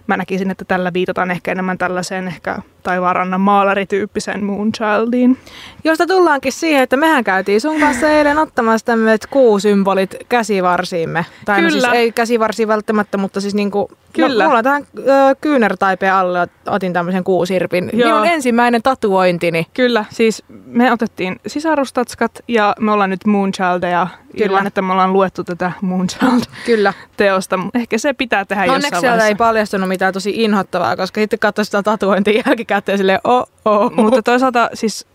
mä 0.06 0.16
näkisin, 0.16 0.50
että 0.50 0.64
tällä 0.64 0.92
viitataan 0.92 1.30
ehkä 1.30 1.52
enemmän 1.52 1.78
tällaiseen 1.78 2.28
ehkä 2.28 2.58
taivaanrannan 2.82 3.40
maalarityyppiseen 3.40 4.44
Moonchildiin. 4.44 5.38
Josta 5.84 6.06
tullaankin 6.06 6.52
siihen, 6.52 6.82
että 6.82 6.96
mehän 6.96 7.24
käytiin 7.24 7.60
sun 7.60 7.80
kanssa 7.80 8.08
eilen 8.08 8.38
ottamassa 8.38 8.86
tämmöiset 8.86 9.26
kuusymbolit 9.26 10.14
käsivarsiimme. 10.28 11.26
Tai 11.44 11.62
no 11.62 11.70
siis 11.70 11.84
ei 11.84 12.12
käsivarsi 12.12 12.68
välttämättä, 12.68 13.18
mutta 13.18 13.40
siis 13.40 13.54
niinku, 13.54 13.90
Kyllä. 14.12 14.46
mulla 14.46 14.62
tähän 14.62 14.86
ö, 14.98 15.02
kyynärtaipeen 15.40 16.14
alle 16.14 16.48
otin 16.66 16.92
tämmöisen 16.92 17.24
kuusirpin. 17.24 17.90
Joo. 17.92 18.10
Minun 18.10 18.26
ensimmäinen 18.26 18.82
tatuointini. 18.82 19.66
Kyllä, 19.74 20.04
siis 20.10 20.42
me 20.66 20.92
otettiin 20.92 21.40
sisarustatskat 21.46 22.32
ja 22.48 22.74
me 22.80 22.92
ollaan 22.92 23.10
nyt 23.10 23.24
Moonchildeja 23.26 24.06
Kyllä. 24.32 24.46
ilman, 24.46 24.66
että 24.66 24.82
me 24.82 24.92
ollaan 24.92 25.12
luettu 25.12 25.44
tätä 25.44 25.72
Moonchild-teosta. 25.80 27.58
Ehkä 27.74 27.98
se 27.98 28.12
pitää 28.12 28.44
tehdä 28.44 28.62
Onneksi 28.62 28.86
jossain 28.86 29.02
vaiheessa. 29.02 29.26
ei 29.26 29.34
paljastunut 29.34 29.88
mitään 29.88 30.12
tosi 30.12 30.30
inhottavaa, 30.44 30.96
koska 30.96 31.20
sitten 31.20 31.38
katsoin 31.38 31.66
sitä 31.66 31.82
tatuointia 31.82 32.42
jälkeen 32.46 32.66
käteen 32.70 32.98
silleen, 32.98 33.20
oh, 33.24 33.48
oh. 33.64 33.92
Mutta 33.92 34.22
toisaalta 34.22 34.70
siis 34.74 35.06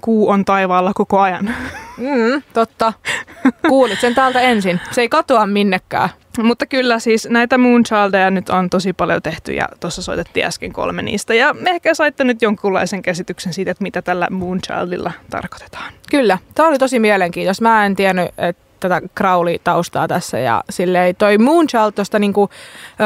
kuu 0.00 0.28
on 0.28 0.44
taivaalla 0.44 0.92
koko 0.94 1.20
ajan. 1.20 1.54
Mm, 1.96 2.42
totta. 2.52 2.92
Kuulit 3.68 4.00
sen 4.00 4.14
täältä 4.14 4.40
ensin. 4.40 4.80
Se 4.90 5.00
ei 5.00 5.08
katoa 5.08 5.46
minnekään. 5.46 6.08
Mutta 6.42 6.66
kyllä 6.66 6.98
siis 6.98 7.28
näitä 7.30 7.58
Moonchildeja 7.58 8.30
nyt 8.30 8.48
on 8.48 8.70
tosi 8.70 8.92
paljon 8.92 9.22
tehty 9.22 9.52
ja 9.52 9.68
tuossa 9.80 10.02
soitettiin 10.02 10.46
äsken 10.46 10.72
kolme 10.72 11.02
niistä. 11.02 11.34
Ja 11.34 11.54
ehkä 11.66 11.94
saitte 11.94 12.24
nyt 12.24 12.42
jonkunlaisen 12.42 13.02
käsityksen 13.02 13.52
siitä, 13.52 13.70
että 13.70 13.82
mitä 13.82 14.02
tällä 14.02 14.28
Moonchildilla 14.30 15.12
tarkoitetaan. 15.30 15.92
Kyllä, 16.10 16.38
tämä 16.54 16.68
oli 16.68 16.78
tosi 16.78 16.98
mielenkiintoista. 16.98 17.62
Mä 17.62 17.86
en 17.86 17.96
tiennyt, 17.96 18.28
että 18.38 18.62
tätä 18.82 19.02
Crowley-taustaa 19.18 20.08
tässä 20.08 20.38
ja 20.38 20.64
silleen 20.70 21.16
toi 21.16 21.38
Moonchild 21.38 21.92
tuosta 21.94 22.18
niinku 22.18 22.50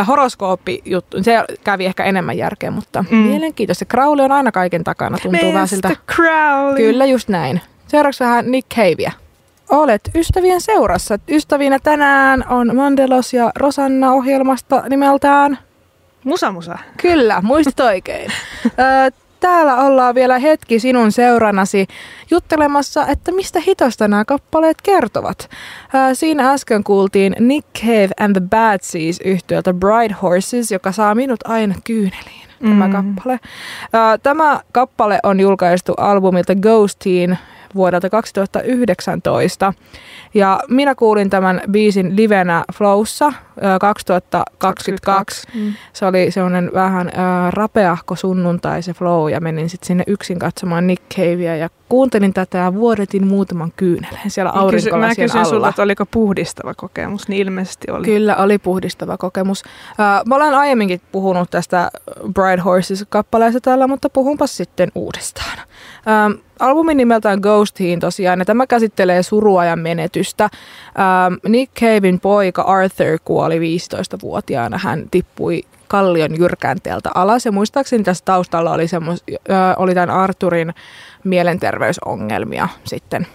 horoskooppijuttu, 0.09 1.23
se 1.23 1.45
kävi 1.65 1.87
ehkä 1.87 2.05
enemmän 2.05 2.37
järkeä, 2.37 2.71
mutta 2.71 3.05
mm. 3.11 3.17
mielenkiintoista. 3.17 3.85
Crowley 3.85 4.25
on 4.25 4.33
aina 4.33 4.53
kaiken 4.53 4.85
takana, 4.85 5.19
tuntuu 5.23 5.53
vähän 5.53 5.69
siltä. 5.69 5.91
Crowley. 6.15 6.77
Kyllä, 6.77 7.05
just 7.05 7.29
näin. 7.29 7.61
Seuraavaksi 7.89 8.25
vähän 8.25 8.51
Nick 8.51 8.69
Caveä. 8.75 9.13
Olet 9.71 10.11
ystävien 10.15 10.61
seurassa. 10.61 11.19
Ystävinä 11.29 11.79
tänään 11.79 12.45
on 12.49 12.77
Mandelos 12.77 13.35
ja 13.35 13.51
Rosanna 13.57 14.13
ohjelmasta 14.13 14.83
nimeltään 14.89 15.59
Musa 16.25 16.53
Musa. 16.53 16.79
Kyllä, 17.03 17.41
muistit 17.43 17.81
oikein. 17.81 18.33
täällä 19.41 19.77
ollaan 19.77 20.15
vielä 20.15 20.39
hetki 20.39 20.81
sinun 20.81 21.13
seurannasi 21.13 21.87
juttelemassa, 22.31 23.07
että 23.07 23.33
mistä 23.33 23.61
hitosta 23.61 24.09
nämä 24.09 24.25
kappaleet 24.25 24.83
kertovat. 24.83 25.51
Ää, 25.93 26.15
siinä 26.15 26.51
äsken 26.51 26.85
kuultiin 26.85 27.37
Nick 27.41 27.67
Cave 27.81 28.09
and 28.21 28.33
the 28.33 28.49
Bad 28.51 28.79
Seas 28.83 29.21
yhtiöltä 29.25 29.75
Bright 29.75 30.23
Horses, 30.23 30.71
joka 30.71 30.93
saa 30.93 31.15
minut 31.15 31.41
aina 31.45 31.75
kyyneliin. 31.85 32.47
Tämä 32.63 32.87
mm. 32.87 32.93
kappale. 32.93 33.41
Ää, 33.93 34.19
tämä 34.19 34.61
kappale 34.73 35.19
on 35.23 35.41
julkaistu 35.41 35.95
albumilta 35.97 36.55
Ghostiin 36.55 37.39
vuodelta 37.75 38.11
2019. 38.11 39.73
Ja 40.35 40.61
minä 40.69 40.95
kuulin 40.95 41.31
tämän 41.31 41.61
biisin 41.71 42.17
livenä 42.17 42.65
Flowssa 42.75 43.33
2022. 43.81 45.47
Mm. 45.55 45.73
Se 45.93 46.07
oli 46.07 46.31
sellainen 46.31 46.71
vähän 46.75 47.09
äh, 47.09 47.53
rapeahko 47.53 48.17
sunnuntai 48.17 48.83
se 48.83 48.93
flow 48.93 49.31
ja 49.31 49.41
menin 49.41 49.69
sitten 49.69 49.87
sinne 49.87 50.05
yksin 50.07 50.39
katsomaan 50.39 50.87
Nick 50.87 51.03
Cavea 51.17 51.57
ja 51.57 51.69
kuuntelin 51.89 52.35
tätä 52.35 52.59
ja 52.59 52.75
vuodetin 52.75 53.27
muutaman 53.27 53.73
kyyneleen 53.77 54.31
siellä 54.31 54.51
aurinkolasien 54.51 55.01
Mä 55.01 55.09
kysyin 55.09 55.31
alla. 55.31 55.45
sulta, 55.45 55.69
että 55.69 55.83
oliko 55.83 56.07
puhdistava 56.07 56.75
kokemus, 56.75 57.29
niin 57.29 57.47
ilmeisesti 57.47 57.91
oli. 57.91 58.05
Kyllä, 58.05 58.37
oli 58.37 58.59
puhdistava 58.59 59.17
kokemus. 59.17 59.63
Mä 60.27 60.35
olen 60.37 60.55
aiemminkin 60.55 61.01
puhunut 61.13 61.51
tästä 61.51 61.91
Bright 62.33 62.65
Horses-kappaleesta 62.65 63.61
täällä, 63.61 63.87
mutta 63.87 64.11
puhunpas 64.11 64.57
sitten 64.57 64.93
uudestaan. 64.95 65.59
Albumin 66.61 66.97
nimeltään 66.97 67.39
Ghostiin 67.41 68.01
tosiaan, 68.01 68.39
ja 68.39 68.45
tämä 68.45 68.67
käsittelee 68.67 69.23
surua 69.23 69.65
ja 69.65 69.77
menetystä. 69.77 70.45
Ähm, 70.45 71.35
Nick 71.49 71.75
Cavein 71.75 72.21
poika 72.21 72.63
Arthur 72.63 73.19
kuoli 73.25 73.46
15-vuotiaana. 73.55 74.79
Hän 74.79 75.05
tippui 75.11 75.63
kallion 75.89 76.39
jyrkänteeltä 76.39 77.11
alas, 77.15 77.47
ja 77.47 77.53
muistaakseni 77.53 78.05
tässä 78.05 78.25
taustalla 78.25 78.73
oli, 78.73 78.89
semmos, 78.89 79.25
oli 79.77 79.95
tämän 79.95 80.11
Arthurin 80.11 80.75
mielenterveysongelmia 81.25 82.69
sitten 82.85 83.27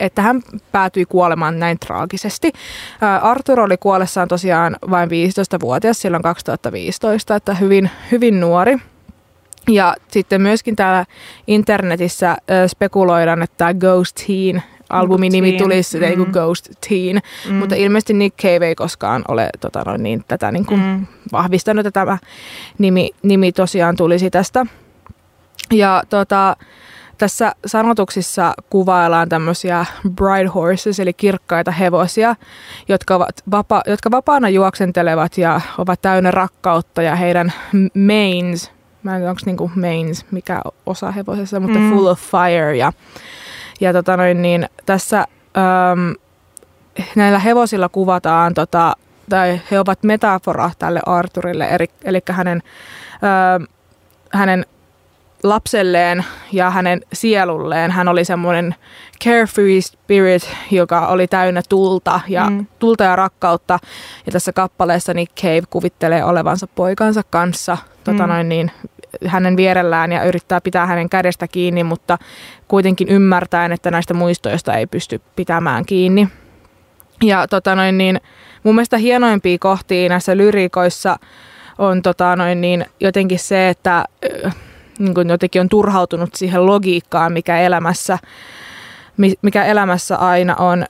että 0.00 0.22
hän 0.22 0.42
päätyi 0.72 1.04
kuolemaan 1.04 1.58
näin 1.58 1.78
traagisesti. 1.78 2.52
Arthur 3.22 3.60
oli 3.60 3.76
kuollessaan 3.76 4.28
tosiaan 4.28 4.76
vain 4.90 5.08
15-vuotias 5.10 6.00
silloin 6.00 6.22
2015, 6.22 7.36
että 7.36 7.54
hyvin, 7.54 7.90
hyvin 8.10 8.40
nuori. 8.40 8.78
Ja 9.70 9.94
sitten 10.08 10.40
myöskin 10.42 10.76
täällä 10.76 11.04
internetissä 11.46 12.36
spekuloidaan, 12.66 13.42
että 13.42 13.54
tämä 13.56 13.74
Ghost 13.74 14.16
Teen 14.26 14.62
albumin 14.90 15.32
nimi 15.32 15.52
tulisi 15.52 15.98
mm. 15.98 16.16
kuin 16.16 16.30
Ghost 16.30 16.70
Teen, 16.88 17.20
mm. 17.48 17.54
mutta 17.54 17.74
ilmeisesti 17.74 18.14
Nick 18.14 18.36
Cave 18.36 18.66
ei 18.66 18.74
koskaan 18.74 19.24
ole 19.28 19.50
tota, 19.60 19.82
no, 19.86 19.96
niin, 19.96 20.24
tätä 20.28 20.52
niin 20.52 20.66
kuin, 20.66 20.80
mm. 20.80 21.06
vahvistanut, 21.32 21.86
että 21.86 22.00
tämä 22.00 22.18
nimi, 22.78 23.10
nimi 23.22 23.52
tosiaan 23.52 23.96
tulisi 23.96 24.30
tästä. 24.30 24.66
Ja 25.72 26.02
tota, 26.10 26.56
tässä 27.18 27.52
sanotuksissa 27.66 28.54
kuvaillaan 28.70 29.28
tämmöisiä 29.28 29.86
bright 30.10 30.54
horses, 30.54 31.00
eli 31.00 31.12
kirkkaita 31.12 31.70
hevosia, 31.70 32.36
jotka, 32.88 33.14
ovat 33.14 33.42
vapa- 33.50 33.82
jotka 33.86 34.10
vapaana 34.10 34.48
juoksentelevat 34.48 35.38
ja 35.38 35.60
ovat 35.78 36.02
täynnä 36.02 36.30
rakkautta 36.30 37.02
ja 37.02 37.16
heidän 37.16 37.52
mains, 37.94 38.70
mä 39.02 39.14
en 39.14 39.20
tiedä 39.20 39.30
onko 39.30 39.42
niinku 39.46 39.70
mains, 39.74 40.26
mikä 40.30 40.60
osa 40.86 41.10
hevosessa, 41.10 41.60
mutta 41.60 41.78
mm. 41.78 41.90
full 41.90 42.06
of 42.06 42.20
fire 42.20 42.76
ja, 42.76 42.92
ja 43.80 43.92
tota 43.92 44.16
noin, 44.16 44.42
niin 44.42 44.68
tässä 44.86 45.18
äm, 45.18 46.14
näillä 47.16 47.38
hevosilla 47.38 47.88
kuvataan 47.88 48.54
tota, 48.54 48.96
tai 49.30 49.60
he 49.70 49.80
ovat 49.80 50.02
metafora 50.02 50.70
tälle 50.78 51.00
Arturille, 51.06 51.68
eli, 51.70 51.90
eli 52.04 52.20
hänen, 52.30 52.62
ö, 53.60 53.66
hänen 54.32 54.66
lapselleen 55.42 56.24
ja 56.52 56.70
hänen 56.70 57.00
sielulleen. 57.12 57.90
Hän 57.90 58.08
oli 58.08 58.24
semmoinen 58.24 58.74
carefree 59.24 59.80
spirit, 59.80 60.50
joka 60.70 61.06
oli 61.06 61.26
täynnä 61.26 61.62
tulta 61.68 62.20
ja, 62.28 62.50
mm. 62.50 62.66
tulta 62.78 63.04
ja 63.04 63.16
rakkautta. 63.16 63.78
Ja 64.26 64.32
tässä 64.32 64.52
kappaleessa 64.52 65.14
Nick 65.14 65.34
Cave 65.36 65.62
kuvittelee 65.70 66.24
olevansa 66.24 66.66
poikansa 66.66 67.22
kanssa 67.30 67.78
tota 68.04 68.26
mm. 68.26 68.32
noin 68.32 68.48
niin, 68.48 68.70
hänen 69.26 69.56
vierellään 69.56 70.12
ja 70.12 70.24
yrittää 70.24 70.60
pitää 70.60 70.86
hänen 70.86 71.08
kädestä 71.08 71.48
kiinni, 71.48 71.84
mutta 71.84 72.18
kuitenkin 72.68 73.08
ymmärtäen, 73.08 73.72
että 73.72 73.90
näistä 73.90 74.14
muistoista 74.14 74.74
ei 74.74 74.86
pysty 74.86 75.20
pitämään 75.36 75.86
kiinni. 75.86 76.28
Ja 77.22 77.46
tota 77.48 77.74
noin 77.74 77.98
niin, 77.98 78.20
mun 78.62 78.74
mielestä 78.74 78.98
hienoimpia 78.98 79.58
kohtia 79.60 80.08
näissä 80.08 80.36
lyriikoissa 80.36 81.16
on 81.78 82.02
tota 82.02 82.36
noin 82.36 82.60
niin, 82.60 82.86
jotenkin 83.00 83.38
se, 83.38 83.68
että 83.68 84.04
niin 84.98 85.14
kuin 85.14 85.28
jotenkin 85.28 85.60
on 85.60 85.68
turhautunut 85.68 86.34
siihen 86.34 86.66
logiikkaan, 86.66 87.32
mikä 87.32 87.60
elämässä, 87.60 88.18
mikä 89.42 89.64
elämässä 89.64 90.16
aina 90.16 90.54
on. 90.54 90.86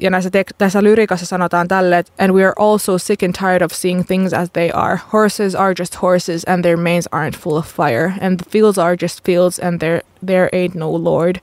Ja 0.00 0.10
näissä 0.10 0.30
tek- 0.30 0.54
tässä 0.58 0.82
lyrikassa 0.82 1.26
sanotaan 1.26 1.68
tälle, 1.68 1.98
että 1.98 2.12
and 2.18 2.32
we 2.32 2.44
are 2.44 2.52
also 2.56 2.98
sick 2.98 3.22
and 3.22 3.32
tired 3.32 3.62
of 3.62 3.72
seeing 3.72 4.04
things 4.06 4.34
as 4.34 4.50
they 4.50 4.70
are. 4.74 4.98
Horses 5.12 5.54
are 5.54 5.74
just 5.78 6.02
horses 6.02 6.44
and 6.48 6.62
their 6.62 6.76
manes 6.76 7.08
aren't 7.14 7.38
full 7.40 7.56
of 7.56 7.66
fire. 7.66 8.12
And 8.20 8.40
the 8.40 8.50
fields 8.50 8.78
are 8.78 8.96
just 9.02 9.24
fields 9.24 9.60
and 9.60 9.78
there, 9.78 10.00
there 10.26 10.48
ain't 10.52 10.74
no 10.74 11.04
lord. 11.04 11.36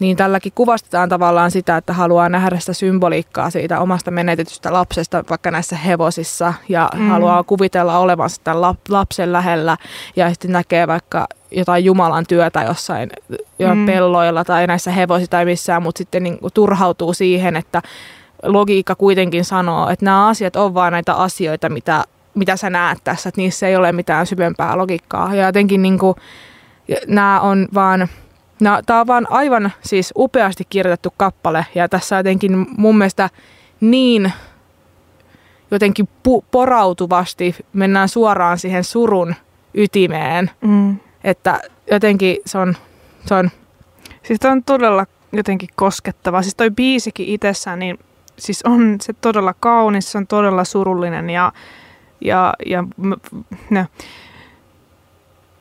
Niin 0.00 0.16
tälläkin 0.16 0.52
kuvastetaan 0.54 1.08
tavallaan 1.08 1.50
sitä, 1.50 1.76
että 1.76 1.92
haluaa 1.92 2.28
nähdä 2.28 2.58
sitä 2.58 2.72
symboliikkaa 2.72 3.50
siitä 3.50 3.80
omasta 3.80 4.10
menetetystä 4.10 4.72
lapsesta 4.72 5.24
vaikka 5.30 5.50
näissä 5.50 5.76
hevosissa 5.76 6.54
ja 6.68 6.90
mm. 6.94 7.08
haluaa 7.08 7.42
kuvitella 7.42 7.98
olevansa 7.98 8.34
sitä 8.34 8.60
lapsen 8.88 9.32
lähellä 9.32 9.76
ja 10.16 10.30
sitten 10.30 10.52
näkee 10.52 10.86
vaikka 10.86 11.26
jotain 11.56 11.84
Jumalan 11.84 12.24
työtä 12.28 12.62
jossain 12.62 13.10
jo 13.58 13.74
mm. 13.74 13.86
pelloilla 13.86 14.44
tai 14.44 14.66
näissä 14.66 14.90
hevosissa 14.90 15.30
tai 15.30 15.44
missään, 15.44 15.82
mutta 15.82 15.98
sitten 15.98 16.22
niin 16.22 16.38
kuin 16.38 16.52
turhautuu 16.52 17.14
siihen, 17.14 17.56
että 17.56 17.82
logiikka 18.42 18.94
kuitenkin 18.94 19.44
sanoo, 19.44 19.88
että 19.88 20.04
nämä 20.04 20.28
asiat 20.28 20.56
on 20.56 20.74
vaan 20.74 20.92
näitä 20.92 21.14
asioita, 21.14 21.68
mitä, 21.68 22.04
mitä 22.34 22.56
sä 22.56 22.70
näet 22.70 22.98
tässä, 23.04 23.28
että 23.28 23.40
niissä 23.40 23.68
ei 23.68 23.76
ole 23.76 23.92
mitään 23.92 24.26
syvempää 24.26 24.78
logiikkaa. 24.78 25.34
Ja 25.34 25.46
jotenkin 25.46 25.82
niin 25.82 25.98
kuin, 25.98 26.16
nämä 27.06 27.40
on 27.40 27.68
vaan, 27.74 28.08
tämä 28.86 29.00
on 29.00 29.06
vaan 29.06 29.26
aivan 29.30 29.72
siis 29.82 30.12
upeasti 30.16 30.64
kirjoitettu 30.70 31.14
kappale 31.16 31.66
ja 31.74 31.88
tässä 31.88 32.16
jotenkin 32.16 32.66
mun 32.76 32.98
mielestä 32.98 33.30
niin 33.80 34.32
jotenkin 35.70 36.08
pu- 36.28 36.44
porautuvasti 36.50 37.56
mennään 37.72 38.08
suoraan 38.08 38.58
siihen 38.58 38.84
surun 38.84 39.34
ytimeen. 39.74 40.50
Mm. 40.60 40.96
Että 41.24 41.60
jotenkin 41.90 42.36
se 42.46 42.58
on, 42.58 42.76
se 43.26 43.34
on... 43.34 43.50
Siis 44.22 44.38
on 44.44 44.64
todella 44.64 45.06
jotenkin 45.32 45.68
koskettava. 45.74 46.42
Siis 46.42 46.54
toi 46.54 46.70
biisikin 46.70 47.28
itsessään, 47.28 47.78
niin 47.78 47.98
siis 48.38 48.62
on 48.62 48.96
se 49.00 49.12
todella 49.12 49.54
kaunis, 49.60 50.12
se 50.12 50.18
on 50.18 50.26
todella 50.26 50.64
surullinen 50.64 51.30
ja, 51.30 51.52
ja, 52.20 52.54
ja 52.66 52.84
no, 53.70 53.86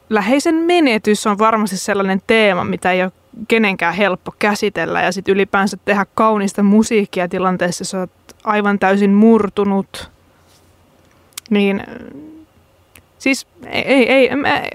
läheisen 0.09 0.55
menetys 0.55 1.27
on 1.27 1.37
varmasti 1.37 1.77
sellainen 1.77 2.21
teema, 2.27 2.63
mitä 2.63 2.91
ei 2.91 3.03
ole 3.03 3.11
kenenkään 3.47 3.93
helppo 3.93 4.33
käsitellä 4.39 5.01
ja 5.01 5.11
sitten 5.11 5.33
ylipäänsä 5.33 5.77
tehdä 5.85 6.05
kaunista 6.13 6.63
musiikkia 6.63 7.27
tilanteessa, 7.27 7.81
jos 7.81 7.93
olet 7.93 8.11
aivan 8.43 8.79
täysin 8.79 9.11
murtunut. 9.11 10.11
Niin 11.49 11.83
Siis 13.23 13.47
ei, 13.65 14.11
ei, 14.11 14.29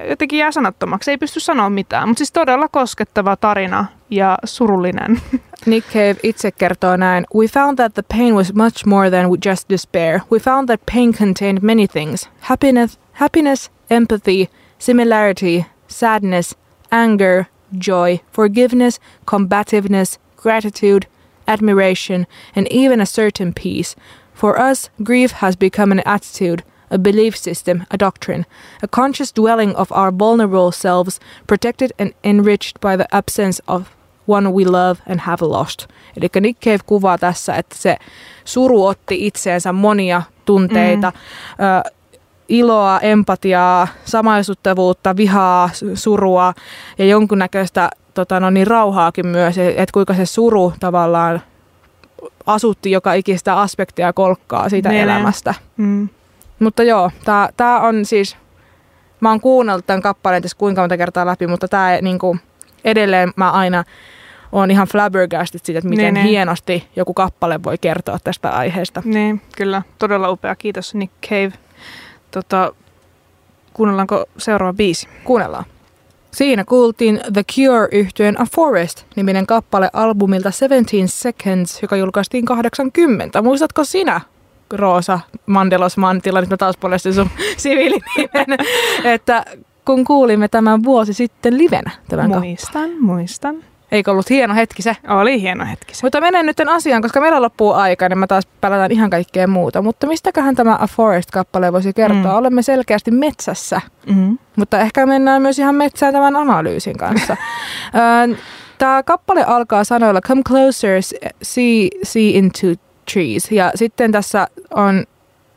jotenkin 0.08 0.38
jää 0.38 0.52
sanattomaksi, 0.52 1.10
ei 1.10 1.18
pysty 1.18 1.40
sanoa 1.40 1.70
mitään, 1.70 2.08
mutta 2.08 2.18
siis 2.18 2.32
todella 2.32 2.68
koskettava 2.68 3.36
tarina 3.36 3.86
ja 4.10 4.38
surullinen. 4.44 5.20
Nick 5.66 5.88
Cave 5.88 6.16
itse 6.22 6.50
kertoo 6.50 6.96
näin, 6.96 7.26
We 7.34 7.46
found 7.46 7.76
that 7.76 7.94
the 7.94 8.02
pain 8.02 8.34
was 8.34 8.54
much 8.54 8.86
more 8.86 9.10
than 9.10 9.26
just 9.46 9.68
despair. 9.68 10.20
We 10.32 10.38
found 10.38 10.68
that 10.68 10.80
pain 10.94 11.14
contained 11.14 11.62
many 11.62 11.86
things. 11.86 12.30
Happiness, 12.40 12.98
happiness 13.12 13.70
empathy, 13.90 14.50
similarity, 14.78 15.64
sadness, 15.88 16.56
anger, 16.90 17.44
joy, 17.86 18.18
forgiveness, 18.32 19.00
combativeness, 19.26 20.18
gratitude, 20.36 21.06
admiration, 21.46 22.26
and 22.56 22.66
even 22.70 23.00
a 23.00 23.06
certain 23.06 23.52
peace. 23.52 23.96
For 24.34 24.70
us, 24.70 24.90
grief 25.02 25.32
has 25.32 25.56
become 25.56 25.92
an 25.92 26.02
attitude– 26.06 26.62
a 26.90 26.98
belief 26.98 27.36
system, 27.36 27.80
a 27.90 27.98
doctrine, 27.98 28.44
a 28.82 28.88
conscious 28.88 29.32
dwelling 29.40 29.76
of 29.76 29.92
our 29.92 30.18
vulnerable 30.18 30.70
selves, 30.72 31.20
protected 31.46 31.90
and 31.98 32.10
enriched 32.24 32.80
by 32.80 32.96
the 32.96 33.06
absence 33.12 33.62
of 33.66 33.82
one 34.28 34.50
we 34.50 34.64
love 34.64 35.00
and 35.08 35.20
have 35.20 35.46
lost. 35.46 35.86
Eli 36.16 36.28
Nick 36.40 36.60
Cave 36.60 36.78
kuvaa 36.86 37.18
tässä, 37.18 37.54
että 37.54 37.76
se 37.78 37.96
suru 38.44 38.86
otti 38.86 39.26
itseensä 39.26 39.72
monia 39.72 40.22
tunteita, 40.44 41.12
mm. 41.58 41.64
ö, 41.64 41.90
iloa, 42.48 43.00
empatiaa, 43.00 43.88
samaisuttavuutta, 44.04 45.16
vihaa, 45.16 45.70
surua 45.94 46.54
ja 46.98 47.04
jonkunnäköistä 47.04 47.90
tota, 48.14 48.40
no 48.40 48.50
niin, 48.50 48.66
rauhaakin 48.66 49.26
myös, 49.26 49.58
että 49.58 49.92
kuinka 49.92 50.14
se 50.14 50.26
suru 50.26 50.72
tavallaan 50.80 51.42
asutti 52.46 52.90
joka 52.90 53.12
ikistä 53.12 53.60
aspektia 53.60 54.12
kolkkaa 54.12 54.68
siitä 54.68 54.88
Nene. 54.88 55.02
elämästä. 55.02 55.54
Mm. 55.76 56.08
Mutta 56.58 56.82
joo, 56.82 57.10
tää, 57.24 57.48
tää 57.56 57.80
on 57.80 58.04
siis, 58.04 58.36
mä 59.20 59.30
oon 59.30 59.40
kuunnellut 59.40 59.86
tämän 59.86 60.02
kappaleen 60.02 60.42
tässä 60.42 60.58
kuinka 60.58 60.82
monta 60.82 60.96
kertaa 60.96 61.26
läpi, 61.26 61.46
mutta 61.46 61.68
tää 61.68 62.00
niinku, 62.00 62.36
edelleen 62.84 63.32
mä 63.36 63.50
aina 63.50 63.84
on 64.52 64.70
ihan 64.70 64.86
flabbergasted 64.86 65.60
siitä, 65.64 65.78
että 65.78 65.88
miten 65.88 66.04
niin, 66.04 66.14
niin, 66.14 66.26
hienosti 66.26 66.88
joku 66.96 67.14
kappale 67.14 67.62
voi 67.62 67.78
kertoa 67.78 68.18
tästä 68.24 68.50
aiheesta. 68.50 69.02
Niin, 69.04 69.40
kyllä. 69.56 69.82
Todella 69.98 70.30
upea. 70.30 70.54
Kiitos 70.54 70.94
Nick 70.94 71.12
Cave. 71.28 71.52
Tota, 72.30 72.72
kuunnellaanko 73.72 74.24
seuraava 74.38 74.72
biisi? 74.72 75.08
Kuunnellaan. 75.24 75.64
Siinä 76.32 76.64
kuultiin 76.64 77.20
The 77.32 77.42
Cure 77.54 77.88
yhtyeen 77.92 78.40
A 78.40 78.46
Forest-niminen 78.56 79.46
kappale 79.46 79.90
albumilta 79.92 80.50
17 80.50 81.18
Seconds, 81.18 81.82
joka 81.82 81.96
julkaistiin 81.96 82.44
80. 82.44 83.42
Muistatko 83.42 83.84
sinä 83.84 84.20
Roosa 84.72 85.20
Mandelos 85.46 85.96
Mantila, 85.96 86.40
nyt 86.40 86.50
mä 86.50 86.56
taas 86.56 86.76
paljastin 86.76 87.14
sun 87.14 87.30
siviilinimen, 87.56 88.58
että 89.04 89.44
kun 89.84 90.04
kuulimme 90.04 90.48
tämän 90.48 90.84
vuosi 90.84 91.14
sitten 91.14 91.58
livenä 91.58 91.90
tämän 92.08 92.30
Muistan, 92.30 92.72
kappaleen. 92.72 93.02
muistan. 93.02 93.56
Eikö 93.92 94.10
ollut 94.10 94.30
hieno 94.30 94.54
hetki 94.54 94.82
se? 94.82 94.96
Oli 95.08 95.40
hieno 95.40 95.64
hetki 95.70 95.94
se. 95.94 96.06
Mutta 96.06 96.20
menen 96.20 96.46
nyt 96.46 96.56
asiaan, 96.68 97.02
koska 97.02 97.20
meillä 97.20 97.42
loppuu 97.42 97.72
aika, 97.72 98.08
niin 98.08 98.18
mä 98.18 98.26
taas 98.26 98.46
pelataan 98.60 98.92
ihan 98.92 99.10
kaikkea 99.10 99.46
muuta. 99.46 99.82
Mutta 99.82 100.06
mistäköhän 100.06 100.54
tämä 100.54 100.78
A 100.80 100.86
Forest-kappale 100.86 101.72
voisi 101.72 101.92
kertoa? 101.92 102.32
Mm. 102.32 102.38
Olemme 102.38 102.62
selkeästi 102.62 103.10
metsässä, 103.10 103.80
mm-hmm. 104.06 104.38
mutta 104.56 104.78
ehkä 104.80 105.06
mennään 105.06 105.42
myös 105.42 105.58
ihan 105.58 105.74
metsään 105.74 106.12
tämän 106.12 106.36
analyysin 106.36 106.96
kanssa. 106.96 107.36
Tämä 108.78 109.02
kappale 109.02 109.44
alkaa 109.44 109.84
sanoilla 109.84 110.20
Come 110.20 110.42
closer, 110.42 111.02
see, 111.42 111.88
see 112.02 112.28
into 112.28 112.66
trees. 113.12 113.50
Ja 113.50 113.72
sitten 113.74 114.12
tässä 114.12 114.48
on, 114.74 115.04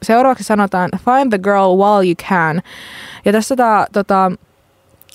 seuraavaksi 0.04 0.43
sanotaan 0.43 0.89
Find 1.06 1.30
the 1.30 1.38
girl 1.38 1.78
while 1.78 2.06
you 2.06 2.16
can. 2.30 2.62
Ja 3.26 3.32
tässä 3.32 3.56
tämä 3.56 3.86
tota, 3.91 4.32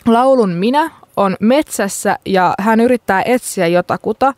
laulun 0.07 0.51
minä 0.51 0.91
on 1.17 1.37
metsässä 1.41 2.19
ja 2.27 2.55
hän 2.61 2.81
yrittää 2.81 3.23
etsiä 3.25 3.67
jotakuta. 3.67 4.35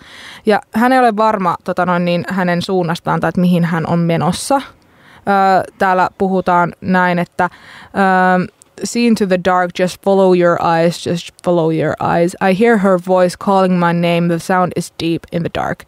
Ja 0.46 0.60
hän 0.74 0.92
ei 0.92 0.98
ole 0.98 1.16
varma 1.16 1.56
tota 1.64 1.86
noin, 1.86 2.04
niin 2.04 2.24
hänen 2.28 2.62
suunnastaan 2.62 3.20
tai 3.20 3.28
että 3.28 3.40
mihin 3.40 3.64
hän 3.64 3.86
on 3.86 3.98
menossa. 3.98 4.54
Öö, 4.54 5.74
täällä 5.78 6.08
puhutaan 6.18 6.72
näin, 6.80 7.18
että 7.18 7.50
öö, 7.50 8.46
See 8.84 9.06
into 9.06 9.26
the 9.26 9.40
dark, 9.44 9.70
just 9.78 10.04
follow 10.04 10.38
your 10.38 10.56
eyes, 10.62 11.06
just 11.06 11.30
follow 11.44 11.72
your 11.72 11.96
eyes. 12.00 12.36
I 12.40 12.54
hear 12.54 12.76
her 12.76 12.98
voice 13.08 13.36
calling 13.36 13.78
my 13.78 13.92
name, 13.92 14.28
the 14.28 14.38
sound 14.38 14.72
is 14.76 14.92
deep 15.02 15.22
in 15.32 15.42
the 15.42 15.50
dark. 15.54 15.84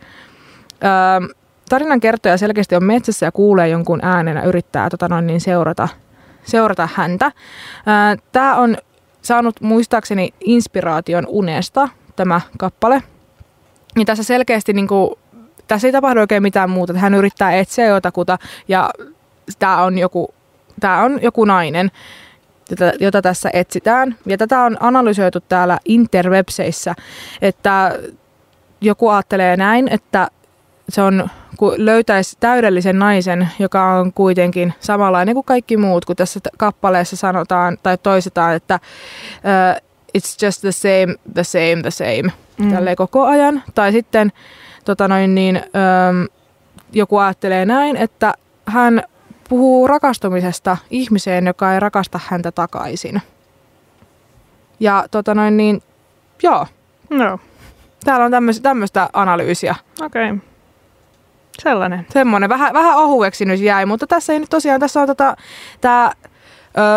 Öö, 0.85 1.29
tarinan 1.71 2.01
kertoja 2.01 2.37
selkeästi 2.37 2.77
on 2.77 2.85
metsässä 2.85 3.27
ja 3.27 3.33
kuulee 3.33 3.69
jonkun 3.69 4.01
äänen 4.03 4.37
ja 4.37 4.43
yrittää 4.43 4.91
tota 4.91 5.09
noin, 5.09 5.27
niin 5.27 5.41
seurata, 5.41 5.89
seurata 6.45 6.89
häntä. 6.95 7.33
Tämä 8.33 8.57
on 8.57 8.77
saanut 9.23 9.61
muistaakseni 9.61 10.35
inspiraation 10.41 11.25
unesta, 11.29 11.89
tämä 12.17 12.41
kappale. 12.59 13.03
Ja 13.99 14.05
tässä 14.05 14.23
selkeästi 14.23 14.73
niin 14.73 14.89
kuin, 14.89 15.11
tässä 15.69 15.89
ei 15.89 15.93
tapahdu 15.93 16.21
oikein 16.21 16.43
mitään 16.43 16.71
muuta. 16.71 16.93
Hän 16.93 17.15
yrittää 17.15 17.53
etsiä 17.53 17.87
jotakuta 17.87 18.39
ja 18.69 18.91
tämä 19.59 19.83
on 19.83 19.99
joku, 19.99 20.35
tämä 20.81 21.03
on 21.03 21.23
joku 21.23 21.45
nainen, 21.45 21.91
jota, 22.71 22.93
jota 23.01 23.23
tässä 23.23 23.51
etsitään. 23.53 24.17
Ja 24.27 24.39
tätä 24.39 24.61
on 24.61 24.77
analysoitu 24.81 25.41
täällä 25.41 25.79
interwebseissä, 25.85 26.95
että 27.43 27.99
joku 28.81 29.09
ajattelee 29.09 29.57
näin, 29.57 29.89
että 29.89 30.29
se 30.93 31.03
on, 31.03 31.29
kun 31.57 31.75
löytäisi 31.77 32.37
täydellisen 32.41 32.99
naisen, 32.99 33.49
joka 33.59 33.93
on 33.93 34.13
kuitenkin 34.13 34.75
samanlainen 34.81 35.35
kuin 35.35 35.45
kaikki 35.45 35.77
muut, 35.77 36.05
kun 36.05 36.17
tässä 36.17 36.41
kappaleessa 36.59 37.17
sanotaan 37.17 37.79
tai 37.83 37.99
toisetaan, 37.99 38.55
että 38.55 38.79
uh, 39.35 39.91
it's 40.19 40.47
just 40.47 40.61
the 40.61 40.73
same, 40.73 41.15
the 41.35 41.45
same, 41.45 41.83
the 41.83 41.91
same, 41.91 42.33
mm. 42.59 42.73
tälleen 42.73 42.97
koko 42.97 43.27
ajan. 43.27 43.63
Tai 43.75 43.93
sitten 43.93 44.33
tota 44.85 45.09
noin, 45.09 45.35
niin, 45.35 45.57
um, 45.57 46.29
joku 46.93 47.19
ajattelee 47.19 47.67
näin, 47.67 47.97
että 47.97 48.35
hän 48.67 49.03
puhuu 49.49 49.87
rakastumisesta 49.87 50.77
ihmiseen, 50.91 51.47
joka 51.47 51.75
ei 51.75 51.81
rakasta 51.81 52.21
häntä 52.27 52.53
takaisin. 52.53 53.23
Ja 54.81 55.05
tota 55.11 55.35
noin, 55.35 55.57
niin, 55.57 55.83
joo. 56.43 56.67
No. 57.11 57.39
Täällä 58.05 58.25
on 58.25 58.33
tämmöistä 58.63 59.09
analyysiä. 59.13 59.75
Okei. 60.01 60.31
Okay. 60.31 60.50
Sellainen. 61.63 62.07
Semmoinen. 62.11 62.49
Vähän, 62.51 62.73
vähän 62.75 62.97
ohueksi 62.97 63.45
nyt 63.45 63.61
jäi, 63.61 63.87
mutta 63.87 64.07
tässä 64.07 64.33
ei 64.33 64.39
nyt 64.39 64.51
tosiaan, 64.51 64.81
tässä 64.81 65.01
on 65.01 65.07
tota, 65.07 65.37
tämä 65.81 66.13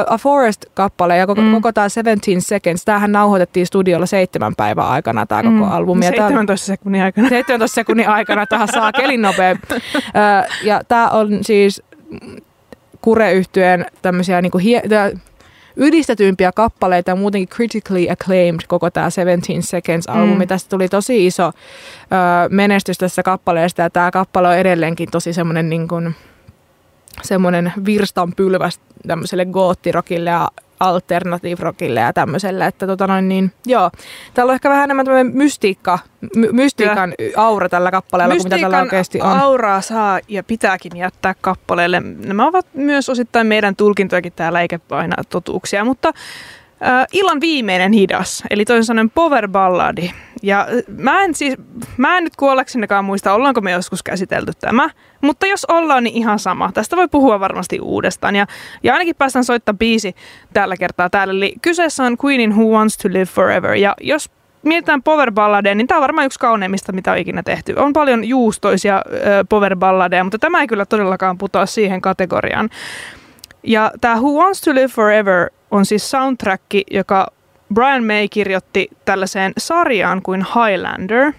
A 0.10 0.18
Forest-kappale 0.18 1.18
ja 1.18 1.28
koko, 1.28 1.42
Mm. 1.42 1.52
koko 1.52 1.72
tämä 1.72 1.90
17 1.90 2.48
Seconds, 2.50 2.86
tämähän 2.86 3.12
nauhoitettiin 3.12 3.66
studiolla 3.66 4.06
seitsemän 4.06 4.56
päivän 4.58 4.88
aikana 4.88 5.26
tämä 5.26 5.42
koko 5.44 5.54
Mm, 5.56 5.72
albumi. 5.72 6.06
Ja 6.06 6.12
tää- 6.12 6.28
17 6.28 6.66
sekunnin 6.66 7.02
aikana. 7.04 7.30
17 7.30 7.76
sekunnin 7.76 8.10
aikana 8.10 8.46
tähän 8.48 8.68
saa 8.68 8.92
kelin 8.92 9.22
nopea. 9.22 9.50
Ö, 9.76 9.90
ja 10.64 10.82
tämä 10.88 11.10
on 11.10 11.28
siis 11.42 11.82
kureyhtyeen 13.02 13.86
tämmöisiä 14.02 14.42
niinku 14.42 14.58
hie- 14.58 14.82
tää 15.76 15.86
ylistetyimpiä 15.86 16.52
kappaleita 16.52 17.12
ja 17.12 17.16
muutenkin 17.16 17.50
critically 17.50 18.10
acclaimed 18.10 18.62
koko 18.68 18.90
tämä 18.90 19.10
17 19.10 19.78
Seconds-albumi. 19.78 20.40
Mm. 20.40 20.48
Tästä 20.48 20.70
tuli 20.70 20.90
tosi 20.90 21.26
iso 21.26 21.46
ö, 21.46 21.52
menestys 22.50 22.98
tässä 22.98 23.24
kappaleesta 23.24 23.82
ja 23.82 23.90
tämä 23.90 24.12
kappale 24.12 24.48
on 24.48 24.58
edelleenkin 24.58 25.12
tosi 25.12 25.34
semmoinen 25.34 25.70
niin 25.70 25.88
kuin, 25.88 26.16
semmoinen 27.22 27.74
virstanpylväs 27.86 28.80
tämmöiselle 29.08 29.46
goottirokille 29.46 30.30
ja 30.30 30.48
alternative 30.80 31.64
rockille 31.64 32.00
ja 32.00 32.14
tämmöiselle, 32.14 32.66
että 32.66 32.88
tota 32.88 33.08
noin 33.08 33.30
niin, 33.30 33.52
joo. 33.66 33.92
Täällä 34.34 34.52
on 34.52 34.56
ehkä 34.56 34.70
vähän 34.70 34.84
enemmän 34.84 35.06
tämmöinen 35.06 35.38
mystiikka, 35.38 36.00
my, 36.36 36.50
mystiikan 36.52 37.14
aura 37.36 37.70
tällä 37.70 37.92
kappaleella 37.92 38.36
kuin 38.36 38.44
mitä 38.46 38.58
tällä 38.58 38.82
oikeasti 38.82 39.22
on. 39.22 39.40
auraa 39.40 39.82
saa 39.82 40.20
ja 40.28 40.44
pitääkin 40.44 40.98
jättää 40.98 41.36
kappaleelle. 41.42 42.00
Nämä 42.00 42.48
ovat 42.48 42.68
myös 42.74 43.10
osittain 43.10 43.48
meidän 43.48 43.76
tulkintojakin 43.76 44.34
täällä, 44.34 44.62
eikä 44.62 44.80
aina 44.90 45.24
totuuksia, 45.30 45.86
mutta 45.86 46.14
äh, 46.86 47.08
illan 47.12 47.42
viimeinen 47.42 47.92
hidas, 47.92 48.44
eli 48.50 48.66
toisin 48.66 48.84
sanoen 48.84 49.10
power 49.10 49.48
balladi. 49.48 50.12
Ja 50.44 50.68
mä 50.98 51.24
en 51.24 51.36
siis, 51.36 51.56
mä 51.98 52.18
en 52.18 52.24
nyt 52.24 52.36
kuolleksennekaan 52.36 53.06
muista, 53.06 53.34
ollaanko 53.34 53.62
me 53.62 53.72
joskus 53.72 54.04
käsitelty 54.04 54.52
tämä, 54.60 54.90
mutta 55.22 55.46
jos 55.46 55.66
ollaan, 55.66 56.04
niin 56.04 56.16
ihan 56.16 56.40
sama. 56.40 56.72
Tästä 56.74 56.96
voi 56.96 57.08
puhua 57.08 57.40
varmasti 57.40 57.80
uudestaan. 57.80 58.36
Ja, 58.36 58.48
ja 58.84 58.94
ainakin 58.94 59.16
päästään 59.16 59.46
soittaa 59.46 59.74
biisi 59.74 60.16
tällä 60.54 60.78
kertaa 60.78 61.10
täällä. 61.10 61.32
Eli 61.32 61.56
kyseessä 61.62 62.04
on 62.04 62.18
Queenin 62.26 62.56
Who 62.56 62.64
Wants 62.64 62.98
to 62.98 63.10
Live 63.10 63.26
Forever. 63.26 63.74
Ja 63.74 63.96
jos 64.02 64.30
mietitään 64.64 65.04
power 65.04 65.32
balladeja, 65.32 65.76
niin 65.76 65.88
tämä 65.88 65.98
on 65.98 66.02
varmaan 66.02 66.26
yksi 66.26 66.40
kauneimmista, 66.40 66.92
mitä 66.92 67.12
on 67.12 67.18
ikinä 67.18 67.44
tehty. 67.44 67.74
On 67.78 67.94
paljon 67.94 68.24
juustoisia 68.24 68.98
ö, 68.98 69.46
power 69.50 69.76
balladeja, 69.76 70.24
mutta 70.24 70.40
tämä 70.40 70.62
ei 70.62 70.68
kyllä 70.68 70.86
todellakaan 70.86 71.38
putoa 71.38 71.66
siihen 71.66 72.02
kategoriaan. 72.02 72.70
Ja 73.64 73.92
tämä 74.02 74.16
Who 74.16 74.30
Wants 74.30 74.62
to 74.62 74.76
Live 74.76 74.88
Forever 74.88 75.50
on 75.74 75.86
siis 75.86 76.12
soundtrack, 76.12 76.64
joka 76.92 77.28
Brian 77.74 78.04
May 78.04 78.28
kirjoitti 78.28 78.88
tällaiseen 79.06 79.54
sarjaan 79.58 80.22
kuin 80.22 80.46
Highlander. 80.56 81.34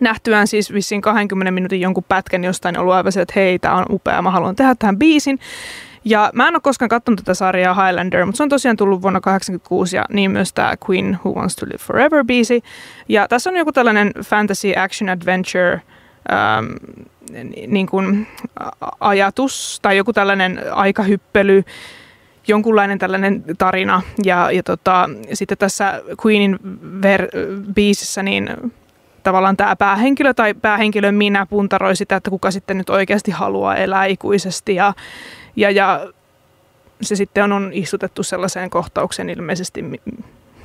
Nähtyään 0.00 0.46
siis 0.46 0.72
vissiin 0.72 1.00
20 1.00 1.50
minuutin 1.50 1.80
jonkun 1.80 2.04
pätkän 2.08 2.44
jostain 2.44 2.78
ollut 2.78 2.94
aivan 2.94 3.12
se, 3.12 3.20
että 3.20 3.32
hei, 3.36 3.58
tämä 3.58 3.74
on 3.74 3.86
upea, 3.90 4.22
mä 4.22 4.30
haluan 4.30 4.56
tehdä 4.56 4.74
tähän 4.78 4.98
biisin. 4.98 5.38
Ja 6.04 6.30
mä 6.34 6.48
en 6.48 6.54
ole 6.54 6.60
koskaan 6.60 6.88
katsonut 6.88 7.20
tätä 7.20 7.34
sarjaa 7.34 7.86
Highlander, 7.86 8.26
mutta 8.26 8.36
se 8.36 8.42
on 8.42 8.48
tosiaan 8.48 8.76
tullut 8.76 9.02
vuonna 9.02 9.20
1986 9.20 9.96
ja 9.96 10.04
niin 10.10 10.30
myös 10.30 10.52
tämä 10.52 10.74
Queen 10.90 11.18
Who 11.24 11.32
Wants 11.34 11.56
to 11.56 11.66
Live 11.66 11.78
Forever 11.78 12.24
biisi. 12.24 12.62
Ja 13.08 13.28
tässä 13.28 13.50
on 13.50 13.56
joku 13.56 13.72
tällainen 13.72 14.12
fantasy 14.24 14.72
action 14.76 15.10
adventure 15.10 15.80
ähm, 16.32 16.66
ni- 17.32 17.66
niin 17.66 17.86
kuin 17.86 18.26
ajatus 19.00 19.78
tai 19.82 19.96
joku 19.96 20.12
tällainen 20.12 20.60
aikahyppely, 20.72 21.64
jonkunlainen 22.48 22.98
tällainen 22.98 23.44
tarina. 23.58 24.02
Ja, 24.24 24.50
ja 24.50 24.62
tota, 24.62 25.10
sitten 25.32 25.58
tässä 25.58 26.02
Queenin 26.26 26.58
ver- 27.00 27.72
biisissä 27.74 28.22
niin 28.22 28.50
tavallaan 29.22 29.56
tämä 29.56 29.76
päähenkilö 29.76 30.34
tai 30.34 30.54
päähenkilön 30.54 31.14
minä 31.14 31.46
puntaroi 31.46 31.96
sitä, 31.96 32.16
että 32.16 32.30
kuka 32.30 32.50
sitten 32.50 32.78
nyt 32.78 32.90
oikeasti 32.90 33.30
haluaa 33.30 33.76
elää 33.76 34.04
ikuisesti 34.04 34.74
ja, 34.74 34.94
ja, 35.56 35.70
ja 35.70 36.06
se 37.02 37.16
sitten 37.16 37.52
on, 37.52 37.70
istutettu 37.72 38.22
sellaiseen 38.22 38.70
kohtaukseen 38.70 39.30
ilmeisesti 39.30 39.84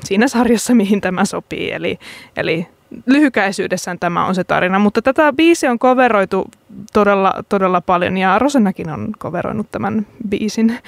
siinä 0.04 0.28
sarjassa, 0.28 0.76
mihin 0.76 1.02
tämä 1.02 1.26
sopii. 1.26 1.72
Eli, 1.72 2.00
eli 2.38 2.68
lyhykäisyydessään 3.06 4.00
tämä 4.00 4.26
on 4.26 4.36
se 4.36 4.44
tarina, 4.44 4.80
mutta 4.80 5.02
tätä 5.02 5.34
biisiä 5.34 5.72
on 5.72 5.80
coveroitu 5.80 6.48
todella, 6.94 7.34
todella 7.50 7.82
paljon 7.82 8.18
ja 8.18 8.40
Rosennakin 8.40 8.90
on 8.90 9.10
coveroinut 9.20 9.72
tämän 9.72 10.08
biisin. 10.30 10.80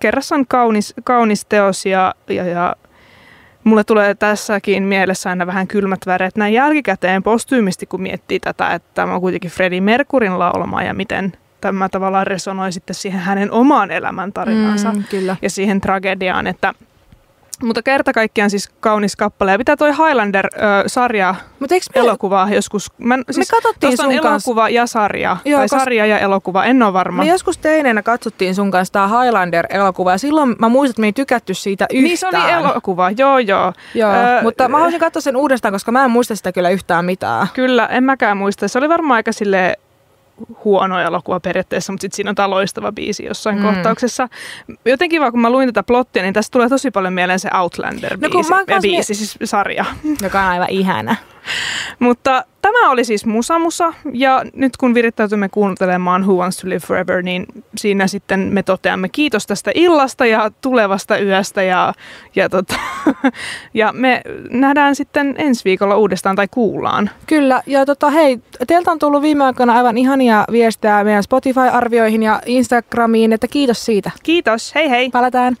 Kerrassa 0.00 0.34
on 0.34 0.46
kaunis, 0.46 0.94
kaunis 1.04 1.44
teos 1.44 1.86
ja, 1.86 2.14
ja, 2.28 2.44
ja 2.44 2.76
mulle 3.64 3.84
tulee 3.84 4.14
tässäkin 4.14 4.82
mielessä 4.82 5.30
aina 5.30 5.46
vähän 5.46 5.68
kylmät 5.68 6.00
väreet 6.06 6.36
näin 6.36 6.54
jälkikäteen 6.54 7.22
postyymisti, 7.22 7.86
kun 7.86 8.02
miettii 8.02 8.40
tätä, 8.40 8.74
että 8.74 8.88
tämä 8.94 9.14
on 9.14 9.20
kuitenkin 9.20 9.50
Freddie 9.50 9.80
Mercurin 9.80 10.38
laulama 10.38 10.82
ja 10.82 10.94
miten 10.94 11.32
tämä 11.60 11.88
tavallaan 11.88 12.26
resonoi 12.26 12.72
sitten 12.72 12.94
siihen 12.94 13.20
hänen 13.20 13.52
omaan 13.52 13.90
elämäntarinaansa 13.90 14.92
Mm, 14.92 15.04
kyllä. 15.10 15.36
ja 15.42 15.50
siihen 15.50 15.80
tragediaan, 15.80 16.46
että 16.46 16.74
mutta 17.62 17.82
kerta 17.82 18.12
kaikkiaan 18.12 18.50
siis 18.50 18.68
kaunis 18.80 19.16
kappale. 19.16 19.52
Ja 19.52 19.58
pitää 19.58 19.76
toi 19.76 19.90
Highlander-sarja, 19.90 21.34
me, 21.60 21.66
elokuva 21.94 22.48
joskus... 22.50 22.92
Mä, 22.98 23.18
siis, 23.30 23.50
katsottiin 23.50 23.90
tossa 23.90 24.06
on 24.06 24.12
sun 24.12 24.22
kanssa- 24.22 24.50
elokuva 24.50 24.68
ja 24.68 24.86
sarja. 24.86 25.36
Joo, 25.44 25.58
tai 25.58 25.66
kos- 25.66 25.78
sarja 25.78 26.06
ja 26.06 26.18
elokuva, 26.18 26.64
en 26.64 26.82
ole 26.82 26.92
varma. 26.92 27.22
me 27.22 27.28
joskus 27.28 27.58
teineenä 27.58 28.02
katsottiin 28.02 28.54
sun 28.54 28.70
kanssa 28.70 28.92
tämä 28.92 29.08
Highlander-elokuva 29.08 30.12
ja 30.12 30.18
silloin 30.18 30.56
mä 30.58 30.68
muistan, 30.68 30.92
että 30.92 31.00
me 31.00 31.06
ei 31.06 31.12
tykätty 31.12 31.54
siitä 31.54 31.84
yhtään. 31.90 32.04
Niin 32.04 32.18
se 32.18 32.26
oli 32.28 32.50
elokuva, 32.50 33.10
joo 33.10 33.38
joo. 33.38 33.72
Joo, 33.94 34.12
Öö, 34.12 34.42
mutta 34.42 34.68
mä 34.68 34.76
haluaisin 34.76 35.00
katsoa 35.00 35.22
sen 35.22 35.36
uudestaan, 35.36 35.72
koska 35.74 35.92
mä 35.92 36.04
en 36.04 36.10
muista 36.10 36.36
sitä 36.36 36.52
kyllä 36.52 36.70
yhtään 36.70 37.04
mitään. 37.04 37.48
Kyllä, 37.54 37.86
en 37.86 38.04
mäkään 38.04 38.36
muista. 38.36 38.68
Se 38.68 38.78
oli 38.78 38.88
varmaan 38.88 39.16
aika 39.16 39.32
sille 39.32 39.76
huono 40.64 41.00
elokuva 41.00 41.40
periaatteessa, 41.40 41.92
mutta 41.92 42.00
sitten 42.02 42.16
siinä 42.16 42.30
on 42.30 42.34
tämä 42.34 42.50
loistava 42.50 42.92
biisi 42.92 43.24
jossain 43.24 43.56
Mm. 43.58 43.62
kohtauksessa. 43.62 44.28
Jotenkin 44.84 45.20
vaan 45.20 45.32
kun 45.32 45.40
mä 45.40 45.50
luin 45.50 45.68
tätä 45.68 45.82
plottia, 45.82 46.22
niin 46.22 46.34
tästä 46.34 46.52
tulee 46.52 46.68
tosi 46.68 46.90
paljon 46.90 47.12
mieleen 47.12 47.38
se 47.40 47.48
Outlander-biisi. 47.54 48.50
No, 48.74 48.80
biisi, 48.82 49.14
siis 49.14 49.38
sarja. 49.44 49.84
Joka 50.22 50.40
on 50.40 50.46
aivan 50.48 50.70
ihana. 50.70 51.16
Mutta 51.98 52.44
tämä 52.62 52.90
oli 52.90 53.04
siis 53.04 53.26
Musa 53.26 53.58
Musa, 53.58 53.92
ja 54.12 54.42
nyt 54.54 54.76
kun 54.76 54.94
virittäytymme 54.94 55.48
kuuntelemaan 55.48 56.22
Who 56.22 56.34
Wants 56.34 56.56
to 56.56 56.68
Live 56.68 56.80
Forever, 56.80 57.22
niin 57.22 57.46
siinä 57.76 58.06
sitten 58.06 58.40
me 58.40 58.62
toteamme 58.62 59.08
kiitos 59.08 59.46
tästä 59.46 59.70
illasta 59.74 60.26
ja 60.26 60.50
tulevasta 60.60 61.18
yöstä, 61.18 61.62
ja, 61.62 61.94
ja, 62.36 62.48
tota, 62.48 62.74
ja 63.74 63.92
me 63.92 64.22
nähdään 64.50 64.94
sitten 64.94 65.34
ensi 65.38 65.64
viikolla 65.64 65.96
uudestaan 65.96 66.36
tai 66.36 66.48
kuullaan. 66.50 67.10
Kyllä, 67.26 67.62
ja 67.66 67.86
tota, 67.86 68.10
hei, 68.10 68.38
teiltä 68.66 68.90
on 68.90 68.98
tullut 68.98 69.22
viime 69.22 69.44
aikoina 69.44 69.76
aivan 69.76 69.98
ihania 69.98 70.44
viestejä 70.52 71.04
meidän 71.04 71.22
Spotify-arvioihin 71.22 72.22
ja 72.22 72.40
Instagramiin, 72.46 73.32
että 73.32 73.48
kiitos 73.48 73.84
siitä. 73.84 74.10
Kiitos, 74.22 74.74
hei 74.74 74.90
hei! 74.90 75.10
Palataan. 75.10 75.56